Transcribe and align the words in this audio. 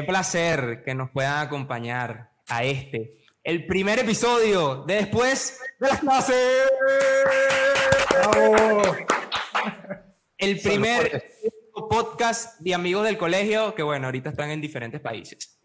Qué 0.00 0.06
placer 0.06 0.82
que 0.82 0.94
nos 0.94 1.10
puedan 1.10 1.46
acompañar 1.46 2.30
a 2.48 2.64
este, 2.64 3.18
el 3.44 3.66
primer 3.66 3.98
episodio 3.98 4.82
de 4.86 4.94
Después 4.94 5.60
de 5.78 5.88
las 5.88 6.00
clases. 6.00 6.36
El 10.38 10.58
primer 10.58 11.22
podcast 11.90 12.58
de 12.60 12.72
amigos 12.72 13.04
del 13.04 13.18
colegio 13.18 13.74
que, 13.74 13.82
bueno, 13.82 14.06
ahorita 14.06 14.30
están 14.30 14.48
en 14.48 14.62
diferentes 14.62 15.02
países. 15.02 15.60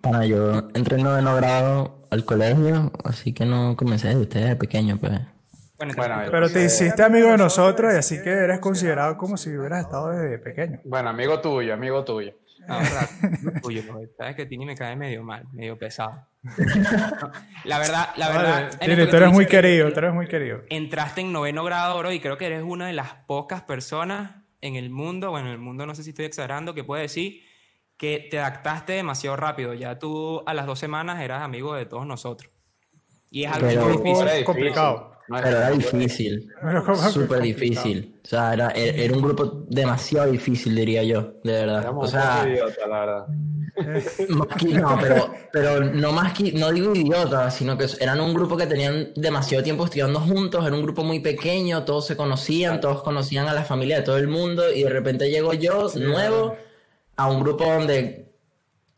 Bueno, 0.00 0.22
yo 0.26 0.68
entré 0.74 0.98
en 0.98 1.04
noveno 1.04 1.34
grado 1.34 2.06
al 2.10 2.26
colegio, 2.26 2.92
así 3.04 3.32
que 3.32 3.46
no 3.46 3.74
comencé 3.74 4.08
desde 4.08 4.20
ustedes 4.20 4.48
de 4.50 4.56
pequeño, 4.56 4.98
pues. 5.00 5.18
Bueno, 5.78 5.94
pero 6.30 6.50
te 6.50 6.66
hiciste 6.66 7.02
amigo 7.02 7.30
de 7.30 7.38
nosotros 7.38 7.94
y 7.94 7.96
así 7.96 8.22
que 8.22 8.28
eres 8.28 8.58
considerado 8.58 9.16
como 9.16 9.38
si 9.38 9.48
hubieras 9.56 9.86
estado 9.86 10.10
desde 10.10 10.38
pequeño. 10.38 10.80
Bueno, 10.84 11.08
amigo 11.08 11.40
tuyo, 11.40 11.72
amigo 11.72 12.04
tuyo. 12.04 12.34
No, 13.42 13.60
tuyo, 13.60 13.82
sabes 14.16 14.36
que 14.36 14.46
Tini 14.46 14.64
me 14.64 14.74
cae 14.74 14.96
medio 14.96 15.22
mal, 15.22 15.44
medio 15.52 15.78
pesado. 15.78 16.26
la 17.64 17.78
verdad, 17.78 18.08
la 18.16 18.28
verdad. 18.28 18.78
Tini, 18.78 19.06
tú 19.06 19.16
eres 19.16 19.32
muy 19.32 19.46
querido, 19.46 19.92
tú 19.92 19.98
eres 19.98 20.14
muy 20.14 20.26
querido. 20.26 20.62
Entraste 20.70 21.20
en 21.20 21.32
noveno 21.32 21.64
grado, 21.64 21.98
bro, 21.98 22.12
y 22.12 22.20
creo 22.20 22.38
que 22.38 22.46
eres 22.46 22.62
una 22.62 22.86
de 22.86 22.92
las 22.92 23.14
pocas 23.26 23.62
personas 23.62 24.32
en 24.60 24.76
el 24.76 24.90
mundo, 24.90 25.30
bueno, 25.30 25.48
en 25.48 25.52
el 25.52 25.58
mundo 25.58 25.84
no 25.86 25.94
sé 25.94 26.02
si 26.02 26.10
estoy 26.10 26.24
exagerando, 26.24 26.74
que 26.74 26.84
puede 26.84 27.02
decir 27.02 27.42
que 27.96 28.26
te 28.30 28.38
adaptaste 28.38 28.94
demasiado 28.94 29.36
rápido. 29.36 29.74
Ya 29.74 29.98
tú 29.98 30.42
a 30.46 30.54
las 30.54 30.66
dos 30.66 30.78
semanas 30.78 31.20
eras 31.20 31.42
amigo 31.42 31.74
de 31.74 31.86
todos 31.86 32.06
nosotros. 32.06 32.50
Y 33.30 33.44
es 33.44 33.52
algo 33.52 33.68
difícil. 33.68 34.44
complicado. 34.44 35.13
Pero 35.28 35.48
era 35.48 35.70
difícil. 35.70 36.52
Súper 37.10 37.42
difícil. 37.42 38.14
O 38.24 38.28
sea, 38.28 38.52
era, 38.52 38.70
era, 38.70 39.14
un 39.14 39.22
grupo 39.22 39.64
demasiado 39.68 40.30
difícil, 40.30 40.74
diría 40.74 41.02
yo, 41.02 41.34
de 41.42 41.52
verdad. 41.52 41.92
o 41.94 42.06
sea, 42.06 42.46
idiota, 42.46 42.86
la 42.86 43.00
verdad. 43.00 43.26
no, 44.28 44.98
pero, 45.00 45.34
pero 45.52 45.80
no 45.80 46.12
más 46.12 46.32
que, 46.32 46.52
no 46.52 46.70
digo 46.70 46.94
idiota, 46.94 47.50
sino 47.50 47.76
que 47.76 47.86
eran 48.00 48.20
un 48.20 48.32
grupo 48.32 48.56
que 48.56 48.66
tenían 48.66 49.12
demasiado 49.16 49.64
tiempo 49.64 49.84
estudiando 49.84 50.20
juntos, 50.20 50.64
era 50.64 50.76
un 50.76 50.82
grupo 50.82 51.02
muy 51.02 51.20
pequeño, 51.20 51.84
todos 51.84 52.06
se 52.06 52.16
conocían, 52.16 52.80
todos 52.80 53.02
conocían 53.02 53.48
a 53.48 53.52
la 53.52 53.64
familia 53.64 53.96
de 53.98 54.02
todo 54.02 54.18
el 54.18 54.28
mundo, 54.28 54.72
y 54.72 54.84
de 54.84 54.90
repente 54.90 55.28
llego 55.28 55.54
yo, 55.54 55.90
nuevo, 55.96 56.56
a 57.16 57.28
un 57.28 57.40
grupo 57.40 57.64
donde... 57.64 58.32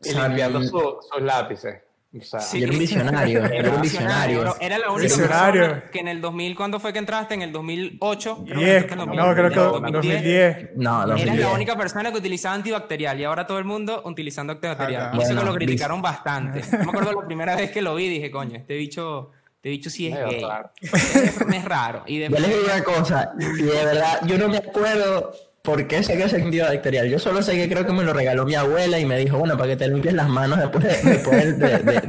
Y 0.03 0.13
limpiando 0.13 0.61
sus 0.61 1.21
lápices. 1.21 1.86
O 2.19 2.23
sea, 2.23 2.39
era 2.59 2.71
un 2.71 2.79
visionario, 2.79 3.45
era 3.45 3.71
un 3.71 3.81
visionario. 3.81 4.55
Era 4.59 4.77
la 4.77 4.91
única 4.91 5.15
persona 5.15 5.83
que 5.91 5.99
en 5.99 6.07
el 6.07 6.21
2000, 6.21 6.55
¿cuándo 6.55 6.79
fue 6.79 6.93
que 6.93 6.99
entraste? 6.99 7.33
En 7.33 7.41
el 7.41 7.51
2008. 7.51 8.45
Creo 8.47 8.95
no, 8.95 9.33
creo 9.33 9.49
que 9.49 9.87
en 9.87 9.93
2010. 9.93 10.69
No, 10.75 11.07
2010. 11.07 11.27
Eres 11.27 11.39
la 11.39 11.53
única 11.53 11.77
persona 11.77 12.11
que 12.11 12.17
utilizaba 12.17 12.55
antibacterial 12.55 13.19
y 13.19 13.23
ahora 13.23 13.45
todo 13.45 13.59
el 13.59 13.65
mundo 13.65 14.01
utilizando 14.05 14.53
antibacterial. 14.53 15.15
y 15.15 15.21
eso 15.21 15.35
que 15.35 15.45
lo 15.45 15.53
criticaron 15.53 16.01
bastante. 16.01 16.61
Yo 16.61 16.77
me 16.77 16.83
acuerdo 16.83 17.21
la 17.21 17.27
primera 17.27 17.55
vez 17.55 17.71
que 17.71 17.81
lo 17.81 17.95
vi, 17.95 18.09
dije, 18.09 18.31
coño, 18.31 18.57
este 18.57 18.75
bicho... 18.75 19.31
Este 19.57 19.69
bicho 19.69 19.89
sí 19.89 20.07
es 20.07 20.15
gay. 20.15 20.45
es 20.81 21.65
raro. 21.65 22.03
Y 22.05 22.19
Yo 22.19 22.29
les 22.29 22.47
digo 22.47 22.61
una 22.63 22.83
cosa, 22.83 23.31
y 23.39 23.63
de 23.63 23.85
verdad, 23.85 24.19
yo 24.27 24.37
no 24.37 24.49
me 24.49 24.57
acuerdo 24.57 25.33
¿Por 25.67 25.85
qué 25.85 26.01
sé 26.01 26.15
que 26.15 26.23
es 26.23 26.33
antibacterial? 26.33 27.09
Yo 27.09 27.19
solo 27.19 27.41
sé 27.41 27.51
que 27.57 27.67
creo 27.67 27.85
que 27.85 27.91
me 27.91 28.01
lo 28.01 28.13
regaló 28.13 28.45
mi 28.45 28.55
abuela 28.55 28.99
y 28.99 29.05
me 29.05 29.17
dijo, 29.17 29.37
bueno, 29.37 29.57
para 29.57 29.71
que 29.71 29.75
te 29.75 29.89
limpies 29.89 30.13
las 30.13 30.29
manos 30.29 30.59
después, 30.59 30.85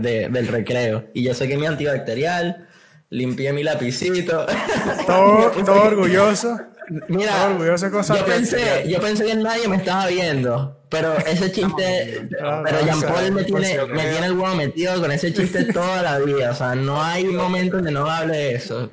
del 0.01 0.47
recreo. 0.47 1.07
Y 1.13 1.25
yo 1.25 1.35
sé 1.35 1.49
que 1.49 1.55
es 1.55 1.59
mi 1.59 1.67
antibacterial, 1.67 2.69
limpié 3.11 3.53
mi 3.53 3.65
lapicito. 3.65 4.47
Todo, 5.09 5.51
todo 5.51 5.83
orgulloso. 5.83 6.57
Mira, 7.09 7.33
todo 7.33 7.55
orgulloso 7.55 7.91
con 7.91 8.05
yo 8.05 8.25
pensé, 8.25 8.89
yo 8.89 9.01
pensé 9.01 9.27
que 9.27 9.35
nadie 9.35 9.67
me 9.67 9.79
estaba 9.79 10.07
viendo, 10.07 10.78
pero 10.89 11.17
ese 11.27 11.53
chiste, 11.53 12.29
pero 12.31 12.81
Jean 12.85 13.03
Paul 13.03 13.33
me 13.33 13.45
tiene, 13.45 13.85
me 13.87 14.03
tiene 14.03 14.27
el 14.27 14.39
huevo 14.39 14.55
metido 14.55 15.01
con 15.01 15.13
ese 15.13 15.33
chiste 15.33 15.73
toda 15.73 16.03
la 16.03 16.19
vida, 16.19 16.51
o 16.51 16.55
sea, 16.55 16.75
no 16.75 17.03
hay 17.03 17.25
momento 17.25 17.77
donde 17.77 17.93
no 17.93 18.07
hable 18.07 18.37
de 18.37 18.55
eso. 18.55 18.91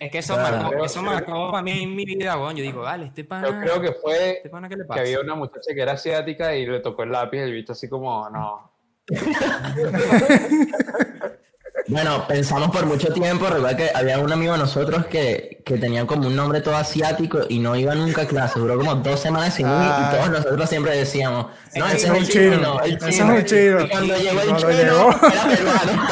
Es 0.00 0.10
que 0.10 0.18
eso, 0.18 0.36
marcó, 0.36 0.84
eso 0.84 1.02
marcó 1.02 1.50
para 1.50 1.62
mí 1.62 1.82
en 1.82 1.94
mi 1.94 2.04
vida, 2.04 2.34
bueno. 2.36 2.58
Yo 2.58 2.64
digo, 2.64 2.82
vale, 2.82 3.06
este 3.06 3.24
pana. 3.24 3.48
Yo 3.48 3.60
creo 3.60 3.80
que 3.80 3.92
fue 3.92 4.42
este 4.44 4.50
que 4.92 5.00
había 5.00 5.20
una 5.20 5.34
muchacha 5.34 5.74
que 5.74 5.80
era 5.80 5.92
asiática 5.92 6.54
y 6.56 6.66
le 6.66 6.80
tocó 6.80 7.04
el 7.04 7.12
lápiz 7.12 7.38
y 7.38 7.42
el 7.42 7.52
bicho 7.52 7.72
así 7.72 7.88
como, 7.88 8.28
no. 8.30 8.72
bueno, 11.88 12.26
pensamos 12.26 12.70
por 12.70 12.86
mucho 12.86 13.12
tiempo, 13.12 13.46
recuerda 13.46 13.76
que 13.76 13.90
había 13.94 14.18
un 14.18 14.32
amigo 14.32 14.52
de 14.52 14.58
nosotros 14.58 15.06
que, 15.06 15.62
que 15.64 15.78
tenía 15.78 16.06
como 16.06 16.26
un 16.26 16.34
nombre 16.34 16.60
todo 16.60 16.76
asiático 16.76 17.40
y 17.48 17.58
no 17.58 17.76
iba 17.76 17.94
nunca 17.94 18.22
a 18.22 18.26
clase, 18.26 18.58
duró 18.58 18.76
como 18.76 18.96
dos 18.96 19.20
semanas 19.20 19.54
sin 19.54 19.66
ir 19.66 19.72
y 19.72 19.76
ah. 19.76 20.10
todos 20.12 20.30
nosotros 20.30 20.68
siempre 20.68 20.96
decíamos, 20.96 21.46
no, 21.74 21.86
ese 21.86 22.08
es 22.08 22.12
el 22.12 22.28
chino, 22.28 22.80
el 22.82 22.98
chino. 22.98 23.08
Ese 23.08 23.22
es 23.22 23.28
el 23.28 23.44
chino. 23.44 23.80
Y 23.82 23.88
cuando 23.88 24.16
llegó 24.16 24.40
el 24.40 24.56
chino, 24.56 24.70
era 24.70 25.44
peruano. 25.48 26.08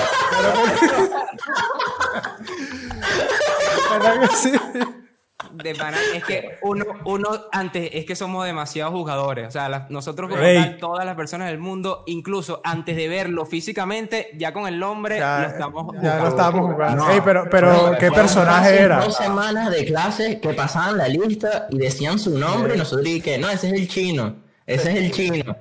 De 5.52 5.70
es 6.14 6.24
que 6.24 6.58
uno, 6.62 6.84
uno 7.04 7.28
antes, 7.52 7.90
es 7.92 8.04
que 8.04 8.16
somos 8.16 8.44
demasiados 8.46 8.92
jugadores. 8.92 9.48
O 9.48 9.50
sea, 9.50 9.86
nosotros 9.90 10.30
como 10.30 10.42
todas 10.78 11.04
las 11.04 11.16
personas 11.16 11.48
del 11.48 11.58
mundo, 11.58 12.04
incluso 12.06 12.60
antes 12.64 12.96
de 12.96 13.08
verlo 13.08 13.46
físicamente, 13.46 14.30
ya 14.36 14.52
con 14.52 14.66
el 14.66 14.78
nombre 14.78 15.20
lo 15.20 15.46
estamos 15.46 15.84
jugando. 15.84 16.08
Ya 16.08 16.18
lo 16.18 16.28
estamos 16.28 16.72
jugando. 16.72 17.06
pero, 17.24 17.44
pero 17.50 17.96
¿qué 17.98 18.10
personaje 18.10 18.82
era? 18.82 19.04
Dos 19.04 19.16
semanas 19.16 19.70
de 19.70 19.84
clase 19.84 20.40
que 20.40 20.54
pasaban 20.54 20.98
la 20.98 21.08
lista 21.08 21.66
y 21.70 21.78
decían 21.78 22.18
su 22.18 22.38
nombre 22.38 22.74
y 22.74 22.78
nosotros 22.78 23.04
dijimos, 23.04 23.40
no, 23.40 23.50
ese 23.50 23.68
es 23.68 23.72
el 23.74 23.88
chino. 23.88 24.36
Ese 24.66 24.90
es 24.90 24.96
el 24.96 25.10
chino. 25.10 25.56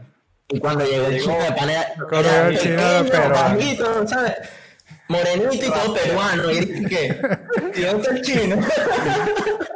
Y 0.50 0.60
cuando 0.60 0.86
llegó 0.86 1.08
el 1.08 1.20
chino 1.22 1.44
de 1.44 1.52
panera, 1.52 1.94
era 2.12 2.48
el 2.48 2.60
chino 2.60 2.78
pero 3.10 4.08
¿sabes? 4.08 4.34
morenito 5.08 5.66
y 5.66 5.70
todo 5.70 5.94
peruano. 5.94 6.52
Y 6.52 6.86
que, 6.86 7.20
el 7.76 8.22
chino? 8.22 8.58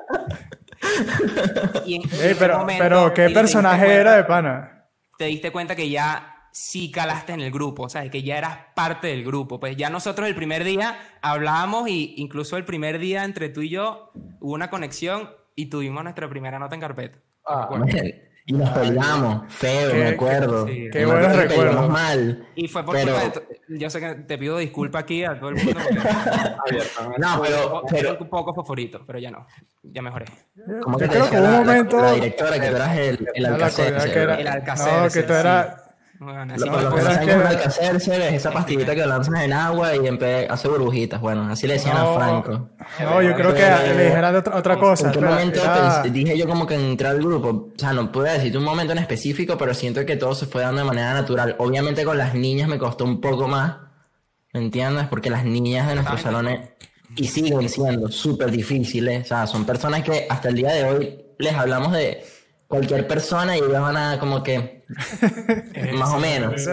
pero, 2.40 2.66
pero, 2.66 3.14
¿qué 3.14 3.30
personaje 3.30 3.94
era 3.94 4.16
de 4.16 4.24
pana? 4.24 4.90
Te 5.18 5.26
diste 5.26 5.52
cuenta 5.52 5.76
que 5.76 5.90
ya 5.90 6.38
sí 6.52 6.92
calaste 6.92 7.34
en 7.34 7.42
el 7.42 7.52
grupo, 7.52 7.84
o 7.84 7.90
sea, 7.90 8.10
que 8.10 8.24
ya 8.24 8.38
eras 8.38 8.58
parte 8.76 9.08
del 9.08 9.24
grupo. 9.24 9.60
Pues 9.60 9.78
ya 9.78 9.90
nosotros 9.90 10.28
el 10.28 10.36
primer 10.36 10.64
día 10.64 10.98
hablábamos 11.22 11.88
y 11.88 12.16
incluso 12.18 12.58
el 12.58 12.66
primer 12.66 13.00
día 13.00 13.24
entre 13.24 13.50
tú 13.50 13.62
y 13.62 13.70
yo 13.70 14.12
hubo 14.40 14.54
una 14.54 14.70
conexión 14.70 15.30
y 15.56 15.68
tuvimos 15.68 16.04
nuestra 16.04 16.28
primera 16.30 16.60
nota 16.60 16.76
en 16.76 16.82
carpeta. 16.82 17.20
Ah, 17.46 17.70
y 18.50 18.54
nos 18.54 18.70
peleamos, 18.70 19.44
feo, 19.54 19.94
me 19.94 20.08
acuerdo. 20.08 20.66
Sí, 20.68 20.88
qué 20.90 21.06
buenos 21.06 21.36
recuerdos. 21.36 21.90
mal. 21.90 22.48
Y 22.56 22.70
fue 22.70 22.82
por 22.86 22.96
pero... 22.96 23.14
Yo 23.68 23.90
sé 23.90 24.00
que 24.00 24.16
te 24.16 24.38
pido 24.38 24.58
disculpas 24.58 25.04
aquí 25.04 25.26
a 25.26 25.38
todo 25.38 25.50
el 25.50 25.58
mundo. 25.58 25.78
no, 27.18 27.42
pero, 27.42 27.82
pero... 27.90 28.18
Un 28.18 28.30
poco 28.30 28.54
fosforito, 28.54 29.02
pero 29.06 29.20
ya 29.20 29.32
no. 29.32 29.46
Ya 29.84 30.02
mejoré. 30.02 30.28
¿Cómo 30.82 30.98
que 30.98 31.10
te 31.10 31.18
decía 31.20 31.42
la, 31.42 31.50
un 31.50 31.68
momento... 31.68 32.02
la, 32.02 32.14
directora 32.14 32.60
que 32.60 32.70
tú 32.70 32.76
eras 32.78 32.98
el, 32.98 33.28
el? 33.36 33.46
El 33.46 34.48
alcacel. 34.48 35.04
No, 35.04 35.10
que 35.10 35.24
tú 35.24 35.34
eras 35.34 35.87
bueno, 36.20 36.54
así 36.56 36.66
lo, 36.66 36.96
que 36.96 37.64
hacerse 37.66 38.36
esa 38.36 38.52
pastillita 38.52 38.96
que 38.96 39.06
lanzas 39.06 39.44
en 39.44 39.54
agua 39.54 39.96
y 39.96 40.00
hace 40.50 40.68
burbujitas. 40.68 41.22
Bueno, 41.22 41.48
así 41.50 41.68
le 41.68 41.74
decían 41.74 41.96
a 41.96 42.14
Franco. 42.16 42.70
No, 43.00 43.22
yo 43.22 43.36
creo 43.36 43.54
que 43.54 43.62
le 43.62 44.06
dijeran 44.06 44.36
otra, 44.36 44.58
otra 44.58 44.78
cosa. 44.80 45.08
¿En 45.08 45.14
qué 45.14 45.22
momento 45.22 45.62
dije 46.12 46.38
yo 46.38 46.48
como 46.48 46.66
que 46.66 46.76
entré 46.76 47.08
al 47.08 47.20
grupo? 47.20 47.72
O 47.76 47.80
sea, 47.80 47.94
no 47.94 48.12
pude 48.12 48.32
decirte 48.32 48.58
un 48.58 48.64
momento 48.64 48.94
en 48.94 49.00
específico, 49.00 49.58
pero 49.58 49.74
siento 49.74 50.06
que 50.06 50.16
todo 50.16 50.34
se 50.34 50.48
fue 50.48 50.64
dando 50.64 50.82
de 50.82 50.88
manera 50.88 51.14
natural. 51.14 51.56
Obviamente 51.60 52.04
con 52.04 52.18
las 52.18 52.34
niñas 52.34 52.68
me 52.68 52.80
costó 52.80 53.04
un 53.04 53.22
poco 53.22 53.48
más, 53.48 53.78
¿me 54.54 54.62
entiendes? 54.62 55.08
Porque 55.08 55.30
las 55.30 55.46
niñas 55.46 55.88
de 55.88 55.96
nuestros 55.96 56.22
salones 56.22 56.70
y 57.16 57.28
siguen 57.28 57.68
siendo 57.70 58.10
súper 58.10 58.52
difíciles. 58.52 59.26
O 59.26 59.28
sea, 59.28 59.48
son 59.48 59.66
personas 59.66 60.04
que 60.04 60.26
hasta 60.30 60.50
el 60.50 60.56
día 60.56 60.74
de 60.74 60.84
hoy 60.84 61.26
les 61.38 61.54
hablamos 61.54 61.92
de 61.94 62.24
cualquier 62.68 63.08
persona 63.08 63.56
y 63.56 63.60
ellos 63.60 63.82
van 63.82 63.98
a 63.98 64.20
como 64.20 64.44
que 64.44 64.84
más 65.94 66.14
o 66.14 66.20
menos. 66.20 66.68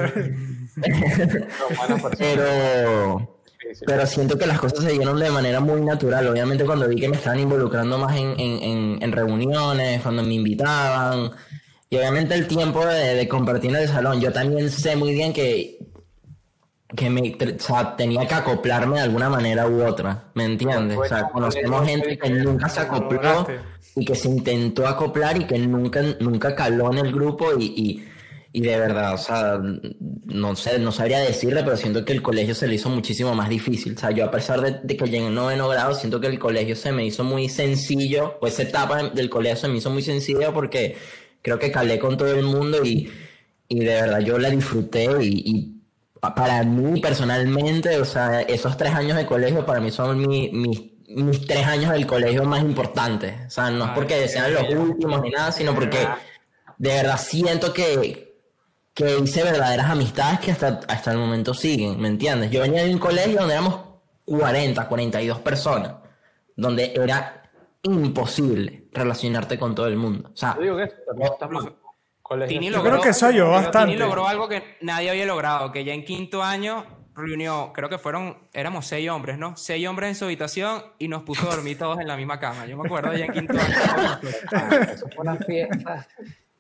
pero, 2.19 3.38
pero 3.87 4.06
siento 4.06 4.37
que 4.37 4.46
las 4.46 4.58
cosas 4.58 4.85
se 4.85 4.93
dieron 4.93 5.19
de 5.19 5.31
manera 5.31 5.61
muy 5.61 5.81
natural. 5.81 6.29
Obviamente 6.29 6.64
cuando 6.64 6.88
vi 6.88 6.96
que 6.96 7.08
me 7.08 7.17
estaban 7.17 7.41
involucrando 7.41 7.99
más 7.99 8.17
en, 8.17 8.38
en, 8.38 9.02
en, 9.02 9.12
reuniones, 9.12 10.02
cuando 10.02 10.23
me 10.23 10.35
invitaban, 10.35 11.31
y 11.91 11.97
obviamente 11.97 12.35
el 12.35 12.47
tiempo 12.47 12.85
de, 12.85 13.14
de, 13.14 13.29
compartir 13.29 13.70
en 13.70 13.76
el 13.76 13.88
salón, 13.88 14.20
yo 14.20 14.32
también 14.32 14.70
sé 14.70 14.97
muy 14.97 15.12
bien 15.12 15.32
que, 15.32 15.79
que 16.96 17.11
me, 17.11 17.37
o 17.41 17.61
sea, 17.61 17.96
tenía 17.96 18.26
que 18.26 18.35
acoplarme 18.35 18.96
de 18.96 19.02
alguna 19.02 19.29
manera 19.29 19.67
u 19.67 19.85
otra, 19.85 20.25
¿me 20.35 20.44
entiendes? 20.44 20.96
O 20.99 21.05
sea, 21.05 21.29
conocemos 21.29 21.87
gente 21.87 22.19
que 22.19 22.31
nunca 22.31 22.69
se 22.69 22.81
acopló 22.81 23.46
y 23.96 24.05
que 24.05 24.14
se 24.14 24.29
intentó 24.29 24.87
acoplar 24.87 25.41
y 25.41 25.46
que 25.46 25.58
nunca, 25.58 26.02
nunca 26.20 26.55
caló 26.55 26.93
en 26.93 26.99
el 26.99 27.12
grupo 27.12 27.52
y, 27.58 28.05
y, 28.52 28.61
de 28.61 28.79
verdad, 28.79 29.14
o 29.14 29.19
sea, 29.19 29.61
no 30.26 30.56
sé, 30.56 30.79
no 30.79 30.93
sabría 30.93 31.20
decirle, 31.20 31.62
pero 31.64 31.76
siento 31.76 32.05
que 32.05 32.12
el 32.12 32.23
colegio 32.23 32.55
se 32.55 32.69
le 32.69 32.76
hizo 32.76 32.88
muchísimo 32.88 33.35
más 33.35 33.49
difícil. 33.49 33.94
O 33.97 33.99
sea, 33.99 34.11
yo 34.12 34.25
a 34.25 34.31
pesar 34.31 34.61
de, 34.61 34.97
que 34.97 35.05
llegué 35.06 35.26
en 35.26 35.35
noveno 35.35 35.69
grado, 35.69 35.94
siento 35.94 36.20
que 36.20 36.29
el 36.29 36.38
colegio 36.38 36.76
se 36.76 36.93
me 36.93 37.05
hizo 37.05 37.25
muy 37.25 37.49
sencillo, 37.49 38.38
o 38.40 38.47
esa 38.47 38.62
etapa 38.62 39.11
del 39.11 39.31
colegio 39.31 39.56
se 39.56 39.69
me 39.69 39.79
hizo 39.79 39.90
muy 39.90 40.02
sencillo 40.02 40.52
porque 40.52 40.97
creo 41.43 41.58
que 41.58 41.73
calé 41.73 41.99
con 41.99 42.17
todo 42.17 42.32
el 42.32 42.44
mundo 42.44 42.85
y, 42.85 43.11
y 43.69 43.81
de 43.81 43.94
verdad 43.94 44.20
yo 44.20 44.38
la 44.38 44.50
disfruté 44.50 45.08
y, 45.23 45.74
para 46.32 46.62
mí 46.62 47.00
personalmente, 47.00 48.00
o 48.00 48.05
sea, 48.05 48.43
esos 48.43 48.76
tres 48.76 48.94
años 48.94 49.17
de 49.17 49.26
colegio 49.26 49.67
para 49.67 49.81
mí 49.81 49.91
son 49.91 50.26
mis, 50.26 51.47
tres 51.47 51.67
años 51.67 51.91
del 51.93 52.06
colegio 52.06 52.44
más 52.44 52.62
importantes. 52.62 53.35
O 53.47 53.50
sea, 53.50 53.71
no 53.71 53.87
es 53.87 53.91
porque 53.91 54.29
sean 54.29 54.55
los 54.55 54.69
últimos 54.71 55.21
ni 55.23 55.31
nada, 55.31 55.50
sino 55.50 55.75
porque 55.75 56.06
de 56.79 56.88
verdad 56.88 57.19
siento 57.19 57.73
que, 57.73 58.38
que 58.94 59.19
hice 59.19 59.43
verdaderas 59.43 59.91
amistades 59.91 60.41
que 60.41 60.53
hasta, 60.53 60.81
hasta 60.88 61.12
el 61.12 61.19
momento 61.19 61.53
siguen, 61.53 62.00
¿me 62.00 62.09
entiendes? 62.09 62.50
Yo 62.50 62.61
venía 62.61 62.85
de 62.85 62.93
un 62.93 62.99
colegio 62.99 63.41
donde 63.41 63.55
éramos 63.55 63.81
40, 64.25 64.88
42 64.88 65.38
personas, 65.41 65.94
donde 66.56 66.93
era 66.94 67.43
imposible 67.82 68.88
relacionarte 68.93 69.59
con 69.59 69.75
todo 69.75 69.88
el 69.88 69.97
mundo. 69.97 70.31
O 70.32 70.37
sea, 70.37 70.56
digo 70.61 70.76
que 70.76 70.91
Tini 72.49 72.71
logró, 72.71 72.91
creo 72.91 73.03
que 73.03 73.09
eso 73.11 73.26
ayudó 73.26 73.50
bastante. 73.50 73.93
Tini 73.93 73.99
logró 73.99 74.26
algo 74.26 74.49
que 74.49 74.76
nadie 74.81 75.11
había 75.11 75.26
logrado, 75.26 75.71
que 75.71 75.85
ya 75.85 75.93
en 75.93 76.05
quinto 76.05 76.43
año 76.43 76.85
reunió, 77.15 77.73
creo 77.73 77.88
que 77.88 77.99
fueron, 77.99 78.38
éramos 78.53 78.87
seis 78.87 79.09
hombres, 79.11 79.38
¿no? 79.38 79.56
Seis 79.56 79.87
hombres 79.87 80.09
en 80.09 80.15
su 80.17 80.25
habitación 80.25 80.82
y 80.99 81.09
nos 81.09 81.23
puso 81.23 81.49
a 81.49 81.55
dormir 81.55 81.79
todos 81.79 82.00
en 82.00 82.09
la 82.09 82.17
misma 82.17 82.41
cama. 82.41 82.67
Yo 82.67 82.76
me 82.76 82.87
acuerdo 82.87 83.12
ya 83.15 83.26
en 83.26 83.32
quinto 83.32 83.55
año. 83.55 84.19
eso 84.93 85.06
fue 85.15 85.23
una 85.23 85.37
fiesta. 85.37 86.06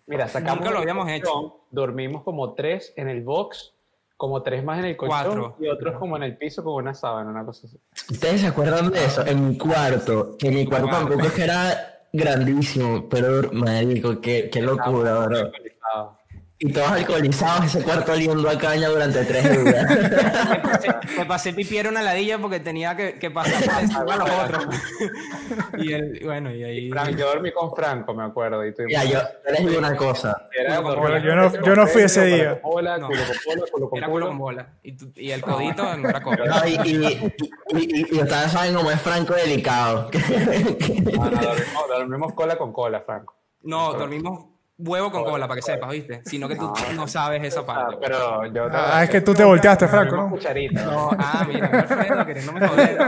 Mira, 0.06 0.28
sacamos. 0.28 0.58
Nunca 0.58 0.70
lo 0.70 0.78
habíamos 0.80 1.08
hecho. 1.10 1.66
Dormimos 1.70 2.22
como 2.22 2.52
tres 2.54 2.92
en 2.96 3.08
el 3.08 3.22
box, 3.22 3.72
como 4.16 4.42
tres 4.42 4.62
más 4.62 4.78
en 4.78 4.84
el 4.84 4.96
colchón 4.96 5.54
y 5.58 5.68
otros 5.68 5.98
como 5.98 6.16
en 6.16 6.22
el 6.24 6.36
piso 6.36 6.62
con 6.62 6.74
una 6.74 6.94
sábana, 6.94 7.30
una 7.30 7.44
cosa 7.44 7.66
así. 7.66 7.78
¿Ustedes 8.10 8.42
se 8.42 8.46
acuerdan 8.48 8.90
de 8.90 9.04
eso? 9.04 9.26
En 9.26 9.48
mi 9.48 9.58
cuarto, 9.58 10.36
que 10.38 10.50
mi 10.50 10.66
cuarto 10.66 10.88
tampoco 10.88 11.22
es 11.22 11.32
que 11.32 11.44
era 11.44 11.93
grandísimo, 12.14 13.08
pero 13.08 13.50
marico, 13.52 14.20
qué, 14.20 14.48
qué 14.50 14.62
locura, 14.62 15.26
bro. 15.26 15.50
Y 16.66 16.72
todos 16.72 16.92
alcoholizados, 16.92 17.66
ese 17.66 17.82
cuarto 17.82 18.12
oliendo 18.12 18.48
a 18.48 18.56
caña 18.56 18.88
durante 18.88 19.22
tres 19.26 19.64
días. 19.64 19.86
me 21.18 21.26
pasé 21.26 21.52
pipiera 21.52 21.90
una 21.90 22.00
ladilla 22.00 22.38
porque 22.38 22.58
tenía 22.58 22.96
que, 22.96 23.18
que 23.18 23.30
pasar 23.30 23.86
por 24.02 24.10
a 24.10 24.16
los 24.16 24.30
otros. 24.30 24.74
y, 25.76 25.92
el, 25.92 26.20
bueno, 26.24 26.50
y 26.50 26.64
ahí... 26.64 26.90
yo 27.18 27.26
dormí 27.26 27.52
con 27.52 27.74
Franco, 27.76 28.14
me 28.14 28.24
acuerdo. 28.24 28.66
Y 28.66 28.72
ya, 28.88 29.04
yo 29.04 29.20
les 29.52 29.66
digo 29.66 29.78
una 29.78 29.94
cosa. 29.94 30.48
yo, 31.22 31.34
no, 31.34 31.52
yo 31.52 31.76
no 31.76 31.86
fui 31.86 32.00
ese 32.00 32.24
día. 32.24 32.62
No. 32.64 32.80
era 32.80 34.08
culo 34.08 34.28
con 34.28 34.38
bola. 34.38 34.66
Y, 34.82 34.96
y 35.16 35.32
el 35.32 35.42
codito 35.42 35.96
no 35.98 36.08
era 36.08 36.22
cola. 36.22 36.44
No, 36.46 36.66
y, 36.66 36.78
y, 36.88 37.34
y, 37.72 38.16
y, 38.16 38.22
ustedes 38.22 38.52
saben 38.52 38.74
cómo 38.74 38.90
es 38.90 39.00
Franco 39.02 39.34
delicado. 39.34 40.10
no, 41.12 41.30
no, 41.30 41.94
dormimos 41.98 42.32
cola 42.32 42.56
con 42.56 42.72
cola, 42.72 43.02
Franco. 43.02 43.36
No, 43.60 43.92
dormimos 43.92 44.53
huevo 44.78 45.10
con 45.10 45.24
cola, 45.24 45.46
para 45.46 45.60
que 45.60 45.62
sepas, 45.62 45.90
¿viste? 45.90 46.22
Sino 46.24 46.48
que 46.48 46.56
tú 46.56 46.72
no, 46.94 47.06
sabes 47.06 47.42
esa 47.44 47.64
parte. 47.64 47.96
pero 48.00 48.44
yo 48.46 48.68
ah, 48.72 49.04
es 49.04 49.10
que 49.10 49.20
tú 49.20 49.34
te 49.34 49.44
volteaste, 49.44 49.88
Franco, 49.88 50.16
¿no? 50.16 50.30
No, 50.72 51.10
ah, 51.18 51.46
mira, 51.46 51.66
Alfredo, 51.66 52.26
que 52.26 52.34
no 52.42 52.52
me 52.52 52.68
joder. 52.68 52.98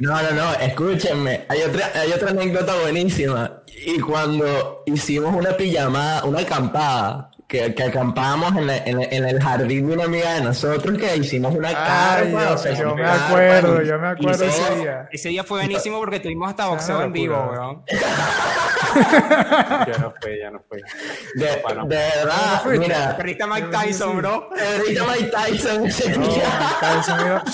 No, 0.00 0.22
no, 0.22 0.30
no, 0.32 0.52
escúchenme. 0.54 1.46
Hay 1.48 1.62
otra, 1.62 1.90
hay 1.94 2.12
otra 2.12 2.30
anécdota 2.30 2.74
buenísima. 2.82 3.62
Y 3.66 3.98
cuando 4.00 4.82
hicimos 4.86 5.34
una 5.34 5.56
pijamada, 5.56 6.24
una 6.24 6.40
acampada, 6.40 7.30
que, 7.48 7.74
que 7.74 7.82
acampábamos 7.82 8.54
en, 8.56 8.70
en, 9.00 9.24
el 9.24 9.42
jardín 9.42 9.88
de 9.88 9.94
una 9.94 10.04
amiga 10.04 10.34
de 10.34 10.42
nosotros, 10.42 10.98
que 10.98 11.16
hicimos 11.16 11.54
una 11.54 11.72
carpa. 11.72 12.52
o 12.52 12.58
sea, 12.58 12.74
yo 12.74 12.94
me 12.94 13.06
acuerdo, 13.06 13.80
yo 13.82 13.98
me 13.98 14.08
acuerdo 14.08 14.44
ese 14.44 14.74
día. 14.76 15.08
Ese 15.10 15.30
día 15.30 15.42
fue 15.42 15.60
buenísimo 15.60 15.98
porque 15.98 16.20
tuvimos 16.20 16.50
hasta 16.50 16.66
boxeo 16.66 17.00
en 17.02 17.10
vivo, 17.12 17.36
weón. 17.50 17.82
ya 17.90 17.96
no 19.98 20.12
fue, 20.20 20.38
ya 20.38 20.50
no 20.50 20.62
fue. 20.68 20.82
De, 21.36 21.46
de 21.46 21.62
verdad, 21.86 22.62
no 22.64 22.70
mira. 22.70 23.16
Perrita 23.16 23.46
Mike 23.46 23.68
Tyson, 23.68 24.18
bro. 24.18 24.50
Perrita 24.50 25.06
Mike 25.06 25.30
Tyson 25.30 25.86
ese 25.86 26.12
día. 26.12 27.44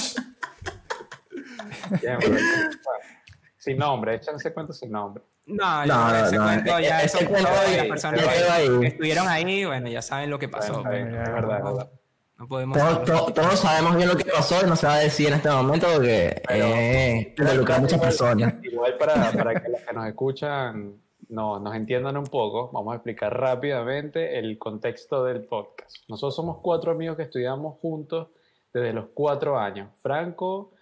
Sin 3.64 3.78
nombre, 3.78 4.16
échanse 4.16 4.52
cuenta 4.52 4.74
sin 4.74 4.90
nombre. 4.90 5.22
No, 5.46 5.86
no, 5.86 6.08
no, 6.08 6.16
ese 6.16 6.36
cuento 6.36 6.80
ya 6.80 7.02
eso 7.02 7.18
cuento 7.26 7.48
las 7.50 7.86
personas 7.86 8.20
que, 8.22 8.86
estuvieron 8.86 9.26
ahí, 9.26 9.64
bueno, 9.64 9.88
ya 9.88 10.02
saben 10.02 10.28
lo 10.28 10.38
que 10.38 10.48
pasó. 10.48 10.80
es 10.80 10.84
verdad, 10.84 11.58
es 11.58 11.64
verdad. 11.64 11.90
No 12.36 12.48
podemos 12.48 13.04
todos, 13.04 13.58
sabemos 13.60 13.96
bien 13.96 14.08
lo 14.08 14.16
que 14.16 14.24
pasó 14.24 14.60
y 14.62 14.68
no 14.68 14.76
se 14.76 14.86
va 14.86 14.94
a 14.94 14.98
decir 14.98 15.28
en 15.28 15.34
este 15.34 15.48
momento 15.48 15.86
porque 15.94 16.42
eh, 16.50 17.34
involucra 17.38 17.76
a 17.76 17.78
muchas 17.78 18.00
personas. 18.00 18.54
Igual 18.62 18.98
para, 18.98 19.32
para 19.32 19.60
que 19.60 19.70
los 19.70 19.80
que 19.80 19.92
nos 19.94 20.06
escuchan 20.08 21.00
no, 21.28 21.58
nos 21.58 21.74
entiendan 21.74 22.16
un 22.18 22.26
poco, 22.26 22.70
vamos 22.70 22.92
a 22.92 22.96
explicar 22.96 23.38
rápidamente 23.38 24.38
el 24.38 24.58
contexto 24.58 25.24
del 25.24 25.44
podcast. 25.44 25.96
Nosotros 26.08 26.36
somos 26.36 26.58
cuatro 26.60 26.92
amigos 26.92 27.16
que 27.16 27.22
estudiamos 27.22 27.78
juntos 27.78 28.28
desde 28.74 28.92
los 28.92 29.06
cuatro 29.14 29.58
años. 29.58 29.88
Franco, 30.02 30.72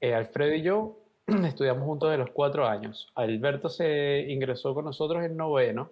eh, 0.00 0.14
Alfredo 0.14 0.54
y 0.54 0.62
yo 0.62 1.01
estudiamos 1.46 1.84
juntos 1.84 2.10
desde 2.10 2.24
los 2.24 2.30
cuatro 2.32 2.66
años. 2.66 3.10
Alberto 3.14 3.68
se 3.68 4.26
ingresó 4.28 4.74
con 4.74 4.84
nosotros 4.84 5.24
en 5.24 5.36
noveno 5.36 5.90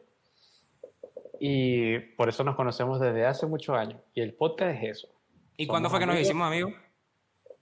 y 1.38 1.98
por 1.98 2.28
eso 2.28 2.44
nos 2.44 2.56
conocemos 2.56 3.00
desde 3.00 3.26
hace 3.26 3.46
muchos 3.46 3.76
años. 3.76 4.00
Y 4.14 4.20
el 4.20 4.34
podcast 4.34 4.76
es 4.76 4.98
eso. 4.98 5.08
¿Y 5.56 5.66
cuándo 5.66 5.88
fue 5.88 5.98
que 5.98 6.06
nos 6.06 6.18
hicimos 6.18 6.46
amigos? 6.46 6.72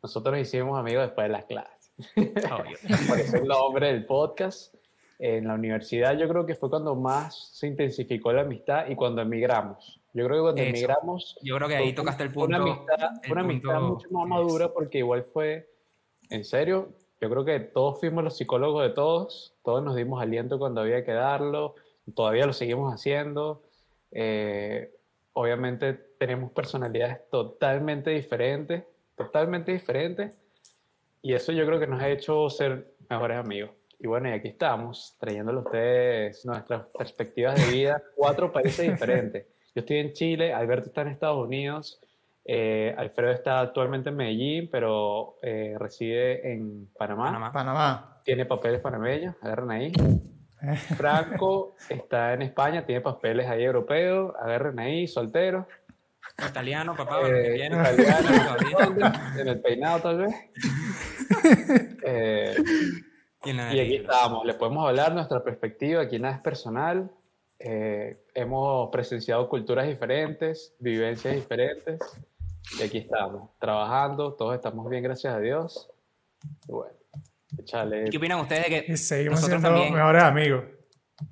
Nosotros 0.02 0.32
nos 0.36 0.46
hicimos 0.46 0.78
amigos 0.78 1.04
después 1.04 1.26
de 1.26 1.32
las 1.32 1.44
clases. 1.44 2.02
por 3.08 3.18
eso 3.18 3.36
el 3.36 3.44
nombre 3.44 3.88
del 3.88 4.06
podcast 4.06 4.74
en 5.18 5.48
la 5.48 5.54
universidad 5.54 6.16
yo 6.16 6.28
creo 6.28 6.46
que 6.46 6.54
fue 6.54 6.70
cuando 6.70 6.94
más 6.94 7.50
se 7.52 7.66
intensificó 7.66 8.32
la 8.32 8.42
amistad 8.42 8.88
y 8.88 8.94
cuando 8.94 9.22
emigramos. 9.22 10.00
Yo 10.12 10.26
creo 10.26 10.38
que 10.38 10.42
cuando 10.42 10.62
emigramos... 10.62 11.38
Yo 11.42 11.56
creo 11.56 11.68
que 11.68 11.76
ahí 11.76 11.92
tocaste 11.92 12.22
el 12.24 12.32
punto. 12.32 12.56
Una 12.56 12.72
amistad, 12.72 13.10
una 13.30 13.40
amistad 13.42 13.80
mucho 13.80 14.08
más 14.10 14.26
madura 14.26 14.72
porque 14.72 14.98
igual 14.98 15.24
fue, 15.32 15.70
en 16.30 16.44
serio, 16.44 16.92
yo 17.20 17.30
creo 17.30 17.44
que 17.44 17.60
todos 17.60 17.98
fuimos 17.98 18.22
los 18.22 18.36
psicólogos 18.36 18.82
de 18.82 18.90
todos, 18.90 19.54
todos 19.64 19.82
nos 19.82 19.96
dimos 19.96 20.22
aliento 20.22 20.58
cuando 20.58 20.80
había 20.80 21.04
que 21.04 21.12
darlo, 21.12 21.74
todavía 22.14 22.46
lo 22.46 22.52
seguimos 22.52 22.92
haciendo. 22.92 23.62
Eh, 24.12 24.94
obviamente 25.32 25.94
tenemos 25.94 26.52
personalidades 26.52 27.28
totalmente 27.30 28.10
diferentes, 28.10 28.84
totalmente 29.16 29.72
diferentes, 29.72 30.36
y 31.22 31.34
eso 31.34 31.52
yo 31.52 31.66
creo 31.66 31.80
que 31.80 31.86
nos 31.86 32.00
ha 32.00 32.08
hecho 32.08 32.48
ser 32.50 32.94
mejores 33.08 33.38
amigos. 33.38 33.70
Y 33.98 34.06
bueno, 34.06 34.28
y 34.28 34.32
aquí 34.32 34.48
estamos, 34.48 35.16
trayéndole 35.18 35.58
a 35.58 35.62
ustedes 35.62 36.46
nuestras 36.46 36.86
perspectivas 36.96 37.56
de 37.56 37.72
vida, 37.72 38.02
cuatro 38.14 38.52
países 38.52 38.88
diferentes. 38.92 39.46
Yo 39.74 39.80
estoy 39.80 39.98
en 39.98 40.12
Chile, 40.12 40.52
Alberto 40.52 40.88
está 40.88 41.02
en 41.02 41.08
Estados 41.08 41.44
Unidos, 41.44 42.00
eh, 42.50 42.94
Alfredo 42.96 43.30
está 43.30 43.60
actualmente 43.60 44.08
en 44.08 44.16
Medellín, 44.16 44.70
pero 44.72 45.36
eh, 45.42 45.76
reside 45.78 46.50
en 46.50 46.88
Panamá. 46.96 47.52
Panamá. 47.52 48.20
Tiene 48.24 48.46
papeles 48.46 48.80
panameños, 48.80 49.34
agarren 49.42 49.70
ahí. 49.70 49.92
Franco 50.96 51.76
está 51.90 52.32
en 52.32 52.40
España, 52.40 52.86
tiene 52.86 53.02
papeles 53.02 53.46
ahí 53.46 53.64
europeos, 53.64 54.34
agarren 54.40 54.78
ahí, 54.78 55.06
soltero. 55.06 55.68
Italiano, 56.38 56.96
papá, 56.96 57.20
eh, 57.28 57.56
italiano, 57.56 57.84
en 59.38 59.48
el 59.48 59.60
peinado 59.60 60.00
tal 60.00 60.18
vez. 60.18 60.34
Eh, 62.10 62.56
y, 63.44 63.50
aquí 63.60 63.96
estamos, 63.96 64.46
le 64.46 64.54
podemos 64.54 64.88
hablar 64.88 65.12
nuestra 65.12 65.44
perspectiva, 65.44 66.00
aquí 66.00 66.18
nada 66.18 66.36
es 66.36 66.40
personal. 66.40 67.10
Eh, 67.58 68.24
hemos 68.34 68.88
presenciado 68.90 69.46
culturas 69.50 69.86
diferentes, 69.86 70.74
vivencias 70.78 71.34
diferentes, 71.34 72.00
y 72.76 72.82
aquí 72.82 72.98
estamos, 72.98 73.50
trabajando, 73.58 74.34
todos 74.34 74.54
estamos 74.54 74.88
bien, 74.88 75.02
gracias 75.02 75.34
a 75.34 75.38
Dios. 75.38 75.90
Y 76.68 76.72
bueno, 76.72 76.94
échale. 77.58 78.10
¿Qué 78.10 78.16
opinan 78.16 78.40
ustedes 78.40 78.68
de 78.68 78.84
que 78.84 78.96
seguimos 78.96 79.40
siendo 79.40 79.70
mejores 79.70 80.22
amigos? 80.22 80.64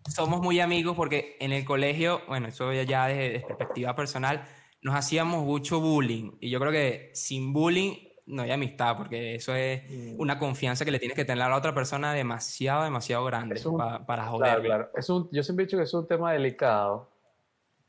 Somos 0.09 0.40
muy 0.40 0.61
amigos 0.61 0.97
porque 0.97 1.37
en 1.40 1.52
el 1.52 1.64
colegio, 1.64 2.23
bueno, 2.26 2.49
eso 2.49 2.73
ya 2.73 3.07
desde 3.07 3.40
perspectiva 3.40 3.95
personal, 3.95 4.45
nos 4.83 4.95
hacíamos 4.95 5.45
mucho 5.45 5.81
bullying. 5.81 6.33
Y 6.40 6.50
yo 6.50 6.59
creo 6.59 6.73
que 6.73 7.11
sin 7.14 7.52
bullying 7.52 7.95
no 8.26 8.43
hay 8.43 8.50
amistad, 8.50 8.97
porque 8.97 9.37
eso 9.37 9.55
es 9.55 9.83
mm. 9.88 10.21
una 10.21 10.38
confianza 10.38 10.85
que 10.85 10.90
le 10.90 10.99
tienes 10.99 11.16
que 11.16 11.25
tener 11.25 11.45
a 11.45 11.49
la 11.49 11.57
otra 11.57 11.75
persona 11.75 12.12
demasiado, 12.12 12.85
demasiado 12.85 13.25
grande 13.25 13.61
para, 14.07 14.26
joder. 14.26 14.62
Claro, 14.62 14.90
Es 14.97 15.09
un, 15.09 15.28
yo 15.31 15.43
siempre 15.43 15.62
he 15.62 15.66
dicho 15.66 15.76
que 15.76 15.85
es 15.85 15.95
un 15.95 16.07
tema 16.07 16.33
delicado. 16.33 17.09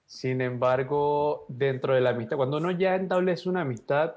Sin 0.07 0.41
embargo, 0.41 1.45
dentro 1.49 1.93
de 1.93 2.01
la 2.01 2.09
amistad, 2.09 2.37
cuando 2.37 2.57
uno 2.57 2.71
ya 2.71 2.95
establece 2.95 3.47
una 3.47 3.61
amistad, 3.61 4.15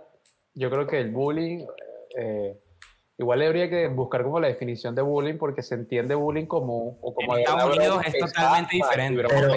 yo 0.55 0.71
creo 0.71 0.87
que 0.87 1.01
el 1.01 1.11
bullying 1.11 1.67
eh, 2.17 2.59
Igual 3.21 3.43
habría 3.43 3.69
que 3.69 3.87
buscar 3.89 4.23
como 4.23 4.41
la 4.41 4.49
definición 4.49 4.95
de 4.95 5.03
bullying 5.03 5.37
porque 5.37 5.63
se 5.63 5.75
entiende 5.75 6.15
bullying 6.15 6.47
como... 6.47 6.99
O 7.03 7.13
como 7.13 7.35
en 7.35 7.41
Estados 7.41 7.77
Unidos 7.77 8.03
es 8.07 8.19
totalmente 8.19 8.77
diferente. 8.77 9.25
Pero, 9.29 9.53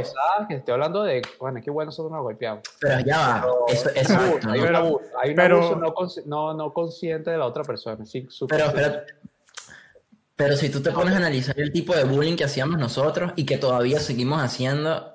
que 0.50 0.56
estoy 0.56 0.74
hablando 0.74 1.04
de, 1.04 1.22
bueno, 1.40 1.60
es 1.60 1.63
que 1.63 1.70
igual 1.70 1.86
nosotros 1.86 2.12
nos 2.12 2.24
golpeamos. 2.24 2.62
Pero 2.82 3.00
ya 3.06 3.18
va, 3.18 3.46
eso, 3.70 3.90
eso, 3.96 4.20
hay 4.50 4.60
un 4.60 4.75
abuso, 4.75 5.06
hay 5.18 5.30
un 5.30 5.36
pero, 5.38 5.75
no, 5.78 5.94
no, 6.25 6.54
no, 6.54 6.74
consciente 6.74 7.32
de 7.32 7.38
la 7.38 7.46
otra 7.46 7.63
persona. 7.63 8.06
Sí, 8.06 8.28
pero, 8.50 8.66
pero, 8.75 9.02
pero 10.36 10.58
si 10.58 10.70
tú 10.70 10.82
te 10.82 10.92
pones 10.92 11.13
a 11.13 11.18
analizar 11.18 11.58
el 11.58 11.72
tipo 11.72 11.96
de 11.96 12.04
bullying 12.04 12.36
que 12.36 12.44
hacíamos 12.44 12.78
nosotros 12.78 13.32
y 13.38 13.46
que 13.46 13.58
todavía 13.58 14.02
seguimos 14.02 14.42
haciendo, 14.42 15.12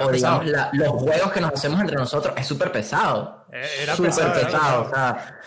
o 0.00 0.10
digamos 0.10 0.46
los 0.72 0.88
juegos 0.88 1.32
que 1.32 1.40
nos 1.40 1.52
hacemos 1.52 1.80
entre 1.80 1.96
nosotros, 1.96 2.34
es 2.36 2.46
súper 2.46 2.72
pesado. 2.72 3.46
Eh, 3.52 3.66
era 3.82 3.96
súper 3.96 4.32
pesado. 4.32 4.82
O 4.82 4.90
sea, 4.90 5.40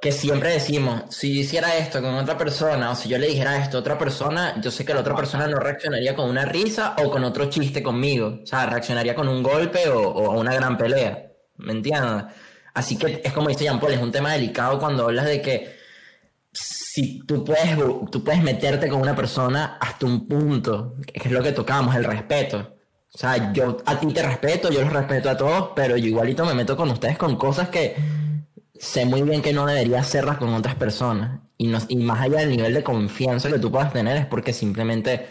que 0.00 0.12
siempre 0.12 0.50
decimos, 0.50 1.04
si 1.08 1.40
hiciera 1.40 1.76
esto 1.76 2.02
con 2.02 2.14
otra 2.14 2.36
persona, 2.36 2.90
o 2.90 2.94
si 2.94 3.08
yo 3.08 3.18
le 3.18 3.26
dijera 3.26 3.56
esto 3.56 3.78
a 3.78 3.80
otra 3.80 3.98
persona, 3.98 4.60
yo 4.60 4.70
sé 4.70 4.84
que 4.84 4.92
la 4.92 5.00
otra 5.00 5.16
persona 5.16 5.46
no 5.46 5.58
reaccionaría 5.58 6.14
con 6.14 6.28
una 6.28 6.44
risa 6.44 6.94
o 7.02 7.10
con 7.10 7.24
otro 7.24 7.46
chiste 7.46 7.82
conmigo. 7.82 8.40
O 8.42 8.46
sea, 8.46 8.66
reaccionaría 8.66 9.14
con 9.14 9.28
un 9.28 9.42
golpe 9.42 9.88
o, 9.88 10.00
o 10.00 10.38
una 10.38 10.54
gran 10.54 10.76
pelea. 10.76 11.30
¿Me 11.56 11.72
entiendes? 11.72 12.24
Así 12.74 12.98
que 12.98 13.22
es 13.24 13.32
como 13.32 13.48
dice 13.48 13.64
Jean 13.64 13.78
Paul, 13.78 13.92
es 13.92 14.02
un 14.02 14.12
tema 14.12 14.32
delicado 14.32 14.78
cuando 14.78 15.04
hablas 15.04 15.26
de 15.26 15.40
que 15.40 15.76
si 16.94 17.20
tú 17.26 17.44
puedes, 17.44 17.76
tú 18.10 18.22
puedes 18.22 18.42
meterte 18.42 18.88
con 18.88 19.00
una 19.00 19.16
persona 19.16 19.78
hasta 19.80 20.06
un 20.06 20.28
punto, 20.28 20.94
que 21.04 21.28
es 21.28 21.32
lo 21.32 21.42
que 21.42 21.52
tocamos, 21.52 21.94
el 21.96 22.04
respeto. 22.04 22.73
O 23.14 23.18
sea, 23.18 23.52
yo 23.52 23.76
a 23.86 24.00
ti 24.00 24.12
te 24.12 24.22
respeto, 24.22 24.70
yo 24.70 24.80
los 24.80 24.92
respeto 24.92 25.30
a 25.30 25.36
todos, 25.36 25.70
pero 25.76 25.96
yo 25.96 26.06
igualito 26.06 26.44
me 26.44 26.54
meto 26.54 26.76
con 26.76 26.90
ustedes 26.90 27.16
con 27.16 27.36
cosas 27.36 27.68
que 27.68 27.94
sé 28.74 29.04
muy 29.06 29.22
bien 29.22 29.40
que 29.40 29.52
no 29.52 29.66
debería 29.66 30.00
hacerlas 30.00 30.36
con 30.36 30.52
otras 30.52 30.74
personas. 30.74 31.40
Y, 31.56 31.68
no, 31.68 31.78
y 31.88 31.96
más 31.96 32.20
allá 32.20 32.40
del 32.40 32.50
nivel 32.50 32.74
de 32.74 32.82
confianza 32.82 33.48
que 33.48 33.60
tú 33.60 33.70
puedas 33.70 33.92
tener 33.92 34.16
es 34.16 34.26
porque 34.26 34.52
simplemente 34.52 35.28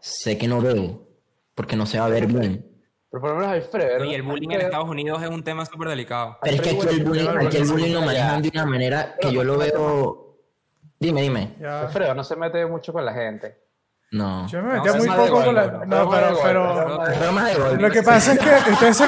sé 0.00 0.38
que 0.38 0.48
no 0.48 0.62
veo, 0.62 1.06
porque 1.54 1.76
no 1.76 1.84
se 1.84 1.98
va 1.98 2.06
a 2.06 2.08
ver 2.08 2.26
bien. 2.26 2.66
Pero 3.10 3.20
por 3.20 3.30
lo 3.32 3.36
menos 3.36 3.52
Alfredo. 3.52 4.04
Y 4.06 4.14
el 4.14 4.22
bullying 4.22 4.52
en 4.52 4.60
Estados 4.62 4.88
Unidos 4.88 5.22
es 5.22 5.28
un 5.28 5.44
tema 5.44 5.66
súper 5.66 5.88
delicado. 5.88 6.38
Pero 6.40 6.56
es 6.56 6.62
que 6.62 6.70
aquí 6.70 6.88
el 6.88 7.04
bullying, 7.04 7.28
aquí 7.28 7.56
el 7.58 7.64
bullying 7.64 7.92
lo 7.92 8.00
manejan 8.00 8.40
de 8.40 8.48
una 8.48 8.64
manera 8.64 9.16
que 9.20 9.30
yo 9.30 9.44
lo 9.44 9.58
veo. 9.58 10.38
Dime, 10.98 11.20
dime. 11.20 11.50
Alfredo 11.62 12.14
no 12.14 12.24
se 12.24 12.36
mete 12.36 12.64
mucho 12.64 12.90
con 12.90 13.04
la 13.04 13.12
gente. 13.12 13.58
No. 14.12 14.46
Yo 14.46 14.62
me 14.62 14.74
metía 14.74 14.92
muy 14.92 15.08
poco 15.08 15.42
con 15.42 15.54
la. 15.54 15.86
No, 15.86 16.10
pero. 16.10 16.38
pero 16.42 17.76
lo 17.76 17.90
que 17.90 18.02
pasa 18.02 18.34
es 18.34 18.38
que 18.38 18.70
ustedes, 18.72 19.02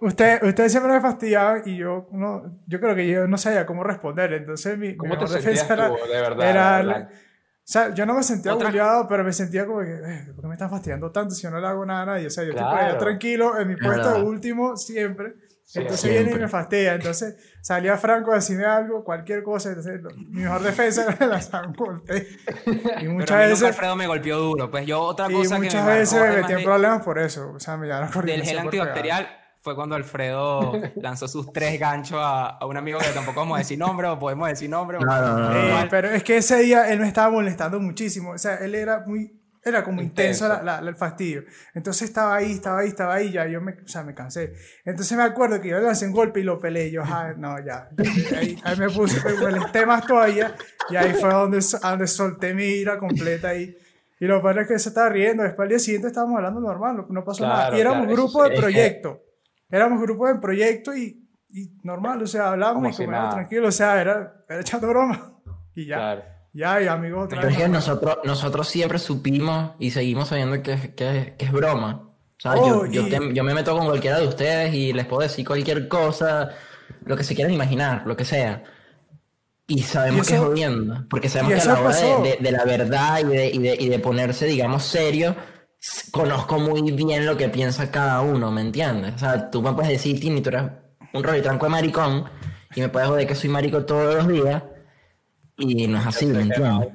usted, 0.00 0.42
ustedes 0.44 0.70
siempre 0.72 0.92
me 0.92 1.00
fastidiaban 1.00 1.62
y 1.66 1.76
yo 1.76 2.06
no, 2.12 2.44
yo 2.68 2.80
creo 2.80 2.94
que 2.94 3.06
yo 3.06 3.26
no 3.26 3.36
sabía 3.36 3.66
cómo 3.66 3.82
responder. 3.82 4.32
Entonces 4.32 4.78
mi, 4.78 4.96
¿Cómo 4.96 5.18
te 5.18 5.26
sentías 5.26 5.68
era, 5.68 5.88
tú, 5.88 5.96
de 6.06 6.20
verdad, 6.20 6.48
era, 6.48 7.08
o 7.10 7.66
sea, 7.66 7.92
yo 7.94 8.06
no 8.06 8.14
me 8.14 8.22
sentía 8.22 8.54
bulleado, 8.54 9.08
pero 9.08 9.24
me 9.24 9.32
sentía 9.32 9.66
como 9.66 9.80
que, 9.80 9.92
eh, 9.94 10.26
¿por 10.34 10.42
qué 10.42 10.46
me 10.46 10.54
están 10.54 10.70
fastidiando 10.70 11.10
tanto 11.10 11.34
si 11.34 11.42
yo 11.42 11.50
no 11.50 11.58
le 11.60 11.66
hago 11.66 11.84
nada 11.84 12.02
a 12.02 12.06
nadie? 12.06 12.26
O 12.26 12.30
sea, 12.30 12.44
yo 12.44 12.50
estoy 12.50 12.64
por 12.64 12.78
allá 12.78 12.98
tranquilo, 12.98 13.58
en 13.58 13.68
mi 13.68 13.76
puesto 13.76 14.24
último, 14.24 14.76
siempre. 14.76 15.34
Entonces 15.74 16.10
viene 16.10 16.32
y 16.32 16.34
me 16.34 16.48
fastidia. 16.48 16.94
Entonces 16.94 17.36
salía 17.62 17.96
Franco 17.96 18.32
a 18.32 18.36
decirme 18.36 18.64
algo, 18.64 19.04
cualquier 19.04 19.42
cosa. 19.42 19.70
Entonces, 19.70 20.00
mi 20.28 20.42
mejor 20.42 20.62
defensa 20.62 21.06
era 21.10 21.26
la 21.26 21.72
golpe. 21.76 22.26
Y 23.00 23.08
muchas 23.08 23.38
veces. 23.38 23.62
Alfredo 23.62 23.96
me 23.96 24.06
golpeó 24.06 24.38
duro. 24.38 24.70
Pues 24.70 24.86
yo, 24.86 25.00
otra 25.00 25.28
cosa 25.30 25.56
y 25.56 25.60
muchas 25.60 25.86
veces 25.86 26.20
me 26.20 26.42
metí 26.42 26.52
en 26.52 26.64
problemas 26.64 27.02
por 27.02 27.18
eso. 27.18 27.52
O 27.54 27.60
sea, 27.60 27.76
me 27.76 27.88
llamaron 27.88 28.24
Del 28.26 28.42
gel 28.42 28.58
antibacterial 28.58 29.28
fue 29.64 29.74
cuando 29.74 29.94
Alfredo 29.94 30.72
lanzó 30.96 31.26
sus 31.26 31.50
tres 31.50 31.80
ganchos 31.80 32.18
a, 32.20 32.58
un 32.66 32.76
amigo 32.76 32.98
que 32.98 33.08
tampoco 33.14 33.40
vamos 33.40 33.56
a 33.56 33.58
decir 33.60 33.78
nombre 33.78 34.06
o 34.08 34.18
podemos 34.18 34.46
decir 34.46 34.68
nombre. 34.68 34.98
Eh, 34.98 35.86
pero 35.88 36.10
es 36.10 36.22
que 36.22 36.36
ese 36.36 36.58
día 36.58 36.92
él 36.92 37.00
me 37.00 37.08
estaba 37.08 37.30
molestando 37.30 37.80
muchísimo. 37.80 38.32
O 38.32 38.38
sea, 38.38 38.56
él 38.56 38.74
era 38.74 39.04
muy. 39.06 39.40
Era 39.64 39.82
como 39.82 40.02
intenso, 40.02 40.46
el 40.46 40.94
fastidio. 40.94 41.44
Entonces 41.74 42.08
estaba 42.08 42.36
ahí, 42.36 42.52
estaba 42.52 42.80
ahí, 42.80 42.88
estaba 42.88 43.14
ahí, 43.14 43.32
ya 43.32 43.46
yo 43.46 43.60
me, 43.60 43.72
o 43.72 43.88
sea, 43.88 44.02
me 44.02 44.14
cansé. 44.14 44.52
Entonces 44.84 45.16
me 45.16 45.22
acuerdo 45.22 45.60
que 45.60 45.68
yo 45.68 45.78
le 45.78 45.84
lancé 45.84 46.06
un 46.06 46.12
golpe 46.12 46.40
y 46.40 46.42
lo 46.42 46.58
peleé. 46.58 46.90
Yo, 46.90 47.02
ah, 47.04 47.32
no, 47.36 47.56
ya. 47.64 47.88
Ahí, 48.36 48.58
me 48.78 48.90
puse, 48.90 49.26
me 49.28 49.40
molesté 49.40 49.86
más 49.86 50.06
todavía. 50.06 50.54
Y 50.90 50.96
ahí 50.96 51.14
fue 51.14 51.30
donde, 51.30 51.60
donde 51.82 52.06
solté 52.06 52.52
mi 52.52 52.64
ira 52.64 52.98
completa 52.98 53.48
ahí. 53.48 53.76
Y 54.20 54.26
lo 54.26 54.42
peor 54.42 54.60
es 54.60 54.68
que 54.68 54.78
se 54.78 54.90
estaba 54.90 55.08
riendo. 55.08 55.42
Después 55.42 55.64
al 55.64 55.70
día 55.70 55.78
siguiente 55.78 56.08
estábamos 56.08 56.36
hablando 56.36 56.60
normal, 56.60 57.06
no, 57.08 57.24
pasó 57.24 57.46
nada. 57.46 57.76
Y 57.76 57.80
era 57.80 57.92
un 57.92 58.06
grupo 58.06 58.44
de 58.44 58.56
proyecto 58.56 59.24
éramos 59.76 60.00
grupo 60.00 60.28
de 60.28 60.36
proyecto 60.36 60.96
y, 60.96 61.28
y 61.48 61.72
normal, 61.82 62.22
o 62.22 62.26
sea, 62.26 62.50
hablábamos 62.50 62.92
y 62.92 63.04
comíamos 63.04 63.34
tranquilo, 63.34 63.68
o 63.68 63.72
sea, 63.72 64.00
era, 64.00 64.44
era 64.48 64.60
echando 64.60 64.88
broma. 64.88 65.32
Y 65.74 65.86
ya. 65.86 66.33
Ya, 66.54 66.80
y 66.80 66.86
amigos 66.86 67.24
otra 67.24 67.48
que 67.48 67.68
nosotros, 67.68 68.18
nosotros 68.22 68.68
siempre 68.68 69.00
supimos 69.00 69.72
y 69.80 69.90
seguimos 69.90 70.28
sabiendo 70.28 70.62
que, 70.62 70.94
que, 70.94 71.34
que 71.36 71.44
es 71.44 71.52
broma. 71.52 72.10
O 72.38 72.40
sea, 72.40 72.54
yo, 72.54 72.82
oh, 72.82 72.86
yo, 72.86 73.08
yo, 73.08 73.44
me 73.44 73.54
meto 73.54 73.76
con 73.76 73.86
cualquiera 73.86 74.20
de 74.20 74.28
ustedes 74.28 74.72
y 74.72 74.92
les 74.92 75.04
puedo 75.04 75.22
decir 75.22 75.44
cualquier 75.44 75.88
cosa, 75.88 76.50
lo 77.04 77.16
que 77.16 77.24
se 77.24 77.34
quieran 77.34 77.52
imaginar, 77.52 78.04
lo 78.06 78.16
que 78.16 78.24
sea. 78.24 78.62
Y 79.66 79.82
sabemos 79.82 80.28
que 80.28 80.34
es 80.34 80.40
jodiendo, 80.40 81.04
porque 81.10 81.28
sabemos 81.28 81.54
que 81.54 81.68
a 81.68 81.74
la 81.74 81.80
hora 81.80 81.96
de, 82.22 82.38
de, 82.40 82.52
la 82.52 82.64
verdad 82.64 83.18
y 83.18 83.24
de, 83.24 83.50
y 83.50 83.58
de, 83.58 83.76
y 83.76 83.88
de 83.88 83.98
ponerse, 83.98 84.46
digamos, 84.46 84.84
serio, 84.84 85.34
conozco 86.12 86.60
muy 86.60 86.82
bien 86.92 87.26
lo 87.26 87.36
que 87.36 87.48
piensa 87.48 87.90
cada 87.90 88.20
uno, 88.20 88.52
¿me 88.52 88.60
entiendes? 88.60 89.14
O 89.16 89.18
sea, 89.18 89.50
tú 89.50 89.60
me 89.60 89.72
puedes 89.72 89.90
decir, 89.90 90.20
Tini, 90.20 90.40
tú 90.40 90.50
eres 90.50 90.70
un 91.12 91.22
tranco 91.22 91.66
de 91.66 91.70
maricón 91.70 92.24
y 92.76 92.80
me 92.80 92.90
puedes 92.90 93.08
joder 93.08 93.26
que 93.26 93.34
soy 93.34 93.50
marico 93.50 93.84
todos 93.84 94.14
los 94.14 94.28
días 94.28 94.62
y 95.56 95.86
no 95.86 95.98
es 95.98 96.06
así, 96.06 96.26
¿me 96.26 96.40
entiendes? 96.40 96.88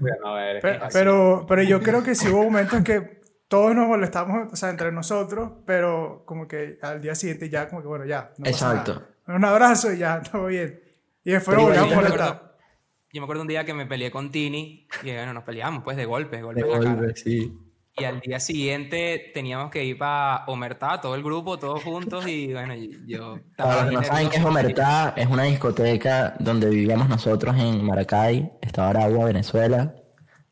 Pero, 0.92 1.46
pero, 1.48 1.64
yo 1.64 1.82
creo 1.82 2.04
que 2.04 2.16
sí 2.16 2.28
hubo 2.30 2.44
momentos 2.44 2.78
en 2.78 2.84
que 2.84 3.22
todos 3.48 3.76
nos 3.76 3.88
molestamos, 3.88 4.52
o 4.52 4.56
sea, 4.56 4.70
entre 4.70 4.92
nosotros, 4.92 5.52
pero 5.66 6.24
como 6.26 6.48
que 6.48 6.78
al 6.82 7.02
día 7.02 7.16
siguiente 7.16 7.50
ya, 7.50 7.70
como 7.70 7.82
que 7.82 7.88
bueno, 7.88 8.06
ya. 8.06 8.32
Exacto. 8.44 9.02
Un 9.28 9.46
abrazo 9.46 9.94
y 9.94 10.00
ya, 10.00 10.22
todo 10.32 10.48
bien. 10.48 10.82
Y 11.24 11.32
después 11.32 11.58
nos 11.58 11.68
volvimos 11.68 11.92
a 11.92 11.96
molestar. 11.96 12.50
Yo 13.12 13.22
me 13.22 13.26
acuerdo 13.26 13.42
un 13.42 13.48
día 13.48 13.66
que 13.66 13.74
me 13.74 13.88
peleé 13.88 14.12
con 14.12 14.32
Tini 14.32 14.88
y 15.04 15.12
bueno, 15.12 15.34
nos 15.34 15.44
peleamos 15.44 15.84
pues 15.84 15.98
de 15.98 16.06
golpes, 16.06 16.44
golpes 16.44 16.64
de 16.64 16.70
golpe, 16.70 17.16
sí. 17.16 17.69
Y 18.00 18.06
al 18.06 18.20
día 18.20 18.40
siguiente 18.40 19.32
teníamos 19.34 19.70
que 19.72 19.84
ir 19.84 19.98
para 19.98 20.46
Omertá, 20.48 21.02
todo 21.02 21.16
el 21.16 21.24
grupo, 21.24 21.58
todos 21.58 21.84
juntos. 21.84 22.28
Y 22.28 22.54
bueno, 22.54 22.74
yo. 23.06 23.40
Para 23.58 23.82
los 23.82 23.90
que 23.90 23.96
no 23.96 24.04
saben 24.04 24.30
qué 24.30 24.38
es 24.38 24.46
Omertá, 24.46 25.14
es 25.16 25.28
una 25.28 25.44
discoteca 25.44 26.36
donde 26.40 26.70
vivíamos 26.70 27.10
nosotros 27.10 27.56
en 27.58 27.84
Maracay, 27.84 28.52
Estado 28.62 28.90
Aragua, 28.90 29.26
Venezuela. 29.26 29.94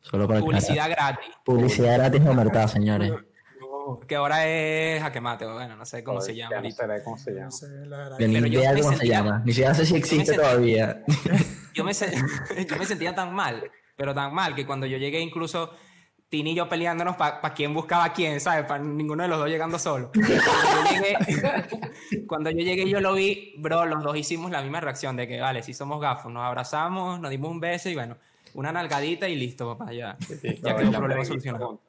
Solo 0.01 0.27
para 0.27 0.39
Publicidad 0.39 0.89
gratis. 0.89 1.27
Publicidad 1.43 1.97
gratis 1.97 2.21
Omertá, 2.25 2.67
señores. 2.67 3.11
Que 4.07 4.15
ahora 4.15 4.45
es 4.45 5.01
jaquemate, 5.01 5.45
bueno, 5.45 5.77
no 5.77 5.85
sé 5.85 6.03
cómo 6.03 6.19
se 6.19 6.35
llama. 6.35 6.61
No 6.61 6.71
sé 6.71 7.03
cómo 7.03 7.17
se 7.17 7.31
llama. 7.31 7.45
No 7.45 7.51
sé, 7.51 8.27
Ni 8.27 8.49
idea 8.49 8.75
cómo 8.75 8.97
se 8.97 9.07
llama. 9.07 9.41
Ni 9.45 9.53
siquiera 9.53 9.73
sé 9.73 9.85
si 9.85 9.95
existe 9.95 10.33
todavía. 10.33 11.03
yo, 11.73 11.85
me, 11.85 11.93
yo 12.69 12.77
me 12.77 12.85
sentía 12.85 13.15
tan 13.15 13.33
mal, 13.33 13.63
pero 13.95 14.13
tan 14.13 14.33
mal, 14.33 14.55
que 14.55 14.65
cuando 14.65 14.85
yo 14.85 14.97
llegué 14.97 15.21
incluso 15.21 15.71
Tini 16.29 16.51
y 16.51 16.55
yo 16.55 16.67
peleándonos 16.67 17.15
para 17.15 17.39
pa 17.39 17.53
quién 17.53 17.73
buscaba 17.73 18.05
a 18.05 18.13
quién, 18.13 18.41
¿sabes? 18.41 18.65
Para 18.65 18.83
ninguno 18.83 19.23
de 19.23 19.29
los 19.29 19.39
dos 19.39 19.47
llegando 19.47 19.79
solo. 19.79 20.11
Cuando 22.27 22.49
yo, 22.49 22.57
llegué, 22.57 22.89
yo 22.89 22.99
lo 22.99 23.13
vi, 23.13 23.53
bro, 23.57 23.85
los 23.85 24.03
dos 24.03 24.17
hicimos 24.17 24.51
la 24.51 24.61
misma 24.61 24.81
reacción 24.81 25.15
de 25.15 25.25
que, 25.25 25.39
vale, 25.39 25.63
si 25.63 25.73
somos 25.73 26.01
gafos, 26.01 26.31
nos 26.31 26.43
abrazamos, 26.43 27.21
nos 27.21 27.31
dimos 27.31 27.49
un 27.49 27.61
beso 27.61 27.87
y 27.87 27.95
bueno, 27.95 28.17
una 28.55 28.73
nalgadita 28.73 29.29
y 29.29 29.35
listo, 29.35 29.77
papá, 29.77 29.93
ya. 29.93 30.17
ya 30.61 30.75
que 30.75 30.83
el 30.83 30.91
problema 30.91 31.23
solucionado. 31.23 31.79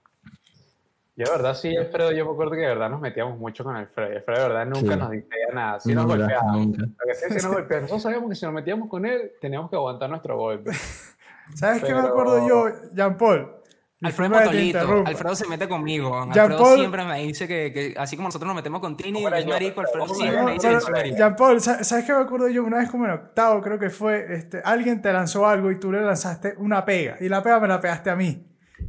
Yo, 1.16 1.24
de 1.24 1.30
verdad, 1.32 1.54
sí, 1.54 1.76
Alfredo, 1.76 2.12
yo 2.12 2.26
me 2.26 2.30
acuerdo 2.30 2.52
que 2.52 2.60
de 2.60 2.68
verdad 2.68 2.90
nos 2.90 3.00
metíamos 3.00 3.36
mucho 3.40 3.64
con 3.64 3.74
Alfredo. 3.74 4.14
Alfredo, 4.14 4.42
de 4.42 4.48
verdad, 4.50 4.66
nunca 4.66 4.94
nos 4.94 5.10
decía 5.10 5.48
nada. 5.52 5.80
Sí 5.80 5.92
nos 5.92 6.06
golpeaba. 6.06 6.52
Nunca. 6.52 6.82
Lo 6.82 7.06
que 7.08 7.14
sí, 7.16 7.24
sí 7.28 7.34
nos 7.34 7.54
golpeaba. 7.54 7.82
Nosotros 7.82 8.02
sabíamos 8.02 8.28
que 8.28 8.36
si 8.36 8.44
nos 8.44 8.54
metíamos 8.54 8.88
con 8.88 9.04
él, 9.04 9.32
teníamos 9.40 9.68
que 9.68 9.74
aguantar 9.74 10.08
nuestro 10.08 10.36
golpe. 10.36 10.70
¿Sabes 11.54 11.82
qué 11.82 11.92
me 11.92 12.02
acuerdo 12.02 12.46
yo, 12.46 12.68
Jean 12.94 13.16
Paul? 13.16 13.57
Alfredo 14.00 14.30
Matolito. 14.30 15.04
Alfredo 15.04 15.34
se 15.34 15.46
mete 15.48 15.68
conmigo. 15.68 16.16
Alfredo 16.20 16.76
siempre 16.76 17.04
me 17.04 17.22
dice 17.22 17.48
que, 17.48 17.72
que, 17.72 17.94
así 17.96 18.16
como 18.16 18.28
nosotros 18.28 18.46
nos 18.46 18.56
metemos 18.56 18.80
con 18.80 18.96
Tini 18.96 19.22
y 19.22 19.26
es 19.26 19.46
marico, 19.46 19.80
Alfredo 19.80 20.14
siempre 20.14 20.42
me 20.42 20.52
dice 20.52 20.78
que 21.02 21.10
Jean 21.16 21.34
Paul, 21.34 21.60
¿sabes 21.60 22.04
qué 22.04 22.12
me 22.12 22.20
acuerdo 22.20 22.48
yo? 22.48 22.64
Una 22.64 22.78
vez 22.78 22.90
como 22.90 23.06
en 23.06 23.12
octavo, 23.12 23.60
creo 23.60 23.78
que 23.78 23.90
fue, 23.90 24.34
este, 24.34 24.60
alguien 24.64 25.02
te 25.02 25.12
lanzó 25.12 25.46
algo 25.46 25.70
y 25.70 25.80
tú 25.80 25.90
le 25.90 26.00
lanzaste 26.00 26.54
una 26.58 26.84
pega. 26.84 27.16
Y 27.20 27.28
la 27.28 27.42
pega 27.42 27.58
me 27.58 27.68
la 27.68 27.80
pegaste 27.80 28.10
a 28.10 28.16
mí. 28.16 28.44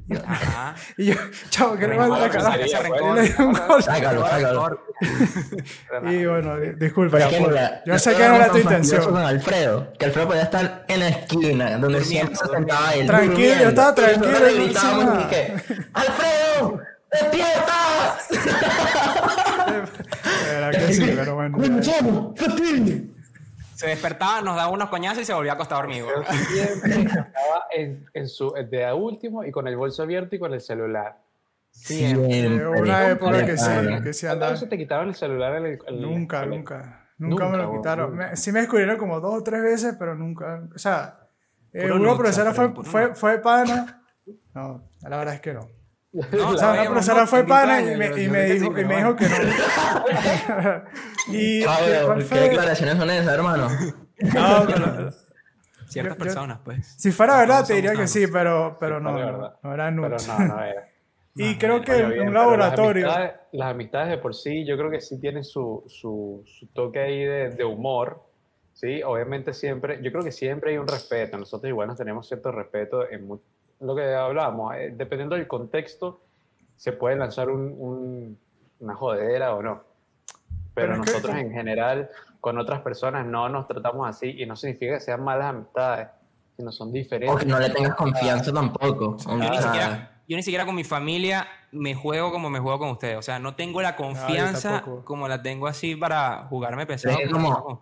Y 0.98 1.06
yo, 1.06 1.16
chavo, 1.50 1.78
que 1.78 1.88
le 1.88 1.98
mando 1.98 2.20
la 2.20 2.30
cara. 2.30 2.56
Sácalo, 3.82 4.28
sácalo. 4.28 4.82
Y 6.10 6.26
bueno, 6.26 6.58
disculpa. 6.78 7.20
yo 7.86 8.00
sé 8.00 8.16
que 8.16 8.28
no 8.28 8.36
era 8.36 8.50
tu 8.50 8.58
intención. 8.58 9.06
con 9.06 9.18
Alfredo, 9.18 9.92
que 9.98 10.06
Alfredo 10.06 10.28
podía 10.28 10.44
estar 10.44 10.86
en 10.88 11.00
la 11.00 11.10
esquina, 11.10 11.78
donde 11.78 12.04
siempre 12.04 12.36
se 12.36 12.48
sentaba 12.48 12.94
él. 12.94 13.08
Tranquilo, 13.08 13.56
yo 13.62 13.70
estaba 13.70 13.96
tranquilo. 13.96 14.50
Y 14.50 14.74
¡Alfredo! 15.94 16.82
¡Despierta! 17.12 18.18
Era 20.52 20.72
que 20.72 20.94
sí, 20.94 21.12
pero 21.16 21.36
bueno 21.36 21.58
se 23.80 23.88
despertaba, 23.88 24.42
nos 24.42 24.58
daba 24.58 24.70
unos 24.74 24.90
coñazos 24.90 25.24
y 25.24 25.26
se 25.26 25.34
volvía 25.34 25.54
a 25.54 25.56
acostar 25.56 25.78
dormido. 25.78 26.10
Siempre 26.52 27.02
estaba 27.04 27.68
en, 27.72 28.06
en 28.14 28.28
su, 28.28 28.52
de 28.52 28.92
último 28.92 29.46
y 29.46 29.52
con 29.52 29.70
el 29.70 29.78
bolso 29.78 30.04
abierto 30.04 30.36
y 30.36 30.40
con 30.40 30.54
el 30.54 30.60
celular. 30.60 31.18
Siempre. 31.72 32.68
Una 32.68 33.12
época 33.12 33.46
que 33.46 33.58
sí, 33.58 33.72
que 34.04 34.12
sí 34.12 34.28
andaba. 34.28 34.60
te 34.60 34.78
quitaban 34.78 35.08
el 35.08 35.16
celular? 35.16 35.62
nunca, 35.94 36.46
nunca. 36.46 37.08
Nunca 37.20 37.48
me 37.48 37.56
lo 37.56 37.72
quitaron. 37.72 38.20
sí 38.34 38.52
me 38.52 38.60
descubrieron 38.60 38.98
como 38.98 39.22
dos 39.22 39.36
o 39.36 39.44
tres 39.44 39.64
veces, 39.64 39.96
pero 39.98 40.14
nunca. 40.14 40.68
O 40.76 40.78
sea, 40.78 41.30
eh, 41.72 41.90
una 41.90 42.18
profesora 42.18 42.54
fue, 42.54 42.74
fue, 42.84 43.16
fue 43.16 43.40
pana. 43.40 44.04
No, 44.54 44.90
la 45.04 45.18
verdad 45.18 45.36
es 45.36 45.42
que 45.42 45.54
no. 45.54 45.70
No, 46.12 46.22
o 46.50 46.58
sea, 46.58 46.72
una 46.72 46.86
profesora 46.86 47.28
fue 47.28 47.46
pana 47.46 47.82
y, 47.82 47.96
me, 47.96 48.08
y 48.24 48.28
me 48.28 48.46
dijo, 48.46 48.80
y 48.80 48.86
me 48.86 48.98
dijo 48.98 49.16
que 49.16 49.30
no. 49.30 49.36
y, 51.28 51.64
¿qué, 51.64 52.40
declaraciones 52.40 52.98
son 52.98 53.10
esas, 53.12 53.34
hermano? 53.34 53.70
No, 54.34 54.66
pero, 54.68 55.12
Ciertas 55.88 56.18
personas, 56.18 56.60
pues. 56.64 56.96
Si 56.98 57.12
fuera 57.12 57.38
verdad, 57.40 57.66
te 57.66 57.74
diría 57.74 57.94
que 57.94 58.08
sí, 58.08 58.28
pero, 58.28 58.78
pero 58.80 59.00
no, 59.00 59.12
no, 59.12 59.74
era 59.74 59.90
nuts. 59.90 60.28
Pero 60.28 60.40
no, 60.40 60.56
no 60.56 60.64
era. 60.64 60.88
y 61.36 61.58
creo 61.58 61.82
que 61.82 61.98
en 61.98 62.28
un 62.28 62.34
laboratorio. 62.34 63.08
Las 63.52 63.72
amistades, 63.72 64.10
de 64.10 64.18
por 64.20 64.36
sí, 64.36 64.66
yo 64.66 64.78
creo 64.78 64.92
que 64.92 65.02
sí 65.02 65.20
tienen 65.20 65.44
su, 65.44 65.84
su, 65.88 66.44
su 66.46 66.68
toque 66.68 67.00
ahí 67.00 67.24
de, 67.24 67.50
de, 67.50 67.64
humor. 67.64 68.24
Sí, 68.74 69.02
obviamente 69.02 69.54
siempre, 69.54 70.00
yo 70.04 70.12
creo 70.12 70.24
que 70.24 70.32
siempre 70.32 70.72
hay 70.72 70.78
un 70.78 70.88
respeto. 70.88 71.38
Nosotros 71.38 71.70
igual 71.70 71.88
nos 71.88 71.98
tenemos 71.98 72.28
cierto 72.28 72.52
respeto 72.52 73.10
en 73.10 73.28
lo 73.80 73.96
que 73.96 74.14
hablábamos. 74.14 74.76
Eh, 74.76 74.94
dependiendo 74.96 75.36
del 75.36 75.48
contexto, 75.48 76.22
se 76.76 76.92
puede 76.94 77.16
lanzar 77.16 77.50
un, 77.50 77.76
un, 77.78 78.40
una 78.80 78.96
jodera 78.96 79.54
o 79.56 79.62
no. 79.62 79.84
Pero, 80.74 80.96
nosotros 80.96 81.36
en 81.36 81.52
general 81.52 82.10
con 82.40 82.58
otras 82.58 82.82
personas 82.82 83.26
no 83.26 83.50
nos 83.50 83.68
tratamos 83.68 84.08
así 84.08 84.42
y 84.42 84.46
no 84.46 84.56
significa 84.56 84.94
que 84.94 85.00
sean 85.02 85.22
malas 85.24 85.50
amistades, 85.50 86.08
sino 86.56 86.72
son 86.72 86.92
diferentes. 86.92 87.36
O 87.36 87.38
que 87.38 87.46
no 87.46 87.60
le 87.60 87.70
tengas 87.70 87.96
confianza 87.96 88.54
tampoco. 88.54 89.18
Yo, 89.18 90.38
ni 90.38 90.44
siquiera, 90.44 90.66
con 90.66 90.76
mi 90.76 90.84
familia 90.84 91.48
me 91.72 91.96
juego 91.96 92.32
como 92.32 92.50
me 92.50 92.60
juego 92.60 92.80
con 92.80 92.90
ustedes. 92.90 93.18
O 93.18 93.22
sea, 93.22 93.40
no 93.40 93.56
tengo 93.56 93.82
la 93.82 93.96
confianza 93.96 94.84
como 95.04 95.28
la 95.28 95.42
tengo 95.42 95.68
así 95.68 95.96
para 95.96 96.46
jugarme 96.50 96.86
pesado. 96.86 97.18
Es 97.20 97.32
como, 97.32 97.82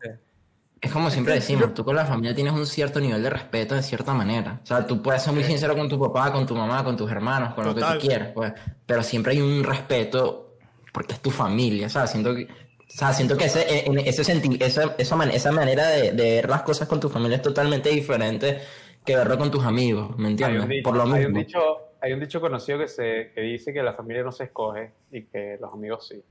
es 0.79 0.91
como 0.91 1.09
siempre 1.09 1.33
decimos, 1.33 1.73
tú 1.73 1.83
con 1.83 1.95
la 1.95 2.05
familia 2.05 2.35
tienes 2.35 2.53
un 2.53 2.65
cierto 2.65 2.99
nivel 2.99 3.23
de 3.23 3.29
respeto 3.29 3.75
de 3.75 3.83
cierta 3.83 4.13
manera. 4.13 4.59
O 4.63 4.65
sea, 4.65 4.85
tú 4.85 5.01
puedes 5.01 5.23
ser 5.23 5.33
muy 5.33 5.43
sincero 5.43 5.75
con 5.75 5.89
tu 5.89 5.99
papá, 5.99 6.31
con 6.31 6.45
tu 6.45 6.55
mamá, 6.55 6.83
con 6.83 6.95
tus 6.95 7.09
hermanos, 7.11 7.53
con 7.53 7.65
lo 7.65 7.73
que 7.73 7.81
tú 7.81 7.99
quieras, 7.99 8.29
pues, 8.33 8.53
pero 8.85 9.03
siempre 9.03 9.33
hay 9.33 9.41
un 9.41 9.63
respeto 9.63 10.57
porque 10.93 11.13
es 11.13 11.19
tu 11.19 11.31
familia, 11.31 11.89
¿sabes? 11.89 12.11
Siento 12.11 12.35
que 12.35 12.47
o 12.87 12.89
sea, 12.89 13.11
siento 13.11 13.35
que 13.35 13.45
ese, 13.45 13.61
eh, 13.61 13.85
ese 14.05 14.21
esa, 14.21 14.95
esa, 14.97 15.23
esa, 15.25 15.51
manera 15.51 15.87
de, 15.89 16.13
de, 16.13 16.35
ver 16.35 16.49
las 16.49 16.61
cosas 16.61 16.87
con 16.87 17.01
tu 17.01 17.09
familia 17.09 17.35
es 17.35 17.41
totalmente 17.41 17.89
diferente 17.89 18.61
que 19.05 19.15
verlo 19.15 19.37
con 19.37 19.51
tus 19.51 19.65
amigos, 19.65 20.17
¿me 20.17 20.29
entiendes? 20.29 20.83
Por 20.83 20.95
lo 20.95 21.03
mismo. 21.03 21.17
Hay 21.17 21.25
un 21.25 21.33
dicho, 21.33 21.59
hay 22.01 22.13
un 22.13 22.19
dicho 22.19 22.39
conocido 22.39 22.79
que, 22.79 22.87
se, 22.87 23.31
que 23.33 23.41
dice 23.41 23.73
que 23.73 23.83
la 23.83 23.93
familia 23.93 24.23
no 24.23 24.31
se 24.31 24.45
escoge 24.45 24.93
y 25.11 25.23
que 25.23 25.57
los 25.59 25.73
amigos 25.73 26.07
sí. 26.07 26.23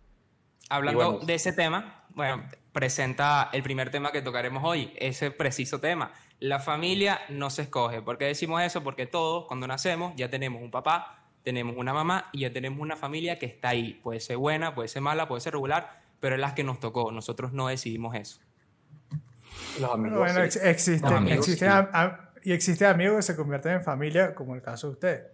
Hablando 0.69 1.21
de 1.21 1.35
ese 1.35 1.53
tema, 1.53 2.07
bueno, 2.11 2.45
presenta 2.77 3.49
el 3.55 3.63
primer 3.63 3.89
tema 3.89 4.13
que 4.13 4.21
tocaremos 4.21 4.63
hoy, 4.63 4.93
ese 4.97 5.31
preciso 5.31 5.81
tema. 5.81 6.13
La 6.41 6.59
familia 6.59 7.21
no 7.31 7.49
se 7.49 7.63
escoge. 7.63 8.03
¿Por 8.03 8.19
qué 8.19 8.27
decimos 8.27 8.61
eso? 8.61 8.85
Porque 8.85 9.07
todos, 9.07 9.47
cuando 9.47 9.67
nacemos, 9.67 10.13
ya 10.15 10.29
tenemos 10.29 10.61
un 10.61 10.71
papá, 10.71 11.23
tenemos 11.43 11.75
una 11.79 11.95
mamá 11.95 12.29
y 12.33 12.41
ya 12.41 12.53
tenemos 12.53 12.79
una 12.81 12.95
familia 12.95 13.39
que 13.39 13.47
está 13.47 13.71
ahí. 13.71 13.99
Puede 14.03 14.21
ser 14.21 14.37
buena, 14.37 14.75
puede 14.75 14.89
ser 14.91 15.01
mala, 15.01 15.27
puede 15.27 15.41
ser 15.41 15.55
regular, 15.55 16.03
pero 16.21 16.35
es 16.35 16.41
las 16.43 16.53
que 16.53 16.65
nos 16.65 16.79
tocó. 16.79 17.11
Nosotros 17.13 17.55
no 17.55 17.69
decidimos 17.69 18.15
eso. 18.15 18.41
Los 19.81 19.95
amigos. 19.95 20.19
Bueno, 20.19 20.43
existen, 20.43 21.29
existen 21.29 21.89
y 22.45 22.53
existen 22.53 22.89
amigos 22.89 23.17
que 23.17 23.23
se 23.23 23.37
convierten 23.37 23.73
en 23.73 23.85
familia, 23.85 24.35
como 24.35 24.55
el 24.55 24.61
caso 24.61 24.89
de 24.89 24.93
usted. 24.93 25.27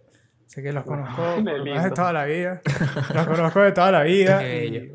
Sé 0.47 0.63
que 0.63 0.71
los 0.71 0.85
conozco 0.85 1.41
de 1.41 1.91
toda 1.93 2.13
la 2.13 2.23
vida. 2.23 2.61
Los 3.13 3.27
conozco 3.27 3.59
de 3.59 3.71
toda 3.73 3.91
la 3.91 4.03
vida. 4.03 4.47
y, 4.47 4.91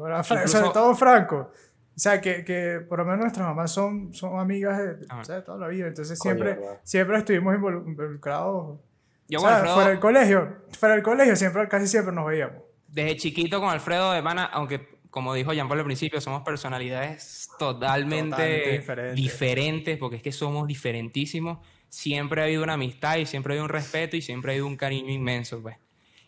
sobre 0.47 0.71
todo 0.71 0.95
Franco. 0.95 1.52
O 1.99 2.00
sea, 2.00 2.21
que, 2.21 2.45
que, 2.45 2.78
por 2.88 3.00
lo 3.00 3.05
menos 3.05 3.23
nuestras 3.23 3.45
mamás 3.45 3.73
son, 3.73 4.15
son 4.15 4.39
amigas 4.39 4.78
de, 4.78 5.04
ah. 5.08 5.21
de 5.26 5.43
toda 5.43 5.58
la 5.58 5.67
vida. 5.67 5.89
Entonces 5.89 6.17
siempre, 6.17 6.56
siempre 6.84 7.19
estuvimos 7.19 7.56
involucrados. 7.56 8.78
Yo 9.26 9.41
fuera 9.41 9.89
del 9.89 9.99
colegio, 9.99 10.58
fuera 10.78 10.95
del 10.95 11.02
colegio 11.02 11.34
siempre, 11.34 11.67
casi 11.67 11.89
siempre 11.89 12.15
nos 12.15 12.25
veíamos. 12.25 12.63
Desde 12.87 13.17
chiquito 13.17 13.58
con 13.58 13.71
Alfredo 13.71 14.13
de 14.13 14.23
Mana, 14.23 14.45
aunque 14.45 15.00
como 15.11 15.34
dijo 15.34 15.52
Jean 15.52 15.67
Paul 15.67 15.80
al 15.80 15.87
principio, 15.87 16.21
somos 16.21 16.45
personalidades 16.45 17.49
totalmente, 17.58 18.80
diferentes. 19.17 19.99
porque 19.99 20.19
es 20.19 20.23
que 20.23 20.30
somos 20.30 20.69
diferentísimos. 20.69 21.58
Siempre 21.89 22.43
ha 22.43 22.45
habido 22.45 22.63
una 22.63 22.75
amistad 22.75 23.17
y 23.17 23.26
siempre 23.26 23.52
ha 23.52 23.54
habido 23.54 23.65
un 23.65 23.71
respeto 23.71 24.17
y 24.17 24.23
siempre 24.23 24.52
ha 24.52 24.54
habido 24.54 24.69
un 24.69 24.76
cariño 24.76 25.11
inmenso, 25.11 25.61
pues. 25.61 25.76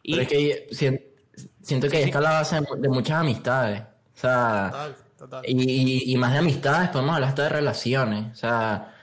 Y, 0.03 0.17
Pero 0.17 0.23
es 0.23 0.29
que 0.29 1.01
siento, 1.63 1.89
que 1.89 1.99
ahí 1.99 2.03
está 2.03 2.21
la 2.21 2.31
base 2.31 2.59
de 2.77 2.89
muchas 2.89 3.21
amistades. 3.21 3.83
O 3.83 4.19
sea, 4.19 4.97
Y, 5.45 6.13
y, 6.13 6.17
más 6.17 6.33
de 6.33 6.39
amistades, 6.39 6.91
podemos 6.91 7.15
hablar 7.15 7.31
hasta 7.31 7.43
de 7.45 7.49
relaciones. 7.49 8.33
O 8.33 8.35
sea, 8.35 8.95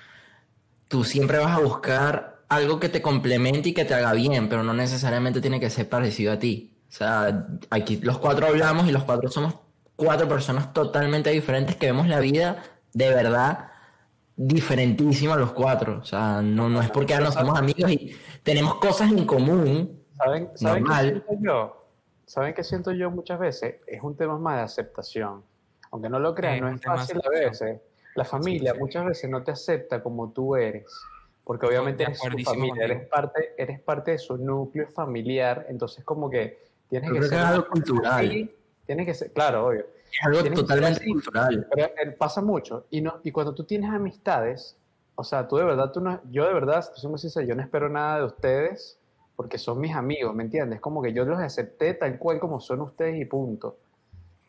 tú 0.87 1.03
siempre 1.03 1.37
vas 1.37 1.57
a 1.57 1.61
buscar 1.61 2.37
algo 2.49 2.79
que 2.79 2.89
te 2.89 3.01
complemente 3.01 3.69
y 3.69 3.73
que 3.73 3.85
te 3.85 3.93
haga 3.93 4.13
bien, 4.13 4.49
pero 4.49 4.63
no 4.63 4.73
necesariamente 4.73 5.41
tiene 5.41 5.59
que 5.59 5.69
ser 5.69 5.89
parecido 5.89 6.33
a 6.33 6.39
ti. 6.39 6.73
O 6.89 6.91
sea, 6.91 7.47
aquí 7.69 7.97
los 7.97 8.17
cuatro 8.17 8.47
hablamos 8.47 8.87
y 8.87 8.91
los 8.91 9.03
cuatro 9.03 9.29
somos 9.29 9.55
cuatro 9.95 10.27
personas 10.27 10.73
totalmente 10.73 11.29
diferentes 11.31 11.75
que 11.75 11.87
vemos 11.87 12.07
la 12.07 12.19
vida 12.19 12.63
de 12.93 13.09
verdad 13.09 13.69
diferentísima 14.37 15.35
los 15.35 15.51
cuatro. 15.51 15.99
O 15.99 16.05
sea, 16.05 16.41
no, 16.41 16.69
no 16.69 16.81
es 16.81 16.89
porque 16.91 17.13
ahora 17.13 17.25
no 17.25 17.31
somos 17.31 17.59
amigos 17.59 17.91
y 17.91 18.15
tenemos 18.43 18.75
cosas 18.75 19.11
en 19.11 19.25
común. 19.25 20.03
¿Saben, 20.15 20.49
¿saben 20.55 20.85
qué 20.85 20.93
siento 20.93 21.33
yo? 21.41 21.77
¿Saben 22.25 22.53
qué 22.53 22.63
siento 22.63 22.91
yo 22.91 23.11
muchas 23.11 23.39
veces? 23.39 23.75
Es 23.87 24.01
un 24.01 24.15
tema 24.15 24.37
más 24.37 24.57
de 24.57 24.61
aceptación. 24.63 25.43
Aunque 25.97 26.09
no 26.09 26.19
lo 26.19 26.35
crean, 26.35 26.59
no 26.59 26.69
es 26.69 26.81
fácil 26.81 27.19
a 27.25 27.29
veces. 27.29 27.81
La 28.13 28.23
familia 28.23 28.75
muchas 28.75 29.03
veces 29.03 29.27
no 29.29 29.43
te 29.43 29.49
acepta 29.49 30.03
como 30.03 30.31
tú 30.31 30.55
eres. 30.55 30.85
Porque 31.43 31.65
obviamente 31.65 32.03
eres 32.03 32.19
su 32.19 32.37
familia, 32.43 32.83
eres 32.83 33.07
parte, 33.07 33.55
eres 33.57 33.79
parte 33.79 34.11
de 34.11 34.19
su 34.19 34.37
núcleo 34.37 34.87
familiar. 34.89 35.65
Entonces 35.69 36.03
como 36.03 36.29
que 36.29 36.59
tienes 36.87 37.11
que 37.11 37.23
ser... 37.23 37.39
algo 37.39 37.67
cultural. 37.67 38.51
Tiene 38.85 39.05
que 39.05 39.13
ser, 39.15 39.31
claro, 39.31 39.65
obvio. 39.65 39.87
Es 40.11 40.23
algo 40.23 40.43
totalmente 40.53 41.03
cultural. 41.03 41.67
Pero 41.73 41.87
eh, 41.87 42.11
pasa 42.11 42.41
mucho. 42.41 42.85
Y, 42.91 43.01
no, 43.01 43.19
y 43.23 43.31
cuando 43.31 43.55
tú 43.55 43.63
tienes 43.63 43.89
amistades, 43.89 44.77
o 45.15 45.23
sea, 45.23 45.47
tú 45.47 45.57
de 45.57 45.63
verdad, 45.63 45.91
tú 45.91 45.99
no, 45.99 46.21
yo 46.29 46.45
de 46.45 46.53
verdad, 46.53 46.87
somos 46.93 47.23
yo 47.23 47.55
no 47.55 47.61
espero 47.63 47.89
nada 47.89 48.19
de 48.19 48.25
ustedes 48.25 48.99
porque 49.35 49.57
son 49.57 49.79
mis 49.79 49.95
amigos, 49.95 50.35
¿me 50.35 50.43
entiendes? 50.43 50.79
Como 50.79 51.01
que 51.01 51.11
yo 51.11 51.25
los 51.25 51.39
acepté 51.39 51.95
tal 51.95 52.19
cual 52.19 52.39
como 52.39 52.59
son 52.59 52.81
ustedes 52.81 53.19
y 53.19 53.25
punto. 53.25 53.77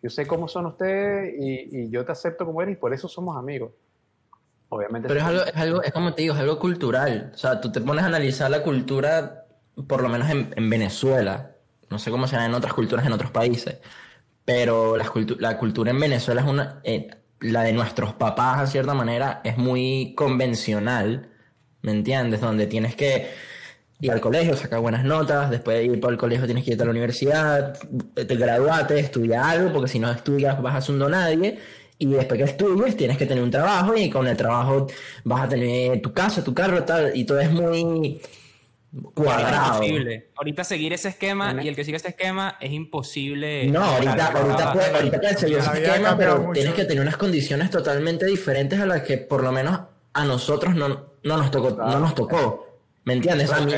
Yo 0.02 0.10
sé 0.10 0.26
cómo 0.26 0.48
son 0.48 0.66
ustedes 0.66 1.34
y, 1.38 1.84
y 1.84 1.90
yo 1.90 2.04
te 2.04 2.12
acepto 2.12 2.46
como 2.46 2.62
eres 2.62 2.74
y 2.74 2.76
por 2.76 2.94
eso 2.94 3.08
somos 3.08 3.36
amigos. 3.36 3.72
Obviamente. 4.70 5.08
Pero 5.08 5.20
es 5.20 5.26
algo, 5.26 5.42
es 5.44 5.56
algo, 5.56 5.82
es 5.82 5.92
como 5.92 6.14
te 6.14 6.22
digo, 6.22 6.34
es 6.34 6.40
algo 6.40 6.58
cultural. 6.58 7.30
O 7.34 7.38
sea, 7.38 7.60
tú 7.60 7.72
te 7.72 7.80
pones 7.80 8.04
a 8.04 8.08
analizar 8.08 8.50
la 8.50 8.62
cultura, 8.62 9.46
por 9.86 10.02
lo 10.02 10.08
menos 10.08 10.28
en, 10.30 10.52
en 10.56 10.70
Venezuela. 10.70 11.52
No 11.90 11.98
sé 11.98 12.10
cómo 12.10 12.26
será 12.26 12.44
en 12.44 12.54
otras 12.54 12.74
culturas 12.74 13.06
en 13.06 13.12
otros 13.12 13.30
países 13.30 13.78
pero 14.48 14.96
la, 14.96 15.12
la 15.40 15.58
cultura 15.58 15.90
en 15.90 16.00
Venezuela 16.00 16.40
es 16.40 16.46
una, 16.46 16.80
eh, 16.82 17.10
la 17.40 17.64
de 17.64 17.74
nuestros 17.74 18.14
papás, 18.14 18.60
a 18.60 18.66
cierta 18.66 18.94
manera, 18.94 19.42
es 19.44 19.58
muy 19.58 20.14
convencional, 20.16 21.28
¿me 21.82 21.92
entiendes? 21.92 22.40
Donde 22.40 22.66
tienes 22.66 22.96
que 22.96 23.28
ir 24.00 24.12
al 24.12 24.20
colegio, 24.20 24.56
sacar 24.56 24.80
buenas 24.80 25.04
notas, 25.04 25.50
después 25.50 25.78
de 25.78 25.84
ir 25.84 26.00
por 26.00 26.12
el 26.12 26.18
colegio 26.18 26.46
tienes 26.46 26.64
que 26.64 26.72
ir 26.72 26.80
a 26.80 26.84
la 26.84 26.90
universidad, 26.90 27.78
te 28.14 28.36
graduate, 28.36 28.98
estudiar 28.98 29.44
algo, 29.44 29.72
porque 29.72 29.88
si 29.88 29.98
no 29.98 30.10
estudias 30.10 30.60
vas 30.62 30.76
a 30.76 30.80
ser 30.80 30.94
un 30.94 31.10
nadie, 31.10 31.58
y 31.98 32.06
después 32.06 32.38
que 32.38 32.44
estudies 32.44 32.96
tienes 32.96 33.18
que 33.18 33.26
tener 33.26 33.42
un 33.42 33.50
trabajo, 33.50 33.96
y 33.96 34.08
con 34.08 34.26
el 34.28 34.36
trabajo 34.36 34.86
vas 35.24 35.42
a 35.42 35.48
tener 35.48 36.00
tu 36.00 36.12
casa, 36.12 36.44
tu 36.44 36.54
carro, 36.54 36.84
tal, 36.84 37.10
y 37.14 37.24
todo 37.24 37.40
es 37.40 37.50
muy 37.50 38.20
cuadrado. 39.14 39.80
Ahorita 40.36 40.64
seguir 40.64 40.92
ese 40.92 41.08
esquema 41.08 41.54
y 41.62 41.68
el 41.68 41.76
que 41.76 41.84
sigue 41.84 41.96
ese 41.96 42.08
esquema 42.08 42.56
es 42.60 42.72
imposible. 42.72 43.66
No, 43.66 43.82
ahorita, 43.82 44.26
ahorita, 44.26 44.72
puede, 44.72 44.96
ahorita 44.96 45.20
puede 45.20 45.36
seguir 45.36 45.58
ese 45.58 45.72
esquema, 45.72 46.16
pero 46.16 46.50
tienes 46.54 46.74
que 46.74 46.84
tener 46.84 47.02
unas 47.02 47.16
condiciones 47.16 47.70
totalmente 47.70 48.26
diferentes 48.26 48.78
a 48.80 48.86
las 48.86 49.02
que 49.02 49.18
por 49.18 49.42
lo 49.42 49.50
menos 49.50 49.80
a 50.12 50.24
nosotros 50.24 50.74
no, 50.74 50.88
no 51.24 51.36
nos 51.36 51.50
tocó. 51.50 51.70
No 51.70 51.98
nos 51.98 52.14
tocó. 52.14 52.67
¿Me 53.08 53.14
entiendes? 53.14 53.50
A, 53.50 53.60
mí, 53.62 53.72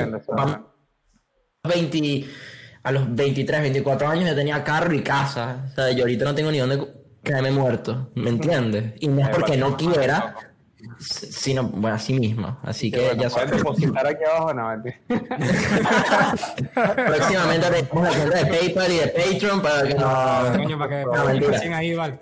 a 2.82 2.90
los 2.90 3.14
23, 3.14 3.60
24 3.60 4.08
años 4.08 4.28
yo 4.30 4.34
tenía 4.34 4.64
carro 4.64 4.92
y 4.92 5.02
casa. 5.02 5.66
O 5.70 5.72
sea, 5.72 5.92
yo 5.92 6.02
ahorita 6.02 6.24
no 6.24 6.34
tengo 6.34 6.50
ni 6.50 6.58
dónde 6.58 6.84
quedarme 7.22 7.52
muerto. 7.52 8.10
¿Me 8.16 8.30
entiendes? 8.30 8.94
Y 8.98 9.06
no 9.06 9.22
es 9.22 9.28
porque 9.28 9.56
no 9.56 9.76
quiera, 9.76 10.34
sino 10.98 11.64
bueno, 11.64 11.96
así 11.96 12.14
mismo. 12.14 12.58
Así 12.62 12.90
que 12.90 13.16
ya 13.18 13.30
sabes. 13.30 13.50
depositar 13.52 14.06
aquí 14.06 14.24
abajo, 14.24 14.54
no, 14.54 14.70
Próximamente 17.06 17.66
tenemos 17.70 18.02
la 18.02 18.10
cuenta 18.10 18.38
de 18.38 18.46
PayPal 18.46 18.92
y 18.92 18.96
de 18.96 19.08
Patreon 19.08 19.62
para 19.62 19.88
que 19.88 19.94
no. 19.94 20.42
Coño, 20.56 20.78
para 20.78 20.90
que 20.90 21.04
no, 21.04 21.12
no 21.68 21.76
ahí, 21.76 21.94
vale. 21.94 22.18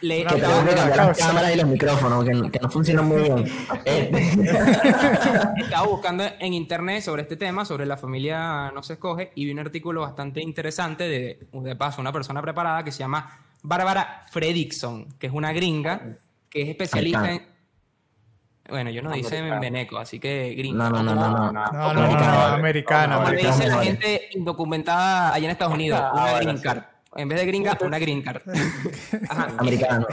Le, 0.00 0.24
que 0.24 0.34
tengo 0.34 0.64
que 0.64 0.74
cambiar 0.74 0.96
las 0.96 1.18
cámaras 1.18 1.54
y 1.54 1.56
los 1.56 1.66
micrófonos, 1.66 2.24
que, 2.24 2.50
que 2.50 2.58
no 2.60 2.70
funcionan 2.70 3.06
muy 3.06 3.22
bien. 3.22 3.44
Eh. 3.86 4.10
Estaba 5.56 5.86
buscando 5.86 6.24
en 6.38 6.54
internet 6.54 7.02
sobre 7.02 7.22
este 7.22 7.36
tema, 7.36 7.64
sobre 7.64 7.86
la 7.86 7.96
familia 7.96 8.70
no 8.72 8.82
se 8.82 8.94
escoge, 8.94 9.32
y 9.34 9.44
vi 9.44 9.52
un 9.52 9.58
artículo 9.58 10.00
bastante 10.02 10.40
interesante 10.40 11.04
de, 11.04 11.46
de 11.52 11.76
paso, 11.76 12.00
una 12.00 12.12
persona 12.12 12.40
preparada 12.40 12.82
que 12.84 12.92
se 12.92 13.00
llama 13.00 13.40
Bárbara 13.62 14.24
Fredrickson, 14.30 15.14
que 15.18 15.26
es 15.26 15.32
una 15.32 15.52
gringa 15.52 16.16
que 16.54 16.62
es 16.62 16.68
especialista 16.68 17.32
en... 17.32 17.42
Bueno, 18.68 18.90
yo 18.90 19.02
no 19.02 19.10
dicen 19.10 19.60
veneco, 19.60 19.98
así 19.98 20.18
que 20.18 20.54
gringo. 20.54 20.78
No, 20.78 20.88
no, 20.88 21.02
no, 21.02 21.14
no. 21.14 21.52
No, 21.52 21.52
no, 21.52 21.92
no, 21.92 22.16
no, 22.16 22.42
americano. 22.54 23.22
Como 23.22 23.30
dice 23.32 23.68
la 23.68 23.82
gente 23.82 24.28
indocumentada 24.32 25.34
allá 25.34 25.44
en 25.44 25.50
Estados 25.50 25.74
Unidos, 25.74 26.00
una 26.12 26.40
green 26.40 26.58
card. 26.58 26.82
En 27.16 27.28
vez 27.28 27.40
de 27.40 27.46
gringa, 27.46 27.78
una 27.82 27.98
green 27.98 28.22
card. 28.22 28.42
Americano. 29.58 30.06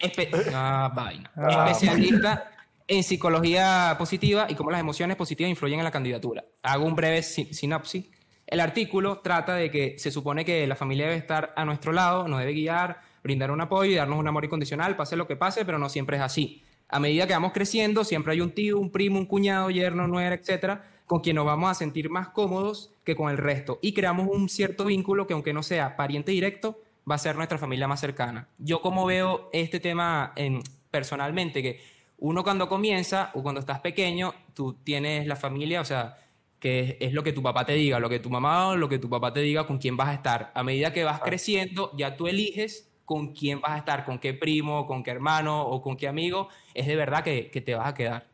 ah, 0.54 0.92
vaina. 0.94 1.30
Ah. 1.36 1.68
Especialista 1.70 2.50
en 2.88 3.04
psicología 3.04 3.94
positiva 3.98 4.46
y 4.48 4.54
cómo 4.54 4.70
las 4.70 4.80
emociones 4.80 5.16
positivas 5.16 5.50
influyen 5.50 5.78
en 5.78 5.84
la 5.84 5.90
candidatura. 5.90 6.44
Hago 6.62 6.84
un 6.84 6.96
breve 6.96 7.22
sinopsis. 7.22 8.06
El 8.46 8.60
artículo 8.60 9.20
trata 9.20 9.54
de 9.54 9.70
que 9.70 9.98
se 9.98 10.10
supone 10.10 10.44
que 10.44 10.66
la 10.66 10.74
familia 10.74 11.06
debe 11.06 11.18
estar 11.18 11.52
a 11.56 11.64
nuestro 11.64 11.92
lado, 11.92 12.26
nos 12.26 12.40
debe 12.40 12.52
guiar, 12.52 13.00
brindar 13.22 13.50
un 13.50 13.60
apoyo 13.60 13.90
y 13.90 13.94
darnos 13.94 14.18
un 14.18 14.28
amor 14.28 14.44
incondicional, 14.44 14.96
pase 14.96 15.16
lo 15.16 15.26
que 15.26 15.36
pase, 15.36 15.64
pero 15.64 15.78
no 15.78 15.88
siempre 15.88 16.16
es 16.16 16.22
así. 16.22 16.62
A 16.88 17.00
medida 17.00 17.26
que 17.26 17.32
vamos 17.32 17.52
creciendo, 17.52 18.04
siempre 18.04 18.32
hay 18.32 18.40
un 18.40 18.50
tío, 18.50 18.78
un 18.78 18.90
primo, 18.90 19.18
un 19.18 19.26
cuñado, 19.26 19.70
yerno, 19.70 20.06
nuera, 20.06 20.34
etcétera, 20.34 20.84
con 21.06 21.20
quien 21.20 21.36
nos 21.36 21.46
vamos 21.46 21.70
a 21.70 21.74
sentir 21.74 22.10
más 22.10 22.28
cómodos 22.28 22.92
que 23.04 23.16
con 23.16 23.30
el 23.30 23.38
resto 23.38 23.78
y 23.82 23.92
creamos 23.92 24.28
un 24.30 24.48
cierto 24.48 24.84
vínculo 24.84 25.26
que 25.26 25.34
aunque 25.34 25.52
no 25.52 25.62
sea 25.62 25.96
pariente 25.96 26.32
directo, 26.32 26.80
va 27.10 27.16
a 27.16 27.18
ser 27.18 27.36
nuestra 27.36 27.58
familia 27.58 27.88
más 27.88 28.00
cercana. 28.00 28.48
Yo 28.58 28.80
como 28.80 29.06
veo 29.06 29.48
este 29.52 29.80
tema 29.80 30.32
en, 30.36 30.62
personalmente, 30.90 31.62
que 31.62 31.80
uno 32.18 32.44
cuando 32.44 32.68
comienza 32.68 33.30
o 33.34 33.42
cuando 33.42 33.60
estás 33.60 33.80
pequeño, 33.80 34.34
tú 34.54 34.74
tienes 34.84 35.26
la 35.26 35.36
familia, 35.36 35.80
o 35.80 35.84
sea, 35.84 36.16
que 36.60 36.96
es, 37.00 37.12
lo 37.12 37.24
que 37.24 37.32
tu 37.32 37.42
papá 37.42 37.66
te 37.66 37.72
diga, 37.72 37.98
lo 37.98 38.08
que 38.08 38.20
tu 38.20 38.30
mamá 38.30 38.68
o 38.68 38.76
lo 38.76 38.88
que 38.88 39.00
tu 39.00 39.10
papá 39.10 39.32
te 39.32 39.40
diga 39.40 39.66
con 39.66 39.78
quién 39.78 39.96
vas 39.96 40.10
a 40.10 40.14
estar. 40.14 40.52
A 40.54 40.62
medida 40.62 40.92
que 40.92 41.02
vas 41.02 41.20
creciendo, 41.20 41.90
ya 41.96 42.16
tú 42.16 42.28
eliges 42.28 42.91
con 43.04 43.32
quién 43.32 43.60
vas 43.60 43.72
a 43.72 43.78
estar, 43.78 44.04
con 44.04 44.18
qué 44.18 44.34
primo, 44.34 44.86
con 44.86 45.02
qué 45.02 45.10
hermano 45.10 45.62
o 45.62 45.80
con 45.82 45.96
qué 45.96 46.08
amigo, 46.08 46.48
es 46.74 46.86
de 46.86 46.96
verdad 46.96 47.22
que, 47.22 47.50
que 47.50 47.60
te 47.60 47.74
vas 47.74 47.86
a 47.88 47.94
quedar. 47.94 48.26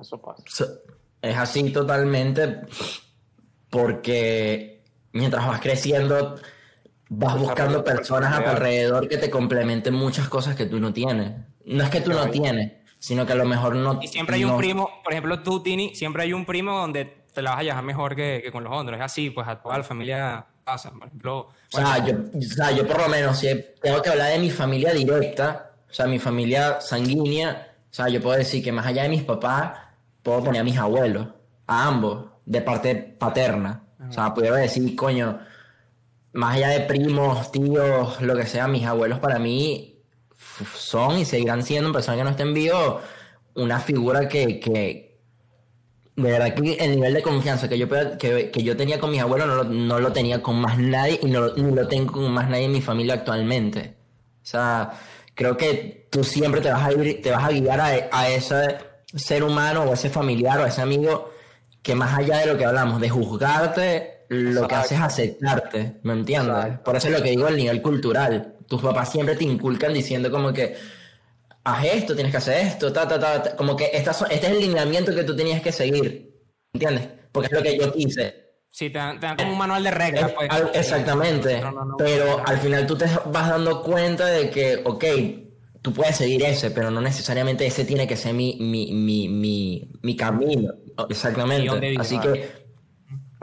Eso 0.00 0.20
pasa. 0.20 0.44
Es 1.20 1.36
así 1.36 1.70
totalmente 1.70 2.60
porque 3.70 4.82
mientras 5.12 5.46
vas 5.46 5.60
creciendo 5.60 6.36
vas 7.10 7.38
buscando 7.38 7.82
personas 7.82 8.32
a 8.34 8.44
tu 8.44 8.50
alrededor 8.50 9.08
que 9.08 9.16
te 9.16 9.30
complementen 9.30 9.94
muchas 9.94 10.28
cosas 10.28 10.54
que 10.56 10.66
tú 10.66 10.78
no 10.78 10.92
tienes. 10.92 11.34
No 11.64 11.84
es 11.84 11.90
que 11.90 12.00
tú 12.00 12.12
no 12.12 12.28
tienes, 12.30 12.72
sino 12.98 13.26
que 13.26 13.32
a 13.32 13.36
lo 13.36 13.44
mejor 13.44 13.76
no... 13.76 13.98
Y 14.02 14.08
siempre 14.08 14.36
hay 14.36 14.44
un 14.44 14.56
primo, 14.56 14.90
por 15.02 15.12
ejemplo 15.12 15.42
tú, 15.42 15.62
Tini, 15.62 15.94
siempre 15.94 16.22
hay 16.22 16.32
un 16.32 16.44
primo 16.44 16.78
donde 16.78 17.24
te 17.32 17.42
la 17.42 17.50
vas 17.50 17.60
a 17.60 17.62
llevar 17.62 17.84
mejor 17.84 18.14
que, 18.14 18.40
que 18.42 18.52
con 18.52 18.64
los 18.64 18.72
otros. 18.72 18.96
Es 18.96 19.04
así, 19.04 19.30
pues 19.30 19.48
a 19.48 19.60
toda 19.60 19.78
la 19.78 19.84
familia 19.84 20.46
pasa. 20.68 20.90
Por 20.90 21.06
ejemplo... 21.06 21.48
O, 21.72 21.76
sea, 21.76 22.04
yo, 22.04 22.14
o 22.34 22.42
sea, 22.42 22.70
yo 22.72 22.86
por 22.86 23.00
lo 23.00 23.08
menos, 23.08 23.38
si 23.38 23.48
tengo 23.80 24.02
que 24.02 24.10
hablar 24.10 24.32
de 24.32 24.38
mi 24.38 24.50
familia 24.50 24.92
directa, 24.92 25.72
o 25.90 25.92
sea, 25.92 26.06
mi 26.06 26.18
familia 26.18 26.80
sanguínea, 26.80 27.72
o 27.90 27.94
sea, 27.94 28.08
yo 28.08 28.20
puedo 28.20 28.36
decir 28.36 28.62
que 28.62 28.72
más 28.72 28.86
allá 28.86 29.04
de 29.04 29.08
mis 29.08 29.22
papás, 29.22 29.78
puedo 30.22 30.44
poner 30.44 30.60
a 30.60 30.64
mis 30.64 30.76
abuelos, 30.76 31.28
a 31.66 31.86
ambos, 31.86 32.26
de 32.44 32.60
parte 32.60 32.94
paterna. 32.94 33.82
O 34.08 34.12
sea, 34.12 34.32
pudiera 34.34 34.56
decir, 34.56 34.94
coño, 34.94 35.38
más 36.32 36.56
allá 36.56 36.68
de 36.68 36.80
primos, 36.80 37.50
tíos, 37.50 38.20
lo 38.20 38.36
que 38.36 38.46
sea, 38.46 38.68
mis 38.68 38.86
abuelos 38.86 39.18
para 39.20 39.38
mí 39.38 39.98
son 40.74 41.18
y 41.18 41.24
seguirán 41.24 41.62
siendo, 41.62 41.92
personas 41.92 42.18
que 42.18 42.24
no 42.24 42.30
estén 42.30 42.54
vivos, 42.54 43.02
una 43.54 43.80
figura 43.80 44.28
que, 44.28 44.60
que 44.60 45.07
de 46.18 46.32
verdad 46.32 46.52
que 46.52 46.74
el 46.74 46.96
nivel 46.96 47.14
de 47.14 47.22
confianza 47.22 47.68
que 47.68 47.78
yo, 47.78 47.88
que, 48.18 48.50
que 48.50 48.62
yo 48.62 48.76
tenía 48.76 48.98
con 48.98 49.10
mis 49.12 49.20
abuelos 49.20 49.46
no 49.46 49.54
lo, 49.54 49.64
no 49.64 50.00
lo, 50.00 50.12
tenía 50.12 50.42
con 50.42 50.60
más 50.60 50.76
nadie 50.76 51.20
y 51.22 51.26
no, 51.26 51.54
ni 51.54 51.72
lo 51.72 51.86
tengo 51.86 52.12
con 52.12 52.32
más 52.32 52.50
nadie 52.50 52.64
en 52.64 52.72
mi 52.72 52.80
familia 52.80 53.14
actualmente. 53.14 53.94
O 54.42 54.46
sea, 54.46 54.90
creo 55.34 55.56
que 55.56 56.08
tú 56.10 56.24
siempre 56.24 56.60
te 56.60 56.72
vas 56.72 56.88
a, 56.88 56.90
te 56.90 57.30
vas 57.30 57.44
a 57.44 57.50
guiar 57.50 57.80
a, 57.80 58.08
a 58.10 58.28
ese 58.30 58.78
ser 59.14 59.44
humano 59.44 59.82
o 59.82 59.94
ese 59.94 60.10
familiar 60.10 60.58
o 60.58 60.66
ese 60.66 60.82
amigo 60.82 61.30
que 61.82 61.94
más 61.94 62.18
allá 62.18 62.38
de 62.38 62.46
lo 62.46 62.58
que 62.58 62.64
hablamos, 62.64 63.00
de 63.00 63.08
juzgarte, 63.08 64.24
lo 64.28 64.66
que 64.66 64.74
hace 64.74 64.96
es 64.96 65.00
aceptarte, 65.00 65.98
¿me 66.02 66.14
entiendes? 66.14 66.80
Por 66.80 66.96
eso 66.96 67.06
es 67.08 67.14
lo 67.14 67.22
que 67.22 67.30
digo 67.30 67.46
el 67.46 67.56
nivel 67.56 67.80
cultural. 67.80 68.56
Tus 68.66 68.82
papás 68.82 69.12
siempre 69.12 69.36
te 69.36 69.44
inculcan 69.44 69.94
diciendo 69.94 70.32
como 70.32 70.52
que 70.52 70.76
haz 71.72 71.84
esto, 71.84 72.14
tienes 72.14 72.32
que 72.32 72.38
hacer 72.38 72.66
esto, 72.66 72.92
ta, 72.92 73.06
ta, 73.06 73.18
ta, 73.18 73.56
como 73.56 73.76
que 73.76 73.90
este 73.92 74.10
es 74.10 74.44
el 74.44 74.60
lineamiento 74.60 75.14
que 75.14 75.24
tú 75.24 75.36
tenías 75.36 75.60
que 75.60 75.72
seguir, 75.72 76.34
¿entiendes? 76.72 77.08
Porque 77.32 77.46
es 77.46 77.52
lo 77.52 77.62
que 77.62 77.78
yo 77.78 77.92
quise. 77.92 78.48
Sí, 78.70 78.90
te 78.90 78.98
dan, 78.98 79.18
como 79.36 79.52
un 79.52 79.58
manual 79.58 79.82
de 79.82 79.90
reglas. 79.90 80.32
Pues. 80.32 80.48
Exactamente. 80.74 81.60
pero 81.96 82.42
al 82.46 82.58
final 82.58 82.86
tú 82.86 82.96
te 82.96 83.06
vas 83.26 83.48
dando 83.48 83.82
cuenta 83.82 84.26
de 84.26 84.50
que, 84.50 84.82
ok, 84.84 85.04
tú 85.82 85.92
puedes 85.92 86.16
seguir 86.16 86.44
ese, 86.44 86.70
pero 86.70 86.90
no 86.90 87.00
necesariamente 87.00 87.66
ese 87.66 87.84
tiene 87.84 88.06
que 88.06 88.16
ser 88.16 88.34
mi, 88.34 88.56
mi, 88.60 88.92
mi, 88.92 89.28
mi, 89.28 89.90
mi 90.02 90.16
camino. 90.16 90.72
Exactamente. 91.08 91.96
Así 91.98 92.18
que 92.20 92.67